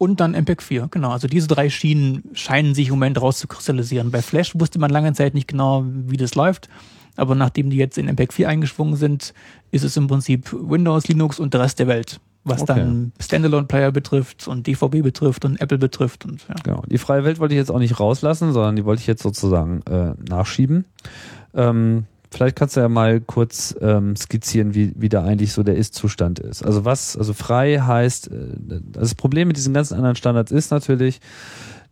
[0.00, 1.10] und dann MPEG 4, genau.
[1.10, 4.10] Also diese drei Schienen scheinen sich im Moment rauszukristallisieren.
[4.10, 6.70] Bei Flash wusste man lange Zeit nicht genau, wie das läuft.
[7.16, 9.34] Aber nachdem die jetzt in MPEG 4 eingeschwungen sind,
[9.72, 12.76] ist es im Prinzip Windows, Linux und der Rest der Welt was okay.
[12.76, 16.24] dann Standalone-Player betrifft und DVB betrifft und Apple betrifft.
[16.24, 16.54] Und, ja.
[16.62, 16.82] Genau.
[16.88, 19.82] Die freie Welt wollte ich jetzt auch nicht rauslassen, sondern die wollte ich jetzt sozusagen
[19.82, 20.86] äh, nachschieben.
[21.52, 25.76] Ähm, vielleicht kannst du ja mal kurz ähm, skizzieren, wie, wie da eigentlich so der
[25.76, 26.64] Ist-Zustand ist.
[26.64, 31.20] Also was, also frei heißt, äh, das Problem mit diesen ganzen anderen Standards ist natürlich,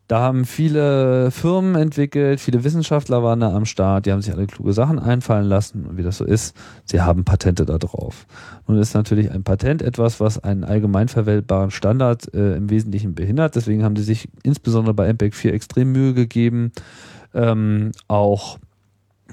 [0.09, 4.47] da haben viele Firmen entwickelt, viele Wissenschaftler waren da am Start, die haben sich alle
[4.47, 6.57] kluge Sachen einfallen lassen und wie das so ist,
[6.87, 8.27] sie haben Patente da drauf.
[8.67, 13.55] Nun ist natürlich ein Patent etwas, was einen allgemein verwendbaren Standard äh, im Wesentlichen behindert.
[13.55, 16.73] Deswegen haben sie sich insbesondere bei MPEG 4 extrem Mühe gegeben,
[17.35, 18.59] ähm, auch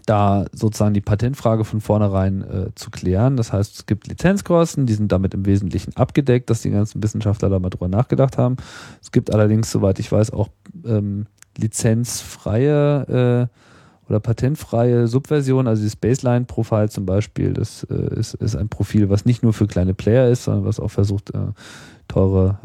[0.05, 3.37] da sozusagen die Patentfrage von vornherein äh, zu klären.
[3.37, 7.49] Das heißt, es gibt Lizenzkosten, die sind damit im Wesentlichen abgedeckt, dass die ganzen Wissenschaftler
[7.49, 8.57] da mal drüber nachgedacht haben.
[9.01, 10.49] Es gibt allerdings, soweit ich weiß, auch
[10.85, 11.27] ähm,
[11.57, 18.69] lizenzfreie äh, oder patentfreie Subversion, also das Baseline-Profile zum Beispiel, das äh, ist, ist ein
[18.69, 21.53] Profil, was nicht nur für kleine Player ist, sondern was auch versucht, äh,
[22.07, 22.59] teure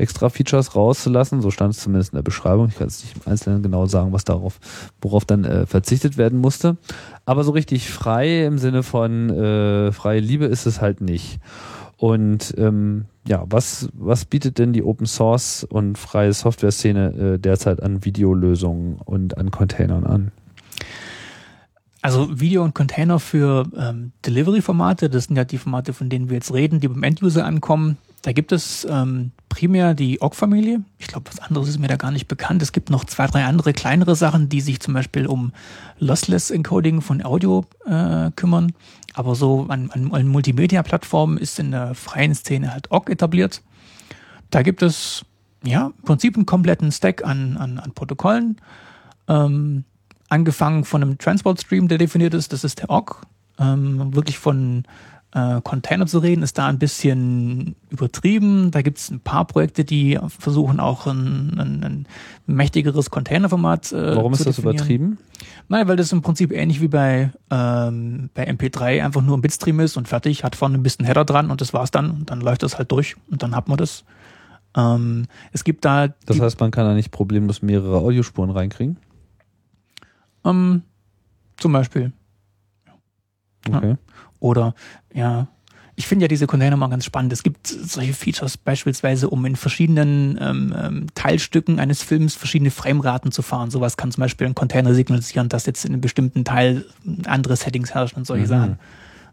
[0.00, 1.40] äh, Extra-Features rauszulassen.
[1.40, 2.68] So stand es zumindest in der Beschreibung.
[2.68, 4.58] Ich kann jetzt nicht im Einzelnen genau sagen, was darauf,
[5.00, 6.76] worauf dann äh, verzichtet werden musste.
[7.26, 11.38] Aber so richtig frei im Sinne von äh, freie Liebe ist es halt nicht.
[11.96, 17.82] Und ähm, ja, was, was bietet denn die Open Source und freie Software-Szene äh, derzeit
[17.82, 20.32] an Videolösungen und an Containern an?
[22.02, 26.36] Also Video und Container für ähm, Delivery-Formate, das sind ja die Formate, von denen wir
[26.36, 27.98] jetzt reden, die beim End-User ankommen.
[28.22, 30.82] Da gibt es ähm, primär die OGG-Familie.
[30.98, 32.60] Ich glaube, was anderes ist mir da gar nicht bekannt.
[32.60, 35.52] Es gibt noch zwei, drei andere kleinere Sachen, die sich zum Beispiel um
[35.98, 38.72] Lossless Encoding von Audio äh, kümmern.
[39.14, 43.62] Aber so an, an, an Multimedia-Plattformen ist in der freien Szene halt OGG etabliert.
[44.50, 45.24] Da gibt es
[45.64, 48.60] ja im Prinzip einen kompletten Stack an, an, an Protokollen.
[49.28, 49.84] Ähm,
[50.28, 53.14] angefangen von einem Transport-Stream, der definiert ist, das ist der OGG.
[53.58, 54.84] Ähm, wirklich von
[55.32, 58.70] äh, Container zu reden, ist da ein bisschen übertrieben.
[58.70, 62.06] Da gibt es ein paar Projekte, die versuchen auch ein, ein, ein
[62.46, 65.18] mächtigeres Containerformat äh, Warum ist das übertrieben?
[65.68, 69.78] Nein, weil das im Prinzip ähnlich wie bei, ähm, bei MP3 einfach nur ein Bitstream
[69.80, 72.10] ist und fertig, hat vorne ein bisschen Header dran und das war's dann.
[72.10, 74.04] Und dann läuft das halt durch und dann hat man das.
[74.76, 76.08] Ähm, es gibt da.
[76.26, 78.96] Das heißt, man kann da nicht problemlos mehrere Audiospuren reinkriegen?
[80.44, 80.82] Ähm,
[81.56, 82.12] zum Beispiel.
[83.68, 83.90] Okay.
[83.90, 83.98] Ja.
[84.40, 84.74] Oder
[85.14, 85.46] ja,
[86.00, 87.32] ich finde ja diese Container mal ganz spannend.
[87.32, 93.32] Es gibt solche Features beispielsweise, um in verschiedenen ähm, ähm, Teilstücken eines Films verschiedene Frameraten
[93.32, 93.70] zu fahren.
[93.70, 96.86] Sowas kann zum Beispiel ein Container signalisieren, dass jetzt in einem bestimmten Teil
[97.26, 98.48] andere Settings herrschen und solche mhm.
[98.48, 98.78] Sachen.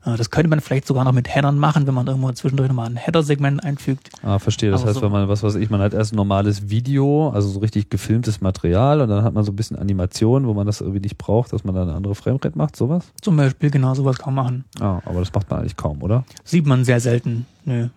[0.08, 2.88] Äh, das könnte man vielleicht sogar noch mit Headern machen, wenn man irgendwo zwischendurch nochmal
[2.90, 4.10] ein Header-Segment einfügt.
[4.24, 4.72] Ah, verstehe.
[4.72, 7.30] Das Aber heißt, so wenn man, was weiß ich, man hat erst ein normales Video,
[7.30, 10.66] also so richtig gefilmtes Material und dann hat man so ein bisschen Animation, wo man
[10.66, 13.12] das irgendwie nicht braucht, dass man dann eine andere Framerate macht, sowas?
[13.22, 14.66] Zum Beispiel, genau, sowas kann man machen.
[14.80, 16.24] Ah, aber das macht man eigentlich kaum, oder?
[16.44, 17.46] Sieht man sehr selten.
[17.66, 17.90] Nö.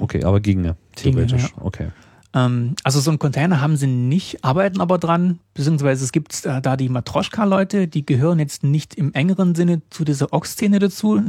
[0.00, 1.46] Okay, aber ginge, theoretisch.
[1.46, 1.64] Ginge, ja.
[1.64, 1.88] Okay.
[2.36, 6.60] Ähm, also so ein Container haben sie nicht, arbeiten aber dran, beziehungsweise es gibt äh,
[6.60, 11.22] da die Matroschka-Leute, die gehören jetzt nicht im engeren Sinne zu dieser OGG-Szene dazu.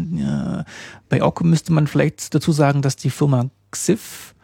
[1.07, 4.35] Bei OGG müsste man vielleicht dazu sagen, dass die Firma XIF,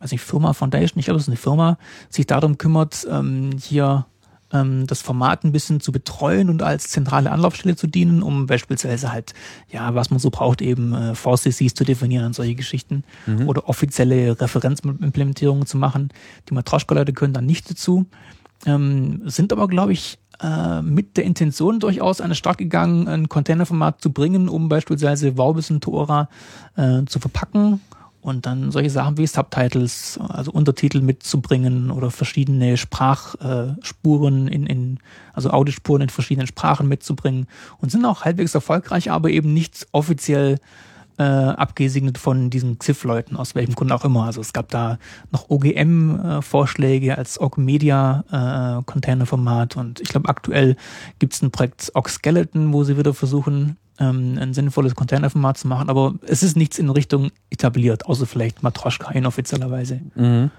[0.00, 1.78] also nicht Firma Foundation, ich glaube, das ist eine Firma,
[2.08, 4.06] sich darum kümmert, ähm, hier
[4.52, 9.12] ähm, das Format ein bisschen zu betreuen und als zentrale Anlaufstelle zu dienen, um beispielsweise
[9.12, 9.34] halt,
[9.70, 13.48] ja, was man so braucht, eben äh, VCCs zu definieren und solche Geschichten mhm.
[13.48, 16.10] oder offizielle Referenzimplementierungen zu machen.
[16.48, 18.06] Die Matroschka-Leute können dann nicht dazu,
[18.66, 23.28] ähm, sind aber, glaube ich, äh, mit der Intention durchaus an den Start gegangen, ein
[23.28, 26.28] Containerformat zu bringen, um beispielsweise Vaubis und Tora
[26.76, 27.80] äh, zu verpacken
[28.20, 34.98] und dann solche Sachen wie Subtitles, also Untertitel mitzubringen oder verschiedene Sprachspuren in, in,
[35.32, 37.46] also Audiospuren in verschiedenen Sprachen mitzubringen
[37.78, 40.58] und sind auch halbwegs erfolgreich, aber eben nicht offiziell
[41.18, 44.24] äh, abgesegnet von diesen XIF-Leuten, aus welchem Grund auch immer.
[44.24, 44.98] Also es gab da
[45.30, 50.76] noch OGM-Vorschläge als OG-Media-Container-Format äh, und ich glaube aktuell
[51.18, 55.68] gibt es ein Projekt OG Skeleton, wo sie wieder versuchen, ähm, ein sinnvolles Containerformat zu
[55.68, 60.00] machen, aber es ist nichts in Richtung etabliert, außer vielleicht Matroschka inoffiziellerweise.
[60.14, 60.50] Mhm.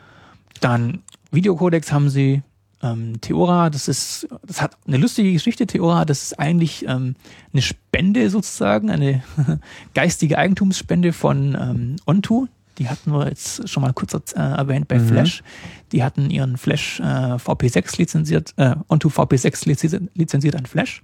[0.61, 0.99] Dann
[1.31, 2.43] Videocodex haben sie,
[2.83, 7.15] ähm, Theora, das ist, das hat eine lustige Geschichte, Theora, das ist eigentlich ähm,
[7.51, 9.23] eine Spende sozusagen, eine
[9.93, 12.47] geistige Eigentumsspende von ähm, Onto.
[12.77, 15.07] Die hatten wir jetzt schon mal kurz äh, erwähnt bei mhm.
[15.07, 15.43] Flash.
[15.91, 17.03] Die hatten ihren Flash äh,
[17.35, 21.03] VP6 lizenziert, äh, Onto VP6 lizenziert, lizenziert an Flash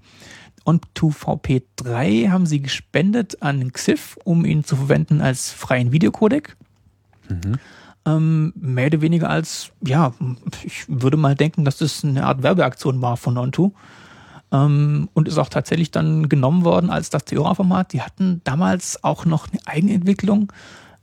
[0.68, 6.58] und 2VP3 haben sie gespendet an XIF, um ihn zu verwenden als freien Videocodec.
[7.30, 7.56] Mhm.
[8.06, 10.14] Ähm, mehr oder weniger als, ja,
[10.64, 13.72] ich würde mal denken, dass das eine Art Werbeaktion war von Onto.
[14.52, 17.94] Ähm, und ist auch tatsächlich dann genommen worden als das Theora-Format.
[17.94, 20.52] Die hatten damals auch noch eine Eigenentwicklung.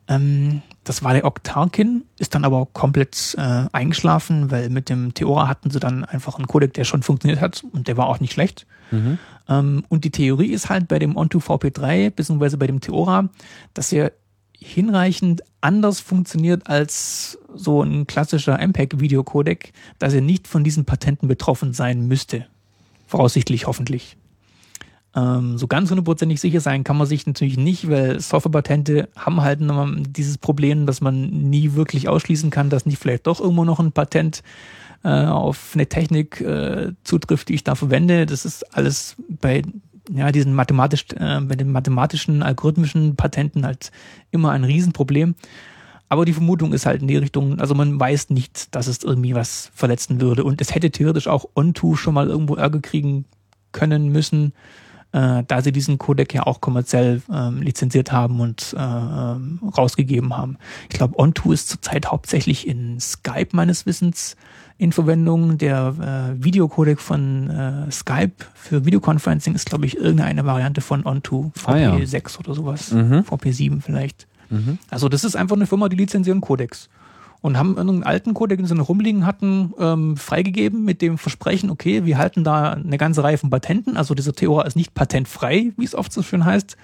[0.09, 5.49] Ähm, das war der Octarkin, ist dann aber komplett äh, eingeschlafen, weil mit dem Theora
[5.49, 8.35] hatten sie dann einfach einen Codec, der schon funktioniert hat und der war auch nicht
[8.35, 8.67] schlecht.
[8.95, 9.19] Mhm.
[9.49, 13.29] Ähm, und die Theorie ist halt bei dem Onto VP3 beziehungsweise bei dem Theora,
[13.75, 14.13] dass er
[14.57, 21.73] hinreichend anders funktioniert als so ein klassischer MPEG-Videocodec, dass er nicht von diesen Patenten betroffen
[21.75, 22.47] sein müsste.
[23.07, 24.17] Voraussichtlich, hoffentlich.
[25.17, 29.61] Ähm, so ganz hundertprozentig sicher sein kann man sich natürlich nicht, weil Softwarepatente haben halt
[30.09, 33.93] dieses Problem, dass man nie wirklich ausschließen kann, dass nicht vielleicht doch irgendwo noch ein
[33.93, 34.43] Patent
[35.05, 38.27] äh, auf eine Technik äh, zutrifft, die ich da verwende.
[38.27, 39.63] Das ist alles bei
[40.11, 43.91] ja, diesen mathematisch, äh, bei den mathematischen, algorithmischen Patenten halt
[44.31, 45.35] immer ein Riesenproblem.
[46.09, 49.35] Aber die Vermutung ist halt in die Richtung, also man weiß nicht, dass es irgendwie
[49.35, 50.45] was verletzen würde.
[50.45, 53.25] Und es hätte theoretisch auch Onto schon mal irgendwo Ärger kriegen
[53.73, 54.53] können müssen,
[55.15, 60.37] äh, da sie diesen Codec ja auch kommerziell ähm, lizenziert haben und äh, ähm, rausgegeben
[60.37, 60.59] haben.
[60.91, 64.37] Ich glaube, Onto ist zurzeit hauptsächlich in Skype meines Wissens
[64.77, 65.57] in Verwendung.
[65.57, 71.53] Der äh, Videocodec von äh, Skype für Videoconferencing ist, glaube ich, irgendeine Variante von Onto,
[71.57, 72.41] VP6 ah, ja.
[72.41, 73.21] oder sowas, mhm.
[73.21, 74.27] VP7 vielleicht.
[74.51, 74.79] Mhm.
[74.91, 76.89] Also das ist einfach eine Firma, die lizenzieren Codecs
[77.45, 81.69] und haben einen alten Codec, den sie noch rumliegen hatten, ähm, freigegeben mit dem Versprechen,
[81.69, 83.99] okay, wir halten da eine ganze Reihe von Patenten.
[83.99, 86.79] Also dieser Theora ist nicht patentfrei, wie es oft so schön heißt.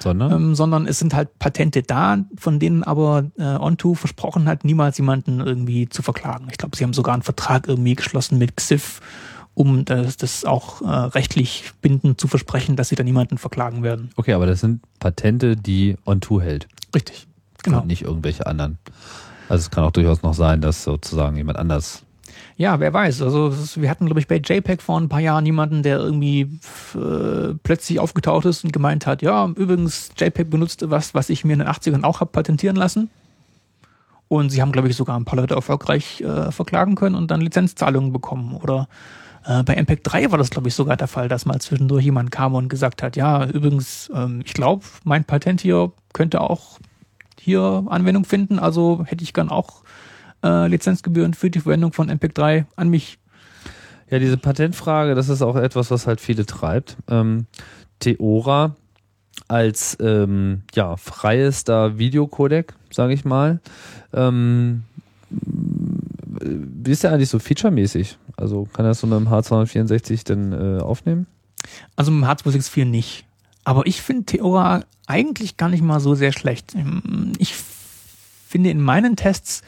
[0.00, 0.32] Sondern?
[0.32, 4.98] Ähm, sondern es sind halt Patente da, von denen aber äh, Onto versprochen hat, niemals
[4.98, 6.48] jemanden irgendwie zu verklagen.
[6.50, 9.00] Ich glaube, sie haben sogar einen Vertrag irgendwie geschlossen mit XIF,
[9.54, 14.10] um das, das auch äh, rechtlich bindend zu versprechen, dass sie da niemanden verklagen werden.
[14.16, 16.68] Okay, aber das sind Patente, die Onto hält.
[16.94, 17.26] Richtig,
[17.62, 17.80] genau.
[17.80, 18.76] Und nicht irgendwelche anderen.
[19.48, 22.06] Also es kann auch durchaus noch sein, dass sozusagen jemand anders
[22.58, 23.20] ja, wer weiß.
[23.20, 26.58] Also wir hatten, glaube ich, bei JPEG vor ein paar Jahren jemanden, der irgendwie
[26.94, 31.52] äh, plötzlich aufgetaucht ist und gemeint hat, ja, übrigens, JPEG benutzt was, was ich mir
[31.52, 33.10] in den 80ern auch habe patentieren lassen.
[34.28, 37.42] Und sie haben, glaube ich, sogar ein paar Leute erfolgreich äh, verklagen können und dann
[37.42, 38.56] Lizenzzahlungen bekommen.
[38.56, 38.88] Oder
[39.44, 42.30] äh, bei MPEG 3 war das, glaube ich, sogar der Fall, dass mal zwischendurch jemand
[42.30, 46.78] kam und gesagt hat, ja, übrigens, ähm, ich glaube, mein Patent hier könnte auch
[47.46, 49.84] hier Anwendung finden, also hätte ich gern auch
[50.42, 53.18] äh, Lizenzgebühren für die Verwendung von MPEG 3 an mich.
[54.10, 56.96] Ja, diese Patentfrage, das ist auch etwas, was halt viele treibt.
[57.08, 57.46] Ähm,
[58.00, 58.74] Theora
[59.46, 63.60] als ähm, ja, freiester Videocodec, sage ich mal.
[64.12, 64.82] Ähm,
[65.30, 68.18] wie ist der eigentlich so featuremäßig?
[68.36, 71.26] Also kann er das so mit dem H264 denn äh, aufnehmen?
[71.94, 73.25] Also mit dem H264 nicht.
[73.66, 76.76] Aber ich finde Theora eigentlich gar nicht mal so sehr schlecht.
[77.38, 77.56] Ich
[78.46, 79.62] finde in meinen Tests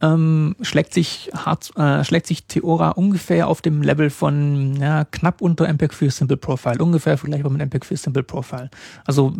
[0.00, 5.40] ähm, schlägt sich hart, äh, schlägt sich Theora ungefähr auf dem Level von ja, knapp
[5.40, 8.70] unter MPEG-4 Simple Profile, ungefähr vergleichbar mit MPEG-4 Simple Profile.
[9.04, 9.32] Also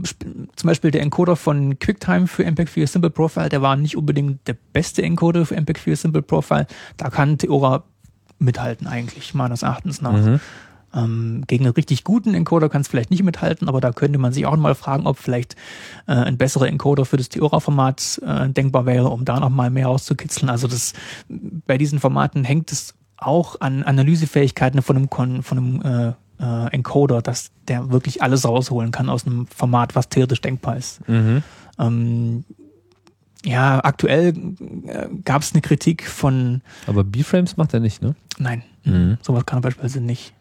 [0.56, 4.56] zum Beispiel der Encoder von QuickTime für MPEG-4 Simple Profile, der war nicht unbedingt der
[4.72, 6.66] beste Encoder für MPEG-4 Simple Profile.
[6.96, 7.84] Da kann Theora
[8.40, 10.12] mithalten eigentlich, meines Erachtens nach.
[10.12, 10.40] Mhm.
[10.94, 14.32] Ähm, gegen einen richtig guten Encoder kann es vielleicht nicht mithalten, aber da könnte man
[14.32, 15.56] sich auch mal fragen, ob vielleicht
[16.06, 19.86] äh, ein besserer Encoder für das Theora-Format äh, denkbar wäre, um da noch mal mehr
[19.86, 20.48] rauszukitzeln.
[20.48, 20.92] Also das
[21.66, 27.22] bei diesen Formaten hängt es auch an Analysefähigkeiten von einem, von einem äh, äh, Encoder,
[27.22, 31.06] dass der wirklich alles rausholen kann aus einem Format, was theoretisch denkbar ist.
[31.08, 31.42] Mhm.
[31.78, 32.44] Ähm,
[33.44, 34.34] ja, aktuell
[34.86, 36.62] äh, gab es eine Kritik von.
[36.86, 38.14] Aber B-Frames macht er nicht, ne?
[38.38, 39.18] Nein, mhm.
[39.22, 40.32] sowas kann er beispielsweise nicht.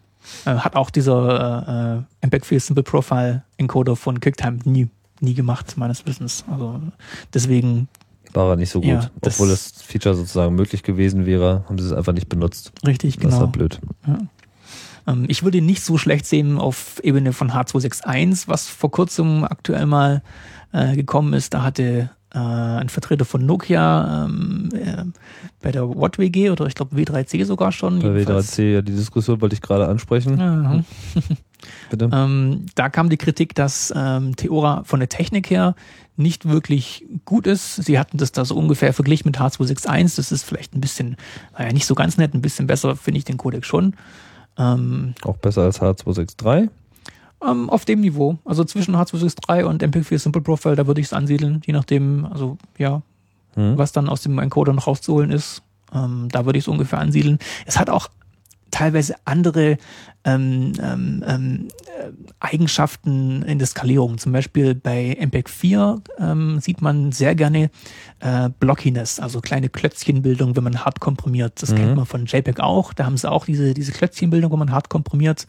[0.46, 4.90] Äh, hat auch dieser äh, MPEG 4 Simple Profile Encoder von QuickTime nie,
[5.20, 6.44] nie gemacht, meines Wissens.
[6.50, 6.82] Also
[7.34, 7.88] deswegen
[8.34, 8.90] war er nicht so gut.
[8.90, 12.72] Ja, das Obwohl das Feature sozusagen möglich gewesen wäre, haben sie es einfach nicht benutzt.
[12.86, 13.30] Richtig, genau.
[13.30, 13.80] Das war blöd.
[14.08, 14.18] Ja.
[15.08, 19.44] Ähm, ich würde ihn nicht so schlecht sehen auf Ebene von H261, was vor kurzem
[19.44, 20.24] aktuell mal
[20.72, 21.54] äh, gekommen ist.
[21.54, 25.04] Da hatte äh, ein Vertreter von Nokia ähm, äh,
[25.62, 28.00] bei der Watt WG oder ich glaube W3C sogar schon.
[28.00, 30.36] Bei W3C, ja, die Diskussion wollte ich gerade ansprechen.
[30.36, 30.86] Mhm.
[31.90, 32.10] Bitte.
[32.12, 35.76] ähm, da kam die Kritik, dass ähm, Theora von der Technik her
[36.16, 37.76] nicht wirklich gut ist.
[37.76, 40.16] Sie hatten das da so ungefähr verglichen mit H261.
[40.16, 41.16] Das ist vielleicht ein bisschen,
[41.58, 43.96] naja, nicht so ganz nett, ein bisschen besser finde ich den Codec schon.
[44.58, 46.70] Ähm, Auch besser als H263?
[47.48, 48.38] Ähm, auf dem Niveau.
[48.46, 52.58] Also zwischen H263 und MP4 Simple Profile, da würde ich es ansiedeln, je nachdem, also
[52.78, 53.02] ja,
[53.56, 53.78] hm.
[53.78, 55.62] was dann aus dem Encoder noch rauszuholen ist.
[55.94, 57.40] Ähm, da würde ich es ungefähr ansiedeln.
[57.66, 58.10] Es hat auch
[58.74, 59.78] teilweise andere
[60.26, 61.68] ähm, ähm, ähm,
[62.40, 64.18] Eigenschaften in der Skalierung.
[64.18, 67.70] Zum Beispiel bei MPEG 4 ähm, sieht man sehr gerne
[68.20, 71.62] äh, Blockiness, also kleine Klötzchenbildung, wenn man hart komprimiert.
[71.62, 71.76] Das mhm.
[71.76, 72.94] kennt man von JPEG auch.
[72.94, 75.46] Da haben sie auch diese, diese Klötzchenbildung, wo man hart komprimiert.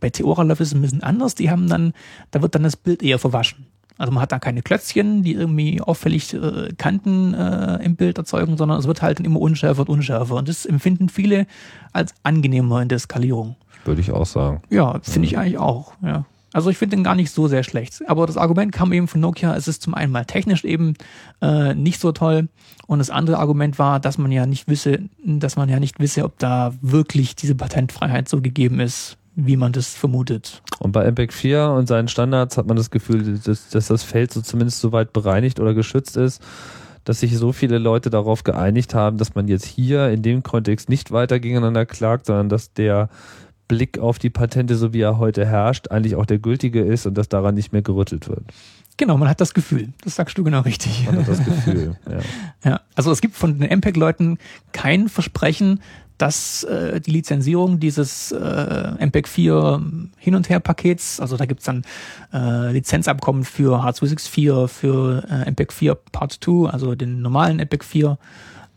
[0.00, 1.34] Bei Theora läuft es ein bisschen anders.
[1.34, 1.94] Die haben dann,
[2.30, 3.66] da wird dann das Bild eher verwaschen.
[3.98, 8.56] Also man hat da keine Klötzchen, die irgendwie auffällig äh, Kanten äh, im Bild erzeugen,
[8.56, 10.34] sondern es wird halt immer unschärfer und unschärfer.
[10.34, 11.46] Und das empfinden viele
[11.92, 13.56] als angenehmer in der Skalierung.
[13.84, 14.62] Würde ich auch sagen.
[14.68, 15.92] Ja, finde ich eigentlich auch.
[16.02, 16.26] Ja.
[16.52, 18.02] Also ich finde den gar nicht so sehr schlecht.
[18.08, 20.94] Aber das Argument kam eben von Nokia, es ist zum einen mal technisch eben
[21.42, 22.48] äh, nicht so toll.
[22.86, 26.24] Und das andere Argument war, dass man ja nicht wisse, dass man ja nicht wisse,
[26.24, 30.62] ob da wirklich diese Patentfreiheit so gegeben ist, wie man das vermutet.
[30.78, 34.32] Und bei MPEG 4 und seinen Standards hat man das Gefühl, dass, dass das Feld
[34.32, 36.42] so zumindest so weit bereinigt oder geschützt ist,
[37.04, 40.88] dass sich so viele Leute darauf geeinigt haben, dass man jetzt hier in dem Kontext
[40.88, 43.10] nicht weiter gegeneinander klagt, sondern dass der
[43.68, 47.14] Blick auf die Patente, so wie er heute herrscht, eigentlich auch der gültige ist und
[47.14, 48.42] dass daran nicht mehr gerüttelt wird.
[48.96, 49.92] Genau, man hat das Gefühl.
[50.02, 51.04] Das sagst du genau richtig.
[51.06, 52.70] Man hat das Gefühl, ja.
[52.70, 54.38] Ja, also es gibt von den MPEG-Leuten
[54.72, 55.80] kein Versprechen,
[56.18, 59.82] dass äh, die Lizenzierung dieses äh, MPEG 4
[60.18, 61.84] Hin- und Her-Pakets, also da gibt's dann
[62.32, 68.18] äh, Lizenzabkommen für H264, für äh, MPEG 4 Part 2, also den normalen MPEG 4.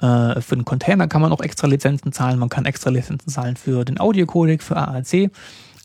[0.02, 3.56] Äh, für den Container kann man auch extra Lizenzen zahlen, man kann extra Lizenzen zahlen
[3.56, 5.32] für den Audiocodec, für AAC.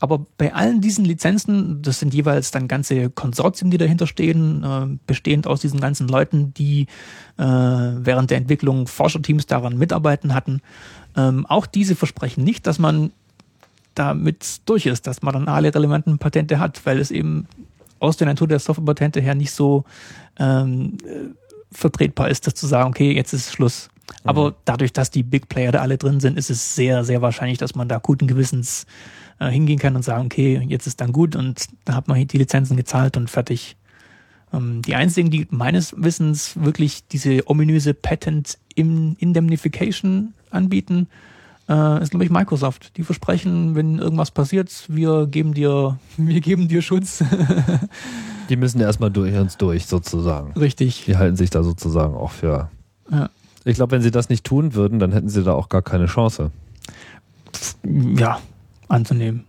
[0.01, 4.98] Aber bei allen diesen Lizenzen, das sind jeweils dann ganze Konsortien, die dahinter stehen, äh,
[5.06, 6.89] bestehend aus diesen ganzen Leuten, die
[7.39, 10.60] äh, während der Entwicklung Forscherteams daran mitarbeiten hatten.
[11.16, 13.12] Ähm, auch diese versprechen nicht, dass man
[13.95, 17.47] damit durch ist, dass man dann alle relevanten Patente hat, weil es eben
[18.01, 19.85] aus der Natur der Softwarepatente her nicht so
[20.39, 21.28] ähm, äh,
[21.70, 23.89] vertretbar ist, das zu sagen, okay, jetzt ist Schluss.
[24.23, 27.59] Aber dadurch, dass die Big Player da alle drin sind, ist es sehr, sehr wahrscheinlich,
[27.59, 28.86] dass man da guten Gewissens
[29.39, 32.39] äh, hingehen kann und sagen, okay, jetzt ist dann gut und da hat man die
[32.39, 33.77] Lizenzen gezahlt und fertig.
[34.53, 41.09] Ähm, die einzigen, die meines Wissens wirklich diese ominöse Patent Indemnification anbieten,
[41.68, 42.97] äh, ist glaube ich Microsoft.
[42.97, 47.22] Die versprechen, wenn irgendwas passiert, wir geben dir, wir geben dir Schutz.
[48.51, 50.52] Die müssen erstmal durch uns durch, sozusagen.
[50.52, 51.05] Richtig.
[51.06, 52.68] Die halten sich da sozusagen auch für.
[53.10, 53.31] Ja.
[53.64, 56.05] Ich glaube, wenn sie das nicht tun würden, dann hätten sie da auch gar keine
[56.05, 56.51] Chance.
[57.82, 58.39] ja,
[58.89, 59.44] anzunehmen.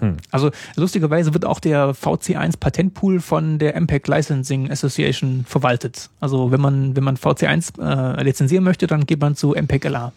[0.00, 0.16] Hm.
[0.30, 6.10] Also lustigerweise wird auch der VC1 Patentpool von der MPEG Licensing Association verwaltet.
[6.20, 10.12] Also wenn man wenn man VC1 äh, lizenzieren möchte, dann geht man zu MPEG LA.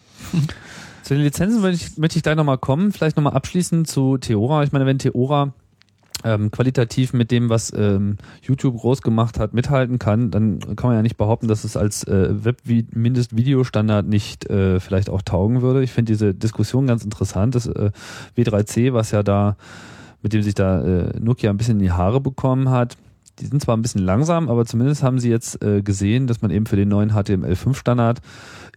[1.02, 2.92] Zu den Lizenzen möchte ich, möchte ich gleich nochmal kommen.
[2.92, 4.62] Vielleicht nochmal abschließend zu Theora.
[4.64, 5.52] Ich meine, wenn Theora
[6.24, 10.96] ähm, qualitativ mit dem, was ähm, YouTube groß gemacht hat, mithalten kann, dann kann man
[10.96, 15.82] ja nicht behaupten, dass es als äh, Web-Mindest-Videostandard nicht äh, vielleicht auch taugen würde.
[15.82, 17.54] Ich finde diese Diskussion ganz interessant.
[17.54, 17.90] Das äh,
[18.36, 19.56] W3C, was ja da,
[20.22, 22.96] mit dem sich da äh, Nokia ein bisschen in die Haare bekommen hat,
[23.40, 26.50] die sind zwar ein bisschen langsam, aber zumindest haben sie jetzt äh, gesehen, dass man
[26.50, 28.20] eben für den neuen HTML5-Standard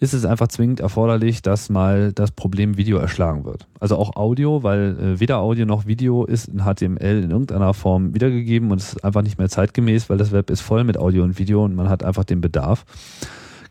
[0.01, 3.67] ist es einfach zwingend erforderlich, dass mal das Problem Video erschlagen wird.
[3.79, 8.15] Also auch Audio, weil äh, weder Audio noch Video ist in HTML in irgendeiner Form
[8.15, 11.23] wiedergegeben und es ist einfach nicht mehr zeitgemäß, weil das Web ist voll mit Audio
[11.23, 12.83] und Video und man hat einfach den Bedarf.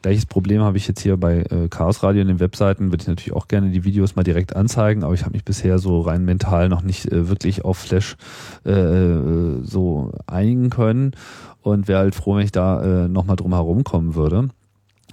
[0.02, 3.08] Gleiches Problem habe ich jetzt hier bei äh, Chaos Radio in den Webseiten, würde ich
[3.08, 6.24] natürlich auch gerne die Videos mal direkt anzeigen, aber ich habe mich bisher so rein
[6.24, 8.16] mental noch nicht äh, wirklich auf Flash
[8.64, 11.10] äh, so einigen können
[11.60, 14.50] und wäre halt froh, wenn ich da äh, nochmal drum herum kommen würde.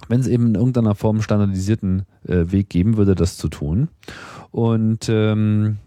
[0.08, 3.88] Wenn es eben in irgendeiner Form einen standardisierten äh, Weg geben würde, das zu tun.
[4.50, 5.78] Und ähm,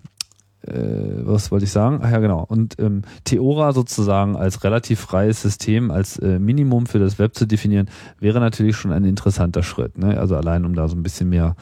[0.67, 0.73] äh,
[1.23, 1.99] was wollte ich sagen?
[2.03, 2.43] Ach ja, genau.
[2.47, 7.47] Und ähm, Theora sozusagen als relativ freies System, als äh, Minimum für das Web zu
[7.47, 7.89] definieren,
[8.19, 9.97] wäre natürlich schon ein interessanter Schritt.
[9.97, 10.19] Ne?
[10.19, 11.55] Also allein, um da so ein bisschen mehr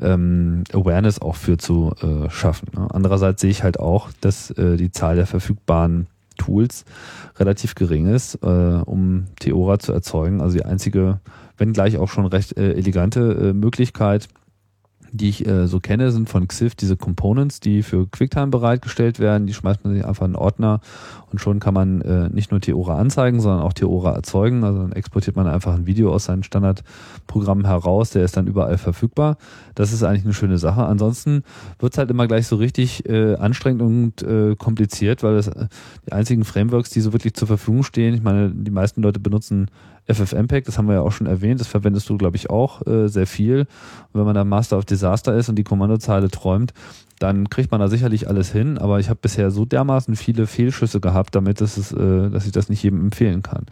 [0.00, 2.68] ähm, Awareness auch für zu äh, schaffen.
[2.74, 2.88] Ne?
[2.90, 6.08] Andererseits sehe ich halt auch, dass äh, die Zahl der verfügbaren
[6.38, 6.84] Tools
[7.38, 10.40] relativ gering ist, äh, um Theora zu erzeugen.
[10.40, 11.20] Also die einzige,
[11.60, 14.28] wenn gleich auch schon recht äh, elegante äh, Möglichkeit,
[15.12, 19.46] die ich äh, so kenne, sind von Xif diese Components, die für QuickTime bereitgestellt werden.
[19.46, 20.80] Die schmeißt man sich einfach in Ordner
[21.30, 24.64] und schon kann man äh, nicht nur Theora anzeigen, sondern auch Theora erzeugen.
[24.64, 28.78] Also dann exportiert man einfach ein Video aus seinem Standardprogramm heraus, der ist dann überall
[28.78, 29.36] verfügbar.
[29.74, 30.84] Das ist eigentlich eine schöne Sache.
[30.84, 31.42] Ansonsten
[31.78, 35.66] wird's halt immer gleich so richtig äh, anstrengend und äh, kompliziert, weil das äh,
[36.06, 39.70] die einzigen Frameworks, die so wirklich zur Verfügung stehen, ich meine, die meisten Leute benutzen
[40.14, 43.08] FFmpeg, das haben wir ja auch schon erwähnt, das verwendest du, glaube ich, auch äh,
[43.08, 43.60] sehr viel.
[44.12, 46.72] Und wenn man da Master of Disaster ist und die Kommandozeile träumt,
[47.18, 51.00] dann kriegt man da sicherlich alles hin, aber ich habe bisher so dermaßen viele Fehlschüsse
[51.00, 53.66] gehabt, damit es, äh, dass ich das nicht jedem empfehlen kann.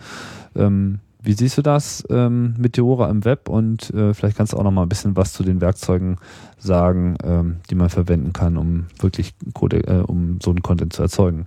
[0.55, 4.57] Ähm, wie siehst du das ähm, mit Theora im Web und äh, vielleicht kannst du
[4.57, 6.19] auch noch mal ein bisschen was zu den Werkzeugen
[6.59, 11.03] sagen, ähm, die man verwenden kann, um wirklich Code, äh, um so einen Content zu
[11.03, 11.47] erzeugen?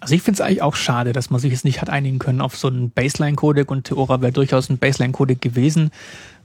[0.00, 2.40] Also ich finde es eigentlich auch schade, dass man sich jetzt nicht hat einigen können
[2.40, 5.90] auf so einen Baseline-Codec und Theora wäre durchaus ein Baseline-Codec gewesen.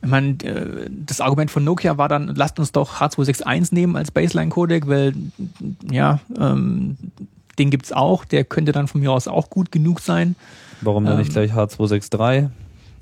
[0.02, 4.12] Ich meine, äh, das Argument von Nokia war dann, lasst uns doch H261 nehmen als
[4.12, 5.14] Baseline-Codec, weil
[5.90, 6.98] ja, ähm,
[7.58, 10.36] den gibt's auch, der könnte dann von mir aus auch gut genug sein.
[10.82, 12.50] Warum dann Ähm, nicht gleich H263?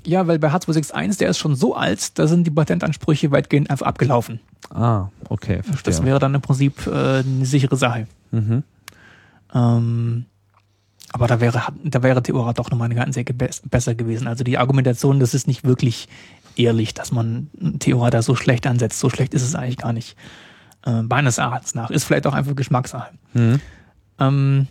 [0.06, 3.86] Ja, weil bei H261, der ist schon so alt, da sind die Patentansprüche weitgehend einfach
[3.86, 4.38] abgelaufen.
[4.70, 5.92] Ah, okay, verstehe.
[5.92, 6.90] Das wäre dann im Prinzip äh,
[7.20, 8.06] eine sichere Sache.
[8.30, 8.62] mhm.
[9.52, 10.26] Ähm,
[11.14, 14.26] aber da wäre, da wäre Theora doch nochmal eine ganze Ecke bes- besser gewesen.
[14.26, 16.08] Also die Argumentation, das ist nicht wirklich
[16.56, 18.98] ehrlich, dass man Theora da so schlecht ansetzt.
[18.98, 20.16] So schlecht ist es eigentlich gar nicht.
[20.84, 21.90] Äh, meines Erachtens nach.
[21.90, 23.12] Ist vielleicht auch einfach Geschmackssache.
[23.32, 23.60] Mhm.
[24.18, 24.66] Ähm,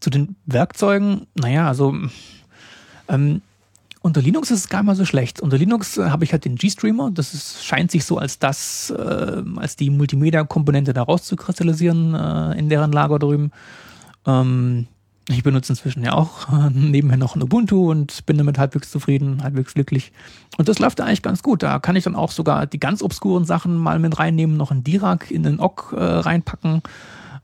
[0.00, 1.94] zu den Werkzeugen, naja, also
[3.08, 3.40] ähm,
[4.00, 5.40] unter Linux ist es gar nicht mal so schlecht.
[5.40, 7.12] Unter Linux äh, habe ich halt den G-Streamer.
[7.12, 12.68] Das ist, scheint sich so als das, äh, als die Multimedia-Komponente da rauszukristallisieren äh, in
[12.68, 13.52] deren Lager drüben.
[14.26, 14.86] Ähm,
[15.28, 19.42] ich benutze inzwischen ja auch äh, nebenher noch ein Ubuntu und bin damit halbwegs zufrieden,
[19.42, 20.12] halbwegs glücklich.
[20.58, 21.62] Und das läuft da eigentlich ganz gut.
[21.62, 24.84] Da kann ich dann auch sogar die ganz obskuren Sachen mal mit reinnehmen, noch ein
[24.84, 26.82] Dirac in den Ogg äh, reinpacken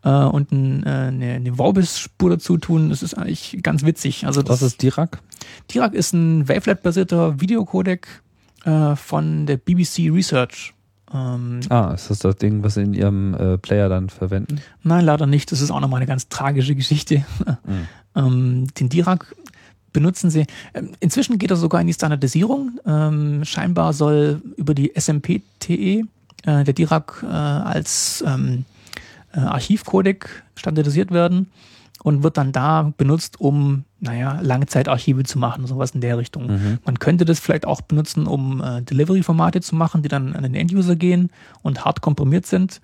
[0.04, 2.90] äh, und ein, äh, eine, eine Vorbis-Spur dazu tun.
[2.90, 4.26] Das ist eigentlich ganz witzig.
[4.26, 5.20] Also das, Was ist Dirac?
[5.72, 8.08] Dirac ist ein Wavelet-basierter Videocodec
[8.64, 10.74] äh, von der BBC Research.
[11.12, 14.60] Ähm, Ah, ist das das Ding, was Sie in Ihrem äh, Player dann verwenden?
[14.82, 15.50] Nein, leider nicht.
[15.52, 17.24] Das ist auch nochmal eine ganz tragische Geschichte.
[18.16, 19.34] ähm, den Dirac
[19.92, 20.46] benutzen sie.
[20.74, 22.78] Ähm, inzwischen geht er sogar in die Standardisierung.
[22.86, 28.64] Ähm, scheinbar soll über die SMPTE äh, der Dirac äh, als ähm,
[29.32, 31.50] äh, Archivcodec standardisiert werden
[32.02, 36.78] und wird dann da benutzt, um, naja, Langzeitarchive zu machen, sowas in der Richtung.
[36.84, 40.54] Man könnte das vielleicht auch benutzen, um äh, Delivery-Formate zu machen, die dann an den
[40.54, 41.30] End-User gehen
[41.62, 42.80] und hart komprimiert sind.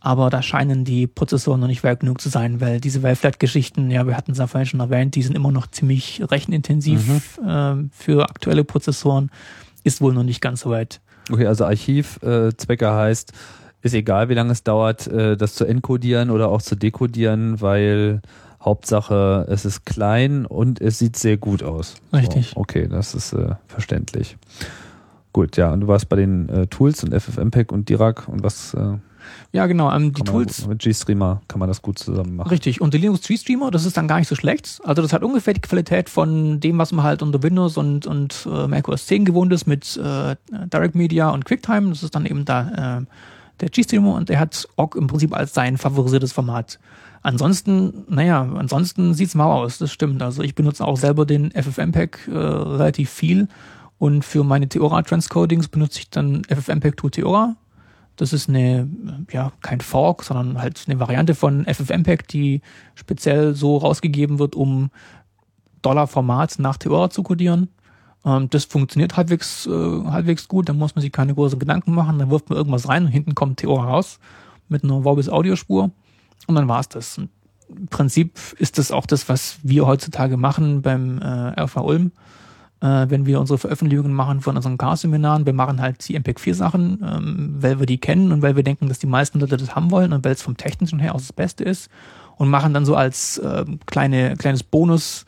[0.00, 4.06] Aber da scheinen die Prozessoren noch nicht weit genug zu sein, weil diese Wavelet-Geschichten, ja,
[4.06, 8.28] wir hatten es ja vorhin schon erwähnt, die sind immer noch ziemlich rechenintensiv äh, für
[8.28, 9.30] aktuelle Prozessoren.
[9.82, 11.00] Ist wohl noch nicht ganz so weit.
[11.30, 13.32] Okay, also Archivzwecke äh, Zwecke heißt,
[13.82, 18.22] ist egal, wie lange es dauert, äh, das zu encodieren oder auch zu dekodieren, weil
[18.60, 21.96] Hauptsache, es ist klein und es sieht sehr gut aus.
[22.12, 22.50] Richtig.
[22.50, 24.36] So, okay, das ist äh, verständlich.
[25.32, 28.74] Gut, ja, und du warst bei den äh, Tools und FFmpeg und Dirac und was
[28.74, 28.96] äh,
[29.52, 29.92] Ja, genau.
[29.92, 32.48] Ähm, die Tools, gut, mit GStreamer kann man das gut zusammen machen.
[32.48, 34.80] Richtig, und der Linux G-Streamer, das ist dann gar nicht so schlecht.
[34.84, 38.48] Also das hat ungefähr die Qualität von dem, was man halt unter Windows und, und
[38.50, 40.34] äh, Mac OS 10 gewohnt ist mit äh,
[40.72, 41.90] Direct Media und QuickTime.
[41.90, 43.04] Das ist dann eben da äh,
[43.60, 46.78] der G-Streamer und der hat OGG im Prinzip als sein favorisiertes Format.
[47.22, 50.22] Ansonsten, naja, ansonsten sieht's mau aus, das stimmt.
[50.22, 53.48] Also ich benutze auch selber den FFmpeg äh, relativ viel
[53.98, 57.56] und für meine Theora-Transcodings benutze ich dann FFmpeg to Theora.
[58.16, 58.88] Das ist eine,
[59.30, 62.62] ja, kein Fork, sondern halt eine Variante von FFmpeg, die
[62.94, 64.90] speziell so rausgegeben wird, um
[65.82, 67.68] Dollar-Format nach Theora zu codieren.
[68.24, 72.18] Ähm, das funktioniert halbwegs, äh, halbwegs gut, da muss man sich keine großen Gedanken machen,
[72.18, 74.18] dann wirft man irgendwas rein und hinten kommt Theora raus
[74.68, 75.90] mit einer Vorbis Audiospur
[76.48, 77.18] und dann war's das.
[77.18, 77.30] Und
[77.68, 82.12] Im Prinzip ist das auch das, was wir heutzutage machen beim äh, RV Ulm
[82.80, 85.46] äh, wenn wir unsere Veröffentlichungen machen von unseren Chaos-Seminaren.
[85.46, 88.98] Wir machen halt die MPEG-4-Sachen, ähm, weil wir die kennen und weil wir denken, dass
[88.98, 91.64] die meisten Leute das haben wollen und weil es vom Technischen her auch das Beste
[91.64, 91.90] ist
[92.36, 95.24] und machen dann so als ähm, kleine, kleines Bonus,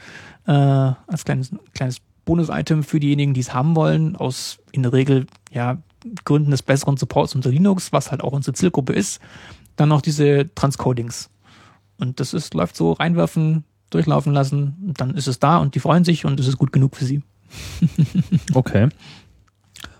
[0.47, 5.27] äh, als kleines, kleines Bonus-Item für diejenigen, die es haben wollen, aus in der Regel
[5.51, 5.79] ja
[6.25, 9.21] Gründen des besseren Supports unter Linux, was halt auch unsere Zielgruppe ist,
[9.81, 11.31] dann noch diese Transcodings.
[11.98, 15.81] Und das ist, läuft so reinwerfen, durchlaufen lassen, und dann ist es da und die
[15.81, 17.23] freuen sich und es ist gut genug für sie.
[18.55, 18.89] Okay.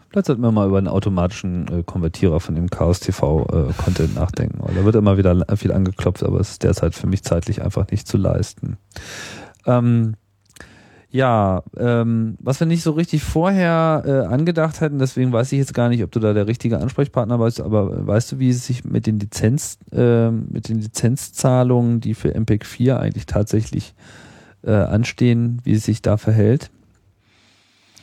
[0.09, 4.17] Vielleicht sollten wir mal über einen automatischen äh, Konvertierer von dem Chaos TV äh, Content
[4.17, 4.59] nachdenken.
[4.75, 7.87] Da wird immer wieder la- viel angeklopft, aber es ist derzeit für mich zeitlich einfach
[7.93, 8.77] nicht zu leisten.
[9.67, 10.15] Ähm,
[11.11, 15.75] ja, ähm, was wir nicht so richtig vorher äh, angedacht hatten, deswegen weiß ich jetzt
[15.75, 18.85] gar nicht, ob du da der richtige Ansprechpartner bist, aber weißt du, wie es sich
[18.85, 23.95] mit den Lizenz, äh, mit den Lizenzzahlungen, die für MPEG 4 eigentlich tatsächlich
[24.63, 26.71] äh, anstehen, wie es sich da verhält?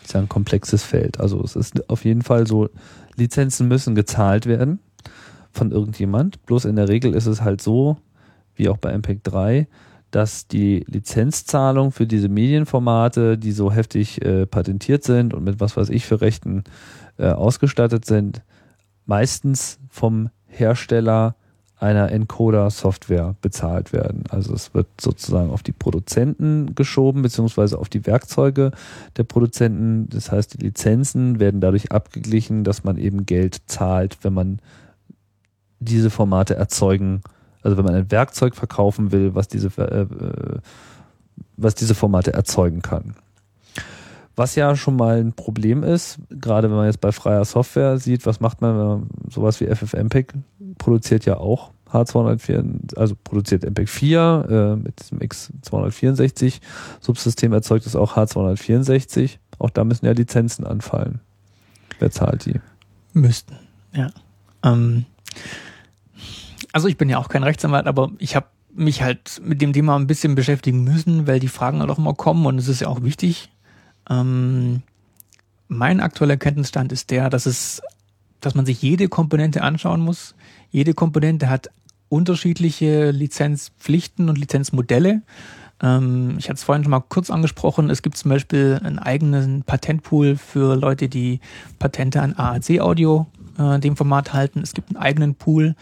[0.08, 1.20] ist ja ein komplexes Feld.
[1.20, 2.70] Also es ist auf jeden Fall so,
[3.16, 4.80] Lizenzen müssen gezahlt werden
[5.52, 6.46] von irgendjemand.
[6.46, 7.98] Bloß in der Regel ist es halt so,
[8.56, 9.68] wie auch bei MPEG 3,
[10.12, 15.76] dass die Lizenzzahlung für diese Medienformate, die so heftig äh, patentiert sind und mit was
[15.76, 16.64] weiß ich für Rechten
[17.18, 18.42] äh, ausgestattet sind,
[19.06, 21.36] meistens vom Hersteller
[21.80, 24.24] einer Encoder-Software bezahlt werden.
[24.30, 28.72] Also es wird sozusagen auf die Produzenten geschoben, beziehungsweise auf die Werkzeuge
[29.16, 30.10] der Produzenten.
[30.10, 34.60] Das heißt, die Lizenzen werden dadurch abgeglichen, dass man eben Geld zahlt, wenn man
[35.80, 37.22] diese Formate erzeugen,
[37.68, 40.60] also wenn man ein Werkzeug verkaufen will, was diese, äh, äh,
[41.58, 43.16] was diese Formate erzeugen kann.
[44.38, 48.26] Was ja schon mal ein Problem ist, gerade wenn man jetzt bei freier Software sieht,
[48.26, 50.34] was macht man, wenn man sowas wie FFmpeg
[50.78, 56.62] produziert ja auch H264, also produziert MPEG 4 äh, mit diesem X264
[57.02, 59.40] Subsystem erzeugt es auch H264.
[59.60, 61.20] Auch da müssen ja Lizenzen anfallen.
[62.00, 62.62] Wer zahlt die?
[63.12, 63.58] Müssten,
[63.92, 64.12] ja.
[64.64, 65.04] Ähm,
[66.74, 69.96] also ich bin ja auch kein Rechtsanwalt, aber ich habe mich halt mit dem Thema
[69.96, 72.88] ein bisschen beschäftigen müssen, weil die Fragen halt auch immer kommen und es ist ja
[72.88, 73.50] auch wichtig.
[74.10, 74.82] Ähm,
[75.68, 77.82] mein aktueller Kenntnisstand ist der, dass es,
[78.40, 80.36] dass man sich jede Komponente anschauen muss.
[80.70, 81.70] Jede Komponente hat
[82.10, 85.24] unterschiedliche Lizenzpflichten und Lizenzmodelle.
[85.82, 87.90] Ähm, ich hatte es vorhin schon mal kurz angesprochen.
[87.90, 91.40] Es gibt zum Beispiel einen eigenen Patentpool für Leute, die
[91.80, 93.28] Patente an AAC-Audio
[93.60, 94.62] äh, in dem Format halten.
[94.62, 95.76] Es gibt einen eigenen Pool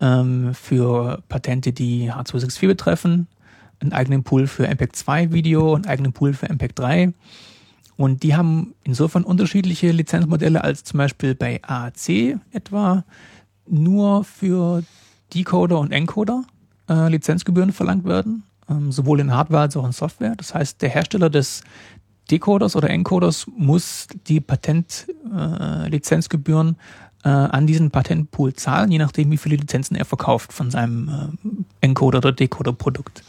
[0.00, 3.28] ähm, für Patente, die H264 betreffen,
[3.80, 7.12] einen eigenen Pool für MPEG 2 Video, einen eigenen Pool für MPEG 3.
[7.96, 13.04] Und die haben insofern unterschiedliche Lizenzmodelle als zum Beispiel bei AAC etwa
[13.66, 14.84] nur für
[15.34, 16.44] Decoder und Encoder
[16.88, 20.36] äh, Lizenzgebühren verlangt werden, ähm, sowohl in Hardware als auch in Software.
[20.36, 21.64] Das heißt, der Hersteller des
[22.30, 26.74] Decoders oder Encoders muss die Patentlizenzgebühren äh,
[27.24, 31.86] äh, an diesen Patentpool zahlen, je nachdem, wie viele Lizenzen er verkauft von seinem äh,
[31.86, 33.22] Encoder oder Decoder-Produkt.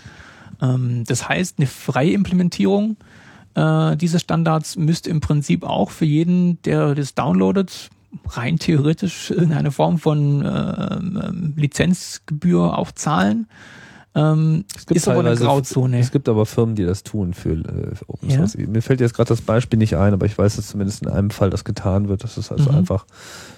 [0.62, 2.98] Ähm, das heißt, eine freie Implementierung
[3.56, 7.90] äh, dieses Standards müsste im Prinzip auch für jeden, der das downloadet,
[8.28, 13.48] rein theoretisch irgendeine Form von äh, Lizenzgebühr auch zahlen.
[14.16, 16.00] Ähm, es gibt ist aber eine Grauzone.
[16.00, 18.38] Es gibt aber Firmen, die das tun für äh, Open Ja.
[18.48, 18.58] Source.
[18.58, 21.30] Mir fällt jetzt gerade das Beispiel nicht ein, aber ich weiß, dass zumindest in einem
[21.30, 22.78] Fall das getan wird, dass es also Mhm.
[22.80, 23.06] einfach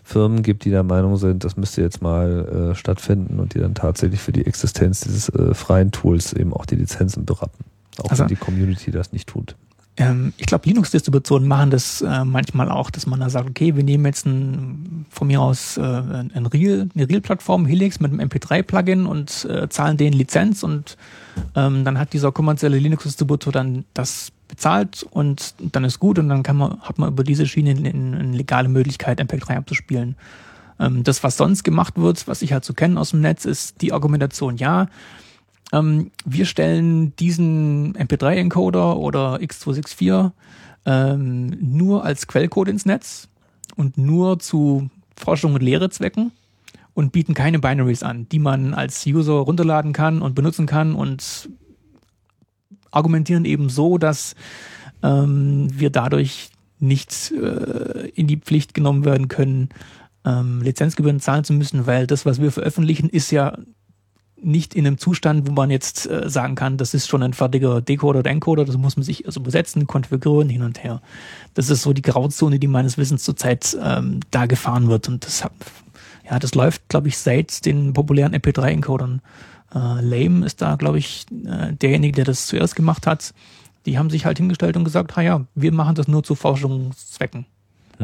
[0.03, 3.75] Firmen gibt, die der Meinung sind, das müsste jetzt mal äh, stattfinden und die dann
[3.75, 7.63] tatsächlich für die Existenz dieses äh, freien Tools eben auch die Lizenzen berappen.
[8.03, 9.55] Auch Also- wenn die Community das nicht tut.
[10.01, 13.83] Ähm, ich glaube, Linux-Distributionen machen das äh, manchmal auch, dass man da sagt, okay, wir
[13.83, 19.05] nehmen jetzt ein, von mir aus äh, ein Real, eine Real-Plattform, Helix mit einem MP3-Plugin
[19.05, 20.97] und äh, zahlen denen Lizenz und
[21.55, 26.43] ähm, dann hat dieser kommerzielle Linux-Distributor dann das bezahlt und dann ist gut und dann
[26.43, 30.15] kann man, hat man über diese Schiene eine, eine legale Möglichkeit, MP3 abzuspielen.
[30.79, 33.81] Ähm, das, was sonst gemacht wird, was ich halt so kenne aus dem Netz, ist
[33.81, 34.87] die Argumentation, ja,
[35.71, 40.31] ähm, wir stellen diesen MP3-Encoder oder X264
[40.85, 43.29] ähm, nur als Quellcode ins Netz
[43.75, 46.31] und nur zu Forschung und Lehrzwecken
[46.93, 51.49] und bieten keine Binaries an, die man als User runterladen kann und benutzen kann und
[52.91, 54.35] argumentieren eben so, dass
[55.01, 56.49] ähm, wir dadurch
[56.79, 59.69] nicht äh, in die Pflicht genommen werden können,
[60.25, 63.57] ähm, Lizenzgebühren zahlen zu müssen, weil das, was wir veröffentlichen, ist ja
[64.43, 67.81] nicht in einem Zustand, wo man jetzt äh, sagen kann, das ist schon ein fertiger
[67.81, 71.01] Decoder oder Encoder, das muss man sich also besetzen, konfigurieren, hin und her.
[71.53, 75.07] Das ist so die Grauzone, die meines Wissens zurzeit ähm, da gefahren wird.
[75.07, 75.53] Und das hat,
[76.29, 79.21] ja, das läuft, glaube ich, seit den populären MP3-Encodern.
[79.73, 83.33] Äh, Lame ist da, glaube ich, äh, derjenige, der das zuerst gemacht hat.
[83.85, 87.45] Die haben sich halt hingestellt und gesagt, ha ja, wir machen das nur zu Forschungszwecken.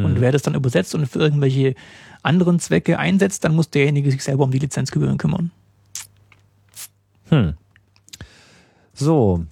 [0.03, 1.73] Und wer das dann übersetzt und für irgendwelche
[2.21, 5.51] anderen Zwecke einsetzt, dann muss derjenige sich selber um die Lizenzgebühren kümmern.
[7.29, 7.53] Hm.
[8.93, 9.45] So,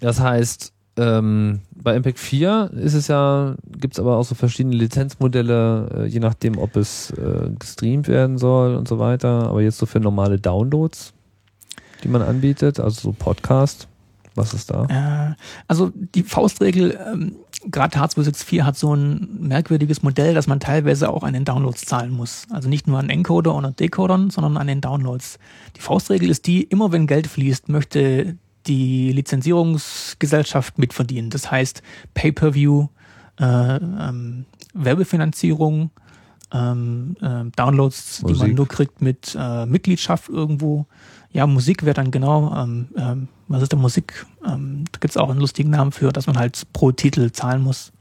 [0.00, 4.74] das heißt, ähm, bei MPEG 4 ist es ja, gibt es aber auch so verschiedene
[4.74, 9.48] Lizenzmodelle, äh, je nachdem, ob es äh, gestreamt werden soll und so weiter.
[9.48, 11.12] Aber jetzt so für normale Downloads,
[12.02, 13.86] die man anbietet, also so Podcast,
[14.34, 14.86] was ist da?
[15.30, 15.34] Äh,
[15.68, 21.22] also die Faustregel, ähm, gerade H264 hat so ein merkwürdiges Modell, dass man teilweise auch
[21.22, 22.46] an den Downloads zahlen muss.
[22.50, 25.38] Also nicht nur an Encoder oder Decodern, sondern an den Downloads.
[25.76, 28.36] Die Faustregel ist die, immer wenn Geld fließt, möchte
[28.66, 31.30] die Lizenzierungsgesellschaft mitverdienen.
[31.30, 31.82] Das heißt
[32.14, 32.88] Pay-per-View,
[33.40, 34.44] äh, ähm,
[34.74, 35.90] Werbefinanzierung,
[36.52, 38.56] ähm, äh, Downloads, die man Musik.
[38.56, 40.86] nur kriegt mit äh, Mitgliedschaft irgendwo.
[41.30, 44.26] Ja, Musik wäre dann genau, ähm, ähm, was ist denn Musik?
[44.46, 47.92] Ähm, da gibt's auch einen lustigen Namen für, dass man halt pro Titel zahlen muss.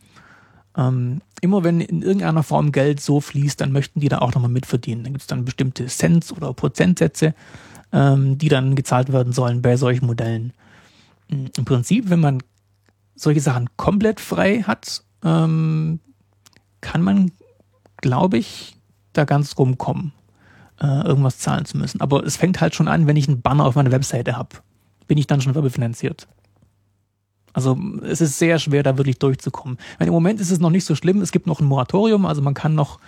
[0.78, 4.52] Ähm, immer wenn in irgendeiner Form Geld so fließt, dann möchten die da auch nochmal
[4.52, 5.04] mitverdienen.
[5.04, 7.34] Dann gibt's dann bestimmte Cents oder Prozentsätze,
[7.92, 10.54] ähm, die dann gezahlt werden sollen bei solchen Modellen.
[11.30, 12.44] Mm, Im Prinzip, wenn man
[13.16, 16.00] solche Sachen komplett frei hat, ähm,
[16.82, 17.32] kann man,
[17.98, 18.78] glaube ich,
[19.14, 20.14] da ganz rumkommen,
[20.82, 22.02] äh, irgendwas zahlen zu müssen.
[22.02, 24.50] Aber es fängt halt schon an, wenn ich einen Banner auf meiner Webseite habe.
[25.08, 26.28] Bin ich dann schon werbefinanziert.
[27.54, 29.80] Also es ist sehr schwer, da wirklich durchzukommen.
[29.98, 31.22] Meine, Im Moment ist es noch nicht so schlimm.
[31.22, 33.00] Es gibt noch ein Moratorium, also man kann noch,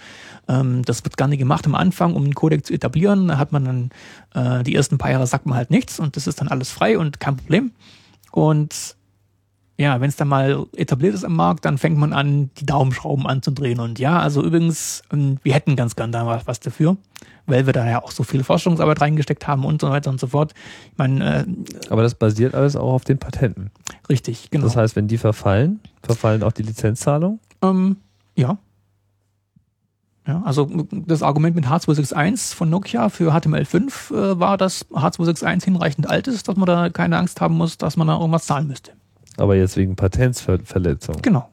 [0.47, 3.27] ähm, das wird gerne gemacht am Anfang, um einen Codec zu etablieren.
[3.27, 3.89] Da hat man dann
[4.33, 6.97] äh, die ersten paar Jahre sagt man halt nichts und das ist dann alles frei
[6.97, 7.73] und kein Problem.
[8.31, 8.95] Und
[9.79, 13.25] ja, wenn es dann mal etabliert ist am Markt, dann fängt man an, die Daumenschrauben
[13.25, 13.79] anzudrehen.
[13.79, 16.97] Und ja, also übrigens, ähm, wir hätten ganz gern da was- was dafür,
[17.45, 20.27] weil wir da ja auch so viel Forschungsarbeit reingesteckt haben und so weiter und so
[20.27, 20.53] fort.
[20.91, 21.45] Ich meine, äh,
[21.89, 23.71] Aber das basiert alles auch auf den Patenten.
[24.09, 24.65] richtig, genau.
[24.65, 27.39] Das heißt, wenn die verfallen, verfallen auch die Lizenzzahlungen.
[27.61, 27.95] Ähm,
[28.35, 28.57] ja.
[30.27, 36.07] Ja, also das Argument mit H261 von Nokia für HTML5 äh, war, dass H261 hinreichend
[36.09, 38.91] alt ist, dass man da keine Angst haben muss, dass man da irgendwas zahlen müsste.
[39.37, 41.21] Aber jetzt wegen Patentsverletzung.
[41.21, 41.49] Genau.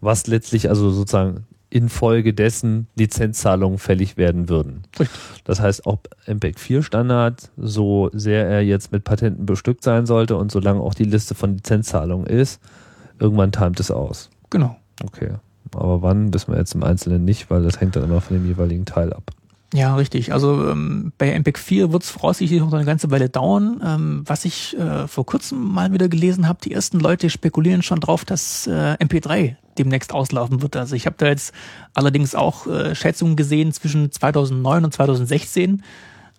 [0.00, 4.82] Was letztlich also sozusagen infolgedessen Lizenzzahlungen fällig werden würden.
[4.98, 5.20] Richtig.
[5.44, 10.36] Das heißt, auch MPEG 4 Standard, so sehr er jetzt mit Patenten bestückt sein sollte
[10.36, 12.60] und solange auch die Liste von Lizenzzahlungen ist,
[13.20, 14.30] irgendwann timet es aus.
[14.50, 14.76] Genau.
[15.04, 15.34] Okay.
[15.72, 18.46] Aber wann, wissen wir jetzt im Einzelnen nicht, weil das hängt dann immer von dem
[18.46, 19.30] jeweiligen Teil ab.
[19.72, 20.32] Ja, richtig.
[20.32, 23.80] Also ähm, bei MPEG 4 wird es voraussichtlich noch eine ganze Weile dauern.
[23.84, 28.00] Ähm, was ich äh, vor kurzem mal wieder gelesen habe, die ersten Leute spekulieren schon
[28.00, 30.74] drauf, dass äh, MP3 demnächst auslaufen wird.
[30.76, 31.54] Also ich habe da jetzt
[31.94, 35.82] allerdings auch äh, Schätzungen gesehen zwischen 2009 und 2016.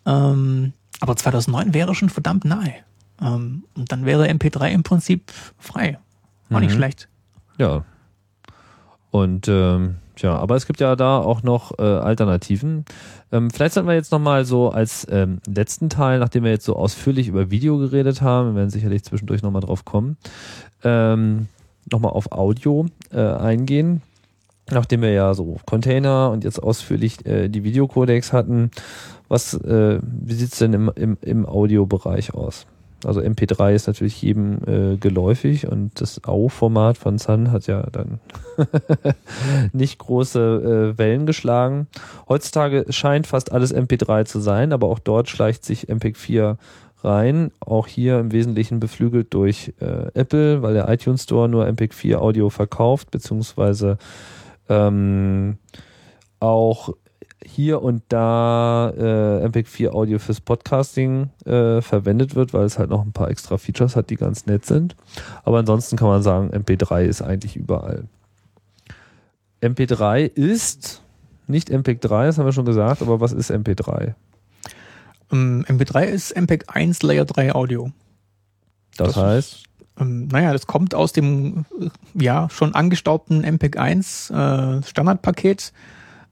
[0.05, 2.73] Ähm, aber 2009 wäre schon verdammt nahe.
[3.21, 5.99] Ähm, und dann wäre MP3 im Prinzip frei.
[6.51, 6.75] Auch nicht Mhm.
[6.75, 7.07] schlecht.
[7.57, 7.85] Ja.
[9.09, 12.85] Und ähm, ja, aber es gibt ja da auch noch äh, Alternativen.
[13.31, 16.75] Ähm, vielleicht sollten wir jetzt nochmal so als ähm, letzten Teil, nachdem wir jetzt so
[16.75, 20.17] ausführlich über Video geredet haben, wir werden sicherlich zwischendurch nochmal drauf kommen,
[20.83, 21.47] ähm,
[21.89, 24.01] nochmal auf Audio äh, eingehen.
[24.69, 28.71] Nachdem wir ja so Container und jetzt ausführlich äh, die Videocodecs hatten,
[29.27, 32.67] was, äh, wie sieht's denn im, im, im Audiobereich aus?
[33.05, 38.19] Also MP3 ist natürlich jedem äh, geläufig und das AU-Format von Sun hat ja dann
[39.73, 41.87] nicht große äh, Wellen geschlagen.
[42.29, 46.57] Heutzutage scheint fast alles MP3 zu sein, aber auch dort schleicht sich MPEG 4
[47.03, 47.51] rein.
[47.59, 52.21] Auch hier im Wesentlichen beflügelt durch äh, Apple, weil der iTunes Store nur MPEG 4
[52.21, 53.97] Audio verkauft, beziehungsweise
[54.69, 55.57] ähm,
[56.39, 56.93] auch
[57.45, 62.89] hier und da äh, MPEG 4 Audio fürs Podcasting äh, verwendet wird, weil es halt
[62.89, 64.95] noch ein paar extra Features hat, die ganz nett sind.
[65.43, 68.05] Aber ansonsten kann man sagen, MP3 ist eigentlich überall.
[69.61, 71.01] MP3 ist
[71.47, 74.13] nicht MPEG 3, das haben wir schon gesagt, aber was ist MP3?
[75.31, 77.91] Ähm, MP3 ist MPEG 1 Layer 3 Audio.
[78.97, 79.63] Das, Das heißt,
[79.99, 85.73] Ähm, naja, das kommt aus dem äh, ja schon angestaubten MPEG 1 äh, Standardpaket.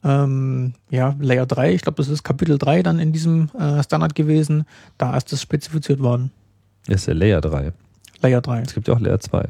[0.04, 4.16] Ähm, ja, Layer 3, ich glaube, das ist Kapitel 3 dann in diesem äh, Standard
[4.16, 4.66] gewesen.
[4.98, 6.32] Da ist das spezifiziert worden.
[6.88, 7.74] ist der Layer 3.
[8.22, 8.62] Layer 3.
[8.62, 9.50] Es gibt ja auch Layer 2.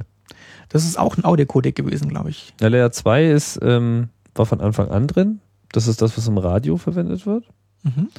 [0.70, 2.54] Das ist auch ein Audio-Codec gewesen, glaube ich.
[2.62, 5.40] Ja, Layer 2 ist, ähm, war von Anfang an drin.
[5.72, 7.46] Das ist das, was im Radio verwendet wird.
[7.84, 8.10] Mhm.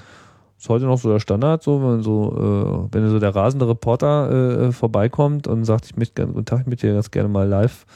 [0.58, 4.68] Ist heute noch so der Standard, so, wenn so, äh, wenn so der rasende Reporter
[4.68, 7.48] äh, vorbeikommt und sagt, ich möchte gerne, guten Tag, ich möchte hier ganz gerne mal
[7.48, 7.86] live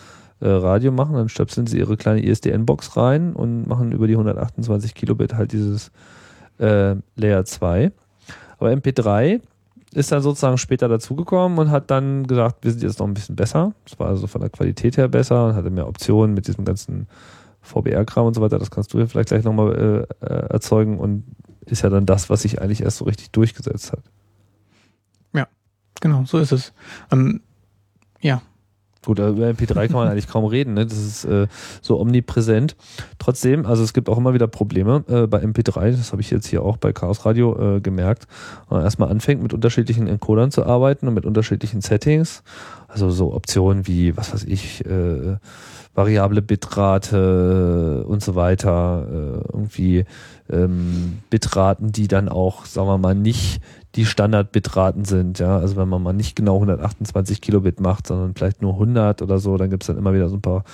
[0.44, 4.94] äh, Radio machen, dann stöpseln sie ihre kleine ISDN-Box rein und machen über die 128
[4.94, 5.90] Kilobit halt dieses
[6.58, 7.92] äh, Layer 2.
[8.58, 9.40] Aber MP3
[9.92, 13.36] ist dann sozusagen später dazugekommen und hat dann gesagt, wir sind jetzt noch ein bisschen
[13.36, 13.72] besser.
[13.84, 17.06] Das war also von der Qualität her besser und hatte mehr Optionen mit diesem ganzen
[17.62, 18.58] VBR-Kram und so weiter.
[18.58, 21.24] Das kannst du ja vielleicht gleich nochmal äh, äh, erzeugen und
[21.66, 24.02] ist ja dann das, was sich eigentlich erst so richtig durchgesetzt hat.
[26.04, 26.74] Genau, so ist es.
[27.10, 27.40] Ähm,
[28.20, 28.42] ja,
[29.05, 30.86] Gut, über MP3 kann man eigentlich kaum reden, ne?
[30.86, 31.47] das ist äh,
[31.82, 32.76] so omnipräsent.
[33.18, 36.47] Trotzdem, also es gibt auch immer wieder Probleme äh, bei MP3, das habe ich jetzt
[36.47, 38.26] hier auch bei Chaos Radio äh, gemerkt.
[38.68, 42.43] Wenn man erstmal anfängt, mit unterschiedlichen Encodern zu arbeiten und mit unterschiedlichen Settings,
[42.89, 45.36] also so Optionen wie, was weiß ich, äh,
[45.94, 50.05] variable Bitrate und so weiter, äh, irgendwie
[50.51, 53.60] ähm, Bitraten, die dann auch, sagen wir mal, nicht
[53.94, 58.60] die Standard-Bitraten sind, ja, also wenn man mal nicht genau 128 Kilobit macht, sondern vielleicht
[58.60, 60.64] nur 100 oder so, dann gibt's dann immer wieder so ein paar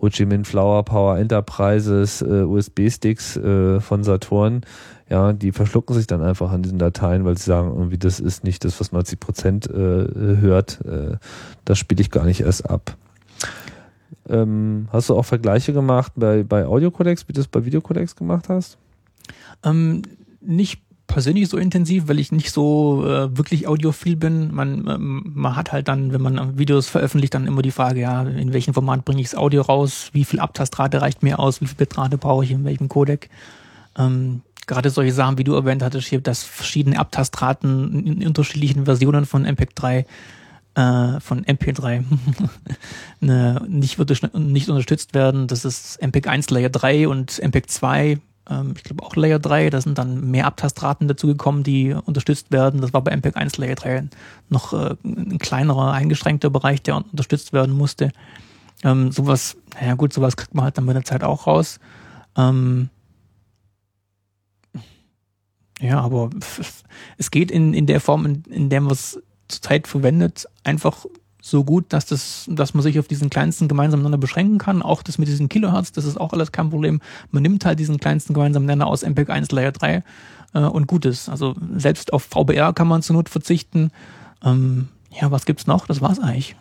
[0.00, 4.62] Ho Chi Minh Flower Power Enterprises, äh, USB-Sticks äh, von Saturn,
[5.08, 8.42] ja, die verschlucken sich dann einfach an diesen Dateien, weil sie sagen, irgendwie das ist
[8.42, 11.16] nicht das, was 90 Prozent äh, hört, äh,
[11.64, 12.96] das spiele ich gar nicht erst ab.
[14.28, 18.48] Ähm, hast du auch Vergleiche gemacht bei, bei Audiocodecs, wie du es bei Videocodecs gemacht
[18.48, 18.78] hast?
[19.62, 20.02] Ähm,
[20.40, 24.54] nicht persönlich so intensiv, weil ich nicht so äh, wirklich audiophil bin.
[24.54, 28.22] Man, ähm, man hat halt dann, wenn man Videos veröffentlicht, dann immer die Frage, ja,
[28.22, 31.66] in welchem Format bringe ich das Audio raus, wie viel Abtastrate reicht mir aus, wie
[31.66, 33.30] viel Bitrate brauche ich, in welchem Codec.
[33.96, 39.26] Ähm, gerade solche Sachen, wie du erwähnt hattest, hier, dass verschiedene Abtastraten in unterschiedlichen Versionen
[39.26, 40.06] von MPEG 3
[40.74, 42.02] äh, von MP3
[43.20, 45.46] ne, nicht, wird, nicht unterstützt werden.
[45.46, 48.18] Das ist MPEG 1 Layer 3 und MPEG 2
[48.48, 52.80] ähm, ich glaube auch Layer 3, da sind dann mehr Abtastraten dazugekommen, die unterstützt werden.
[52.80, 54.08] Das war bei MPEG 1 Layer 3
[54.48, 58.12] noch äh, ein kleinerer, eingeschränkter Bereich, der unterstützt werden musste.
[58.82, 61.80] Ähm, sowas, naja gut, sowas kriegt man halt dann mit der Zeit auch raus.
[62.36, 62.90] Ähm,
[65.80, 66.30] ja, aber
[67.18, 71.06] es geht in, in der Form, in, in der man es zurzeit verwendet, einfach
[71.46, 74.80] so gut, dass das, dass man sich auf diesen kleinsten gemeinsamen Nenner beschränken kann.
[74.80, 77.02] Auch das mit diesen Kilohertz, das ist auch alles kein Problem.
[77.32, 80.02] Man nimmt halt diesen kleinsten gemeinsamen Nenner aus MPEG 1 Layer 3
[80.54, 81.28] äh, und gut ist.
[81.28, 83.90] Also selbst auf VBR kann man zur Not verzichten.
[84.42, 85.86] Ähm, ja, was gibt's noch?
[85.86, 86.56] Das war's eigentlich.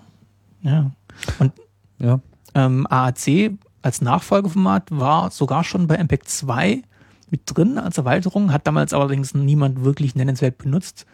[0.63, 0.91] Ja.
[1.39, 1.53] Und
[1.97, 2.19] Ja.
[2.53, 3.51] ähm, AAC
[3.83, 6.81] als Nachfolgeformat, war sogar schon bei MPEG 2
[7.29, 11.05] mit drin als Erweiterung, hat damals allerdings niemand wirklich nennenswert benutzt.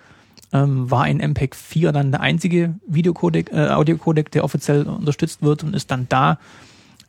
[0.52, 5.64] Ähm, war in MPEG 4 dann der einzige Videocodec, äh, Audiocodec, der offiziell unterstützt wird
[5.64, 6.40] und ist dann da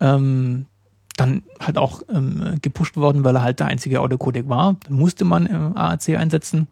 [0.01, 0.67] ähm,
[1.17, 4.77] dann halt auch ähm, gepusht worden, weil er halt der einzige Audiocodec war.
[4.85, 6.67] Dann musste man äh, AAC einsetzen.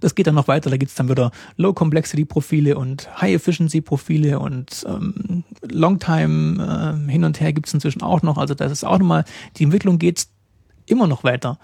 [0.00, 7.06] Das geht dann noch weiter, da gibt's dann wieder Low-Complexity-Profile und High-Efficiency-Profile und ähm, Longtime
[7.08, 8.36] äh, hin und her gibt's inzwischen auch noch.
[8.36, 9.24] Also das ist auch nochmal,
[9.56, 10.26] die Entwicklung geht
[10.86, 11.58] immer noch weiter.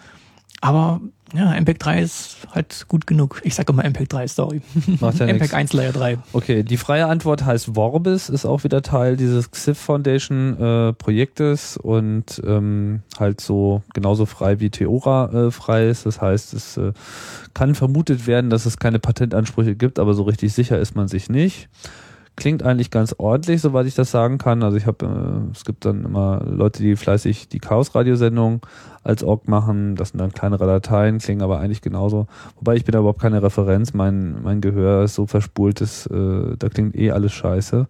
[0.61, 1.01] Aber
[1.35, 3.41] ja, MPEG 3 ist halt gut genug.
[3.45, 4.63] Ich sage immer MPEG 3, sorry.
[5.01, 5.55] Macht ja MPEG nix.
[5.55, 6.19] 1 Layer 3.
[6.33, 11.77] Okay, die freie Antwort heißt Vorbis, ist auch wieder Teil dieses XIF Foundation äh, Projektes
[11.77, 16.07] und ähm, halt so genauso frei wie Theora äh, frei ist.
[16.07, 16.93] Das heißt, es äh,
[17.55, 21.29] kann vermutet werden, dass es keine Patentansprüche gibt, aber so richtig sicher ist man sich
[21.29, 21.69] nicht.
[22.39, 24.63] Klingt eigentlich ganz ordentlich, soweit ich das sagen kann.
[24.63, 28.65] Also ich habe, äh, es gibt dann immer Leute, die fleißig die Chaos-Radiosendung
[29.03, 29.97] als Org machen.
[29.97, 32.29] Das sind dann kleinere Dateien, klingen aber eigentlich genauso.
[32.55, 33.93] Wobei ich bin da überhaupt keine Referenz.
[33.93, 37.89] Mein, mein Gehör ist so verspult, dass, äh, da klingt eh alles scheiße.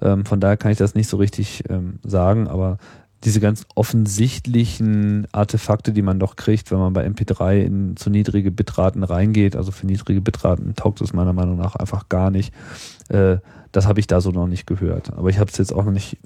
[0.00, 2.78] Ähm, von daher kann ich das nicht so richtig ähm, sagen, aber
[3.24, 8.50] diese ganz offensichtlichen Artefakte, die man doch kriegt, wenn man bei MP3 in zu niedrige
[8.50, 12.52] Bitraten reingeht, also für niedrige Bitraten taugt es meiner Meinung nach einfach gar nicht.
[13.12, 13.38] Äh,
[13.72, 15.12] das habe ich da so noch nicht gehört.
[15.16, 16.18] Aber ich habe es jetzt auch noch nicht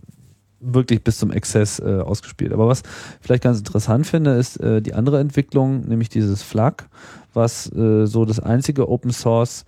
[0.61, 2.53] wirklich bis zum Exzess äh, ausgespielt.
[2.53, 2.83] Aber was
[3.21, 6.89] vielleicht ganz interessant finde, ist äh, die andere Entwicklung, nämlich dieses FLAC,
[7.33, 9.65] was äh, so das einzige Open Source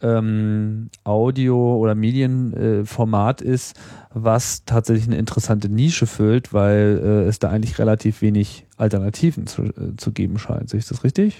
[0.00, 3.76] ähm, Audio- oder Medienformat äh, ist,
[4.14, 9.72] was tatsächlich eine interessante Nische füllt, weil äh, es da eigentlich relativ wenig Alternativen zu,
[9.96, 10.70] zu geben scheint.
[10.70, 11.36] Sehe ich das richtig?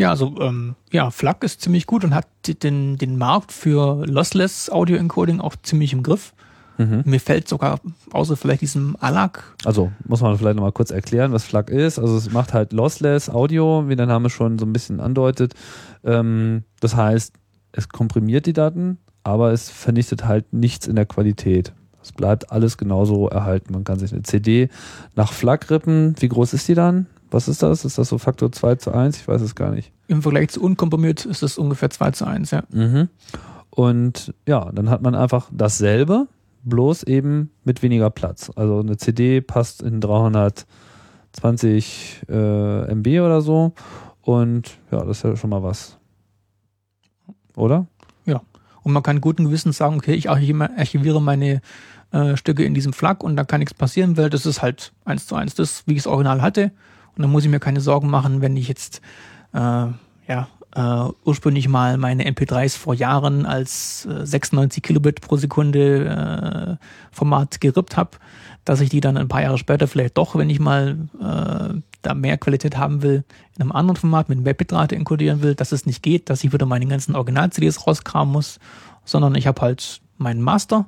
[0.00, 2.26] Ja, also ähm, ja, FLAC ist ziemlich gut und hat
[2.62, 6.32] den, den Markt für Lossless Audio Encoding auch ziemlich im Griff.
[6.78, 7.02] Mhm.
[7.04, 11.44] Mir fällt sogar, außer vielleicht diesem ALAC, Also muss man vielleicht nochmal kurz erklären, was
[11.44, 11.98] FLAC ist.
[11.98, 15.52] Also es macht halt Lossless Audio, wie der Name schon so ein bisschen andeutet.
[16.02, 17.34] Ähm, das heißt,
[17.72, 21.74] es komprimiert die Daten, aber es vernichtet halt nichts in der Qualität.
[22.02, 23.74] Es bleibt alles genauso erhalten.
[23.74, 24.70] Man kann sich eine CD
[25.14, 26.14] nach FLAC rippen.
[26.18, 27.06] Wie groß ist die dann?
[27.30, 27.84] Was ist das?
[27.84, 29.18] Ist das so Faktor 2 zu 1?
[29.18, 29.92] Ich weiß es gar nicht.
[30.08, 32.62] im Vergleich zu unkomprimiert ist es ungefähr 2 zu 1, ja.
[32.70, 33.08] Mhm.
[33.70, 36.26] Und ja, dann hat man einfach dasselbe,
[36.64, 38.50] bloß eben mit weniger Platz.
[38.56, 43.72] Also eine CD passt in 320 äh, MB oder so.
[44.22, 45.96] Und ja, das ist ja schon mal was.
[47.54, 47.86] Oder?
[48.82, 51.60] Und man kann guten Gewissens sagen, okay, ich archiviere meine
[52.12, 55.26] äh, Stücke in diesem FLAC und da kann nichts passieren, weil das ist halt eins
[55.26, 56.72] zu eins das, wie ich es original hatte.
[57.20, 59.02] Und dann muss ich mir keine Sorgen machen, wenn ich jetzt
[59.52, 66.78] äh, ja äh, ursprünglich mal meine MP3s vor Jahren als äh, 96 Kilobit pro Sekunde
[66.80, 68.12] äh, Format gerippt habe,
[68.64, 72.14] dass ich die dann ein paar Jahre später vielleicht doch, wenn ich mal äh, da
[72.14, 73.22] mehr Qualität haben will,
[73.56, 76.54] in einem anderen Format mit mehr Bitrate encodieren will, dass es nicht geht, dass ich
[76.54, 78.60] wieder meine ganzen Original-CDs rauskramen muss,
[79.04, 80.86] sondern ich habe halt meinen Master.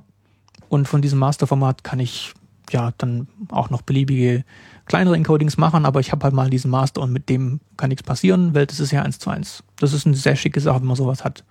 [0.71, 2.33] Und von diesem Masterformat kann ich
[2.71, 4.45] ja dann auch noch beliebige
[4.93, 8.03] kleinere Encodings machen, aber ich habe halt mal diesen Master und mit dem kann nichts
[8.03, 9.65] passieren, weil das ist ja eins zu eins.
[9.79, 11.45] Das ist eine sehr schicke Sache, wenn man sowas hat.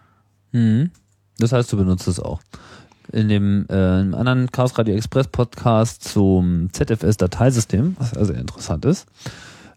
[0.52, 0.92] Mhm.
[1.40, 2.40] Das heißt, du benutzt es auch.
[3.12, 9.08] In dem äh, anderen Chaos Radio Express Podcast zum ZFS-Dateisystem, was sehr interessant ist,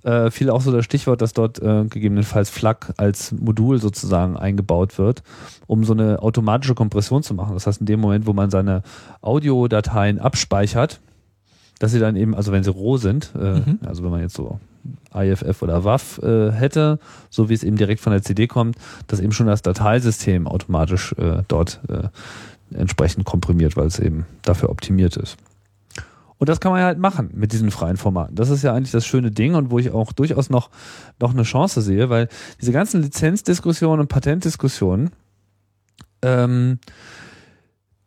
[0.03, 4.99] äh, fiel auch so das Stichwort, dass dort äh, gegebenenfalls FLAC als Modul sozusagen eingebaut
[4.99, 5.23] wird,
[5.67, 7.55] um so eine automatische Kompression zu machen.
[7.55, 8.83] Das heißt, in dem Moment, wo man seine
[9.23, 11.01] Audiodateien abspeichert,
[11.85, 13.79] dass sie dann eben, also wenn sie roh sind, äh, Mhm.
[13.85, 14.59] also wenn man jetzt so
[15.15, 16.99] IFF oder WAV äh, hätte,
[17.29, 21.13] so wie es eben direkt von der CD kommt, dass eben schon das Dateisystem automatisch
[21.19, 22.09] äh, dort äh,
[22.75, 25.37] entsprechend komprimiert, weil es eben dafür optimiert ist.
[26.39, 28.35] Und das kann man ja halt machen mit diesen freien Formaten.
[28.35, 30.71] Das ist ja eigentlich das schöne Ding und wo ich auch durchaus noch,
[31.21, 32.31] noch eine Chance sehe, weil
[32.63, 35.11] diese ganzen Lizenzdiskussionen und Patentdiskussionen,
[36.23, 36.79] ähm,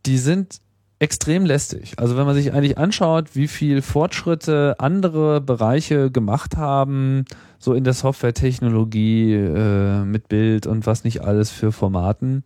[0.07, 0.61] die sind
[0.99, 1.93] extrem lästig.
[1.97, 7.25] Also wenn man sich eigentlich anschaut, wie viel Fortschritte andere Bereiche gemacht haben,
[7.59, 12.43] so in der Softwaretechnologie äh, mit Bild und was nicht alles für Formaten,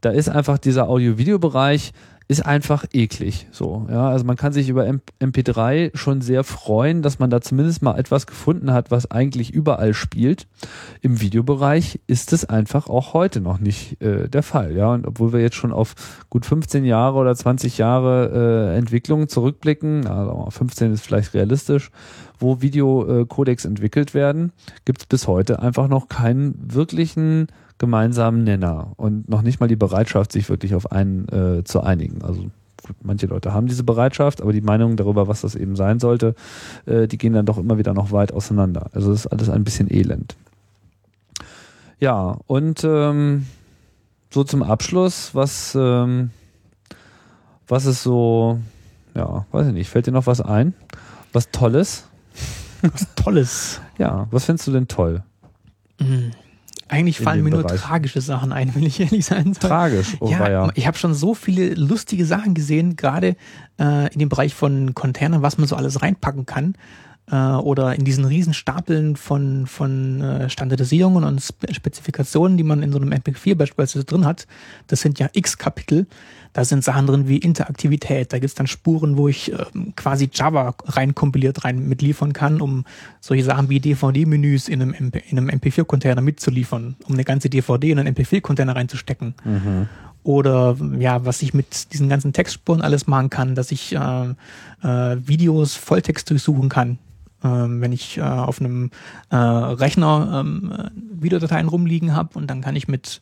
[0.00, 1.92] da ist einfach dieser Audio-Video-Bereich
[2.32, 3.46] ist einfach eklig.
[3.52, 7.42] So, ja, also man kann sich über M MP3 schon sehr freuen, dass man da
[7.42, 10.48] zumindest mal etwas gefunden hat, was eigentlich überall spielt.
[11.02, 14.74] Im Videobereich ist es einfach auch heute noch nicht äh, der Fall.
[14.74, 15.94] Ja, und obwohl wir jetzt schon auf
[16.30, 21.90] gut 15 Jahre oder 20 Jahre äh, Entwicklung zurückblicken, also 15 ist vielleicht realistisch,
[22.38, 24.52] wo Videocodecs entwickelt werden,
[24.84, 27.48] gibt es bis heute einfach noch keinen wirklichen
[27.82, 32.22] gemeinsamen Nenner und noch nicht mal die Bereitschaft, sich wirklich auf einen äh, zu einigen.
[32.22, 32.42] Also
[32.86, 36.36] gut, manche Leute haben diese Bereitschaft, aber die Meinungen darüber, was das eben sein sollte,
[36.86, 38.86] äh, die gehen dann doch immer wieder noch weit auseinander.
[38.92, 40.36] Also das ist alles ein bisschen elend.
[41.98, 43.46] Ja, und ähm,
[44.30, 46.30] so zum Abschluss, was, ähm,
[47.66, 48.60] was ist so,
[49.16, 50.72] ja, weiß ich nicht, fällt dir noch was ein?
[51.32, 52.06] Was Tolles?
[52.82, 53.80] Was Tolles.
[53.98, 55.24] Ja, was findest du denn toll?
[56.00, 56.30] Mhm.
[56.92, 57.80] Eigentlich fallen mir nur Bereich.
[57.80, 59.70] tragische Sachen ein, wenn ich ehrlich sein soll.
[59.70, 60.70] Tragisch, oh ja, weia.
[60.74, 63.36] ich habe schon so viele lustige Sachen gesehen, gerade
[63.80, 66.74] äh, in dem Bereich von Containern, was man so alles reinpacken kann.
[67.30, 72.82] Äh, oder in diesen riesen Stapeln von, von äh, Standardisierungen und Spe Spezifikationen, die man
[72.82, 74.46] in so einem MP4 beispielsweise drin hat.
[74.88, 76.06] Das sind ja x Kapitel.
[76.52, 78.32] Da sind Sachen drin wie Interaktivität.
[78.32, 82.84] Da gibt's dann Spuren, wo ich ähm, quasi Java reinkompiliert rein mitliefern kann, um
[83.20, 87.90] solche Sachen wie DVD-Menüs in einem, MP, in einem MP4-Container mitzuliefern, um eine ganze DVD
[87.90, 89.34] in einen MP4-Container reinzustecken
[90.24, 94.28] oder ja, was ich mit diesen ganzen Textspuren alles machen kann, dass ich äh,
[94.82, 96.98] äh, Videos Volltext durchsuchen kann.
[97.44, 98.90] Ähm, wenn ich äh, auf einem
[99.30, 103.20] äh, Rechner ähm, äh, Videodateien rumliegen habe und dann kann ich mit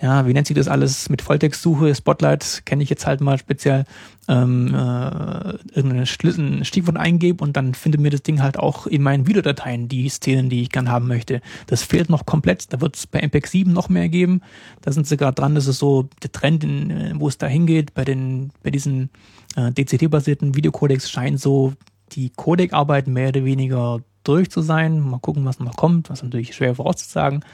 [0.00, 3.84] ja, wie nennt sich das alles mit Volltextsuche, Spotlight kenne ich jetzt halt mal speziell,
[4.28, 9.02] ähm, äh, irgendeinen Schlüssel, Stichwort eingebe und dann findet mir das Ding halt auch in
[9.02, 11.40] meinen Videodateien die Szenen, die ich gern haben möchte.
[11.66, 12.72] Das fehlt noch komplett.
[12.72, 14.42] Da wird es bei MPEG 7 noch mehr geben.
[14.82, 17.46] Da sind sie gerade dran, das ist so der Trend, in, äh, wo es da
[17.46, 17.94] hingeht.
[17.94, 19.10] Bei den, bei diesen
[19.56, 21.72] äh, DCT-basierten Videocodecs scheint so
[22.12, 25.00] die Codec-Arbeit mehr oder weniger durch zu sein.
[25.00, 27.44] Mal gucken, was noch kommt, was natürlich schwer vorauszusagen.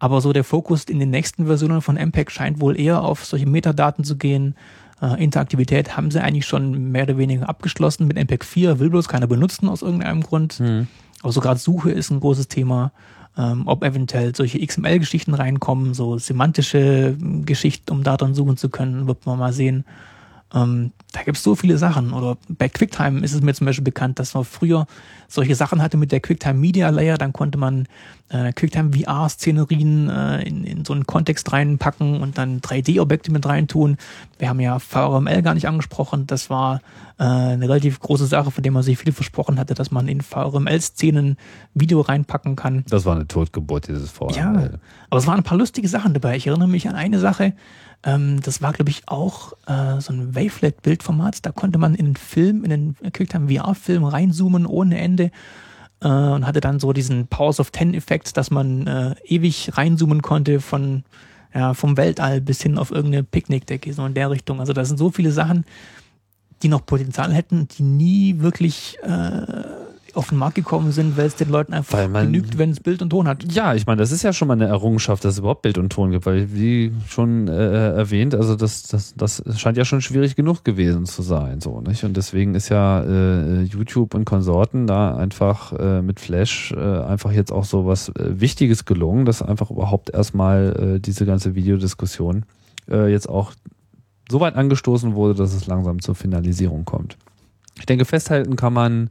[0.00, 3.46] Aber so der Fokus in den nächsten Versionen von MPEG scheint wohl eher auf solche
[3.46, 4.56] Metadaten zu gehen.
[5.00, 8.08] Äh, Interaktivität haben sie eigentlich schon mehr oder weniger abgeschlossen.
[8.08, 10.58] Mit MPEG 4 will bloß keiner benutzen aus irgendeinem Grund.
[11.22, 12.92] Aber so gerade Suche ist ein großes Thema.
[13.36, 19.06] Ähm, ob eventuell solche XML-Geschichten reinkommen, so semantische ähm, Geschichten, um Daten suchen zu können,
[19.06, 19.84] wird man mal sehen.
[20.52, 22.12] Ähm, da gibt's so viele Sachen.
[22.12, 24.86] Oder bei QuickTime ist es mir zum Beispiel bekannt, dass man früher
[25.28, 27.18] solche Sachen hatte mit der QuickTime Media Layer.
[27.18, 27.86] Dann konnte man
[28.28, 33.96] äh, QuickTime VR-Szenerien äh, in, in so einen Kontext reinpacken und dann 3D-Objekte mit reintun.
[34.38, 36.26] Wir haben ja VRML gar nicht angesprochen.
[36.26, 36.80] Das war
[37.18, 40.20] äh, eine relativ große Sache, von der man sich viel versprochen hatte, dass man in
[40.20, 41.36] VRML-Szenen
[41.74, 42.84] Video reinpacken kann.
[42.88, 44.36] Das war eine Totgeburt, dieses VRML.
[44.36, 44.52] Ja,
[45.10, 46.36] aber es waren ein paar lustige Sachen dabei.
[46.36, 47.52] Ich erinnere mich an eine Sache,
[48.04, 51.44] ähm, das war, glaube ich, auch äh, so ein Wavelet-Bildformat.
[51.44, 55.30] Da konnte man in einen Film, in einen QuickTime VR-Film reinzoomen ohne Ende
[56.00, 60.60] äh, und hatte dann so diesen Powers of Ten-Effekt, dass man äh, ewig reinzoomen konnte
[60.60, 61.04] von
[61.52, 64.60] ja, vom Weltall bis hin auf irgendeine Picknickdecke, so in der Richtung.
[64.60, 65.64] Also da sind so viele Sachen,
[66.62, 69.42] die noch Potenzial hätten, die nie wirklich äh,
[70.16, 73.02] auf den Markt gekommen sind, weil es den Leuten einfach man- genügt, wenn es Bild
[73.02, 73.52] und Ton hat.
[73.52, 75.90] Ja, ich meine, das ist ja schon mal eine Errungenschaft, dass es überhaupt Bild und
[75.90, 80.36] Ton gibt, weil wie schon äh, erwähnt, also das, das, das scheint ja schon schwierig
[80.36, 82.04] genug gewesen zu sein, so nicht?
[82.04, 87.32] Und deswegen ist ja äh, YouTube und Konsorten da einfach äh, mit Flash äh, einfach
[87.32, 92.44] jetzt auch so was äh, Wichtiges gelungen, dass einfach überhaupt erstmal äh, diese ganze Videodiskussion
[92.88, 93.52] jetzt auch
[94.28, 97.16] so weit angestoßen wurde, dass es langsam zur Finalisierung kommt.
[97.78, 99.10] Ich denke, festhalten kann man,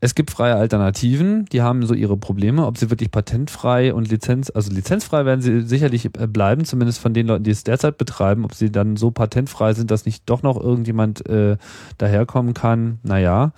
[0.00, 4.50] es gibt freie Alternativen, die haben so ihre Probleme, ob sie wirklich patentfrei und Lizenz,
[4.54, 8.44] also lizenzfrei werden sie sicherlich äh, bleiben, zumindest von den Leuten, die es derzeit betreiben,
[8.44, 11.56] ob sie dann so patentfrei sind, dass nicht doch noch irgendjemand äh,
[11.98, 13.52] daherkommen kann, naja.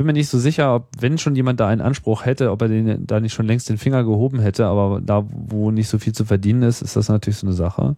[0.00, 2.68] Bin mir nicht so sicher, ob, wenn schon jemand da einen Anspruch hätte, ob er
[2.68, 6.14] den da nicht schon längst den Finger gehoben hätte, aber da, wo nicht so viel
[6.14, 7.96] zu verdienen ist, ist das natürlich so eine Sache.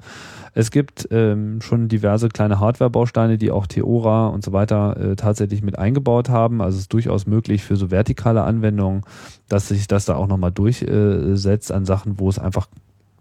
[0.53, 5.63] Es gibt ähm, schon diverse kleine Hardware-Bausteine, die auch Theora und so weiter äh, tatsächlich
[5.63, 6.61] mit eingebaut haben.
[6.61, 9.03] Also es ist durchaus möglich für so vertikale Anwendungen,
[9.49, 12.67] dass sich das da auch nochmal durchsetzt an Sachen, wo es einfach,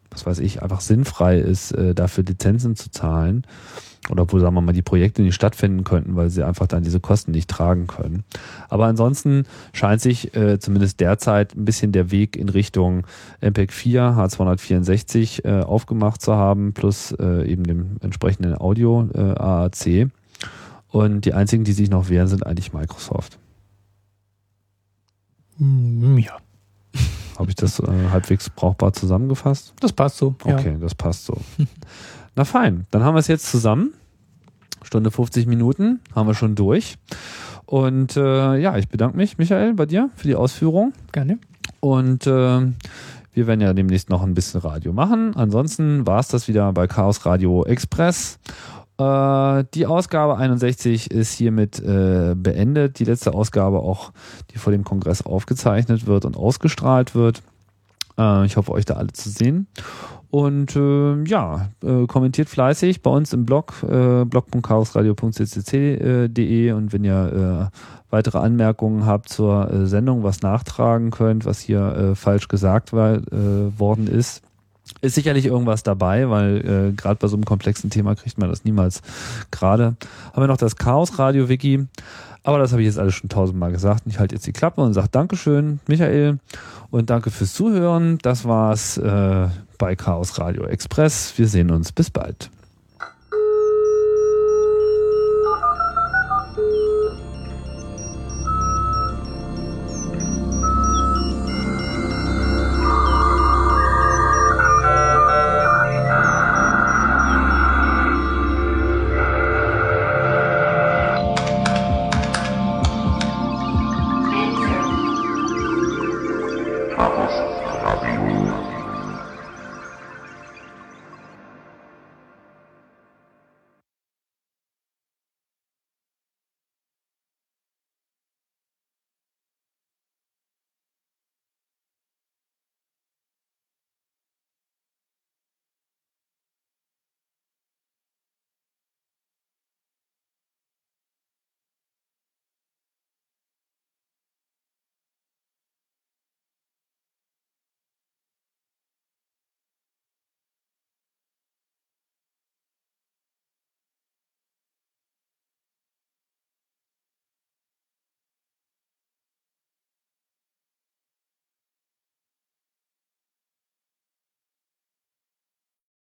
[0.10, 3.46] was weiß ich, einfach sinnfrei ist, äh, dafür Lizenzen zu zahlen.
[4.10, 7.00] Oder wo, sagen wir mal, die Projekte nicht stattfinden könnten, weil sie einfach dann diese
[7.00, 8.24] Kosten nicht tragen können.
[8.68, 13.06] Aber ansonsten scheint sich äh, zumindest derzeit ein bisschen der Weg in Richtung
[13.42, 20.10] MPEG 4, H264 äh, aufgemacht zu haben, plus äh, eben dem entsprechenden Audio äh, AAC.
[20.90, 23.38] Und die einzigen, die sich noch wehren, sind eigentlich Microsoft.
[25.58, 26.38] Hm, Ja,
[27.38, 29.74] Habe ich das äh, halbwegs brauchbar zusammengefasst?
[29.80, 30.36] das passt so.
[30.46, 30.56] Ja.
[30.58, 31.38] Okay, das passt so.
[32.36, 33.94] Na fein, dann haben wir es jetzt zusammen.
[34.84, 36.98] Stunde 50 Minuten haben wir schon durch.
[37.66, 40.94] Und äh, ja, ich bedanke mich, Michael, bei dir für die Ausführung.
[41.12, 41.40] Gerne.
[41.80, 42.62] Und äh,
[43.34, 45.36] wir werden ja demnächst noch ein bisschen Radio machen.
[45.36, 48.40] Ansonsten war es das wieder bei Chaos Radio Express.
[48.98, 53.00] Äh, die Ausgabe 61 ist hiermit äh, beendet.
[53.00, 54.12] Die letzte Ausgabe auch,
[54.52, 57.42] die vor dem Kongress aufgezeichnet wird und ausgestrahlt wird.
[58.18, 59.68] Äh, ich hoffe, euch da alle zu sehen.
[60.32, 67.70] Und äh, ja, äh, kommentiert fleißig bei uns im Blog, äh, blog.chaosradio.ccc.de und wenn ihr
[67.70, 67.76] äh,
[68.12, 73.16] weitere Anmerkungen habt zur äh, Sendung, was nachtragen könnt, was hier äh, falsch gesagt war,
[73.16, 74.42] äh, worden ist,
[75.02, 78.64] ist sicherlich irgendwas dabei, weil äh, gerade bei so einem komplexen Thema kriegt man das
[78.64, 79.02] niemals
[79.52, 79.98] gerade.
[80.32, 81.88] Haben wir noch das Chaos Radio Wiki,
[82.44, 84.04] aber das habe ich jetzt alles schon tausendmal gesagt.
[84.06, 86.40] Ich halte jetzt die Klappe und sage Dankeschön, Michael,
[86.90, 88.18] und danke fürs Zuhören.
[88.22, 89.50] Das war's äh,
[89.82, 91.34] bei Chaos Radio Express.
[91.38, 91.92] Wir sehen uns.
[91.92, 92.52] Bis bald.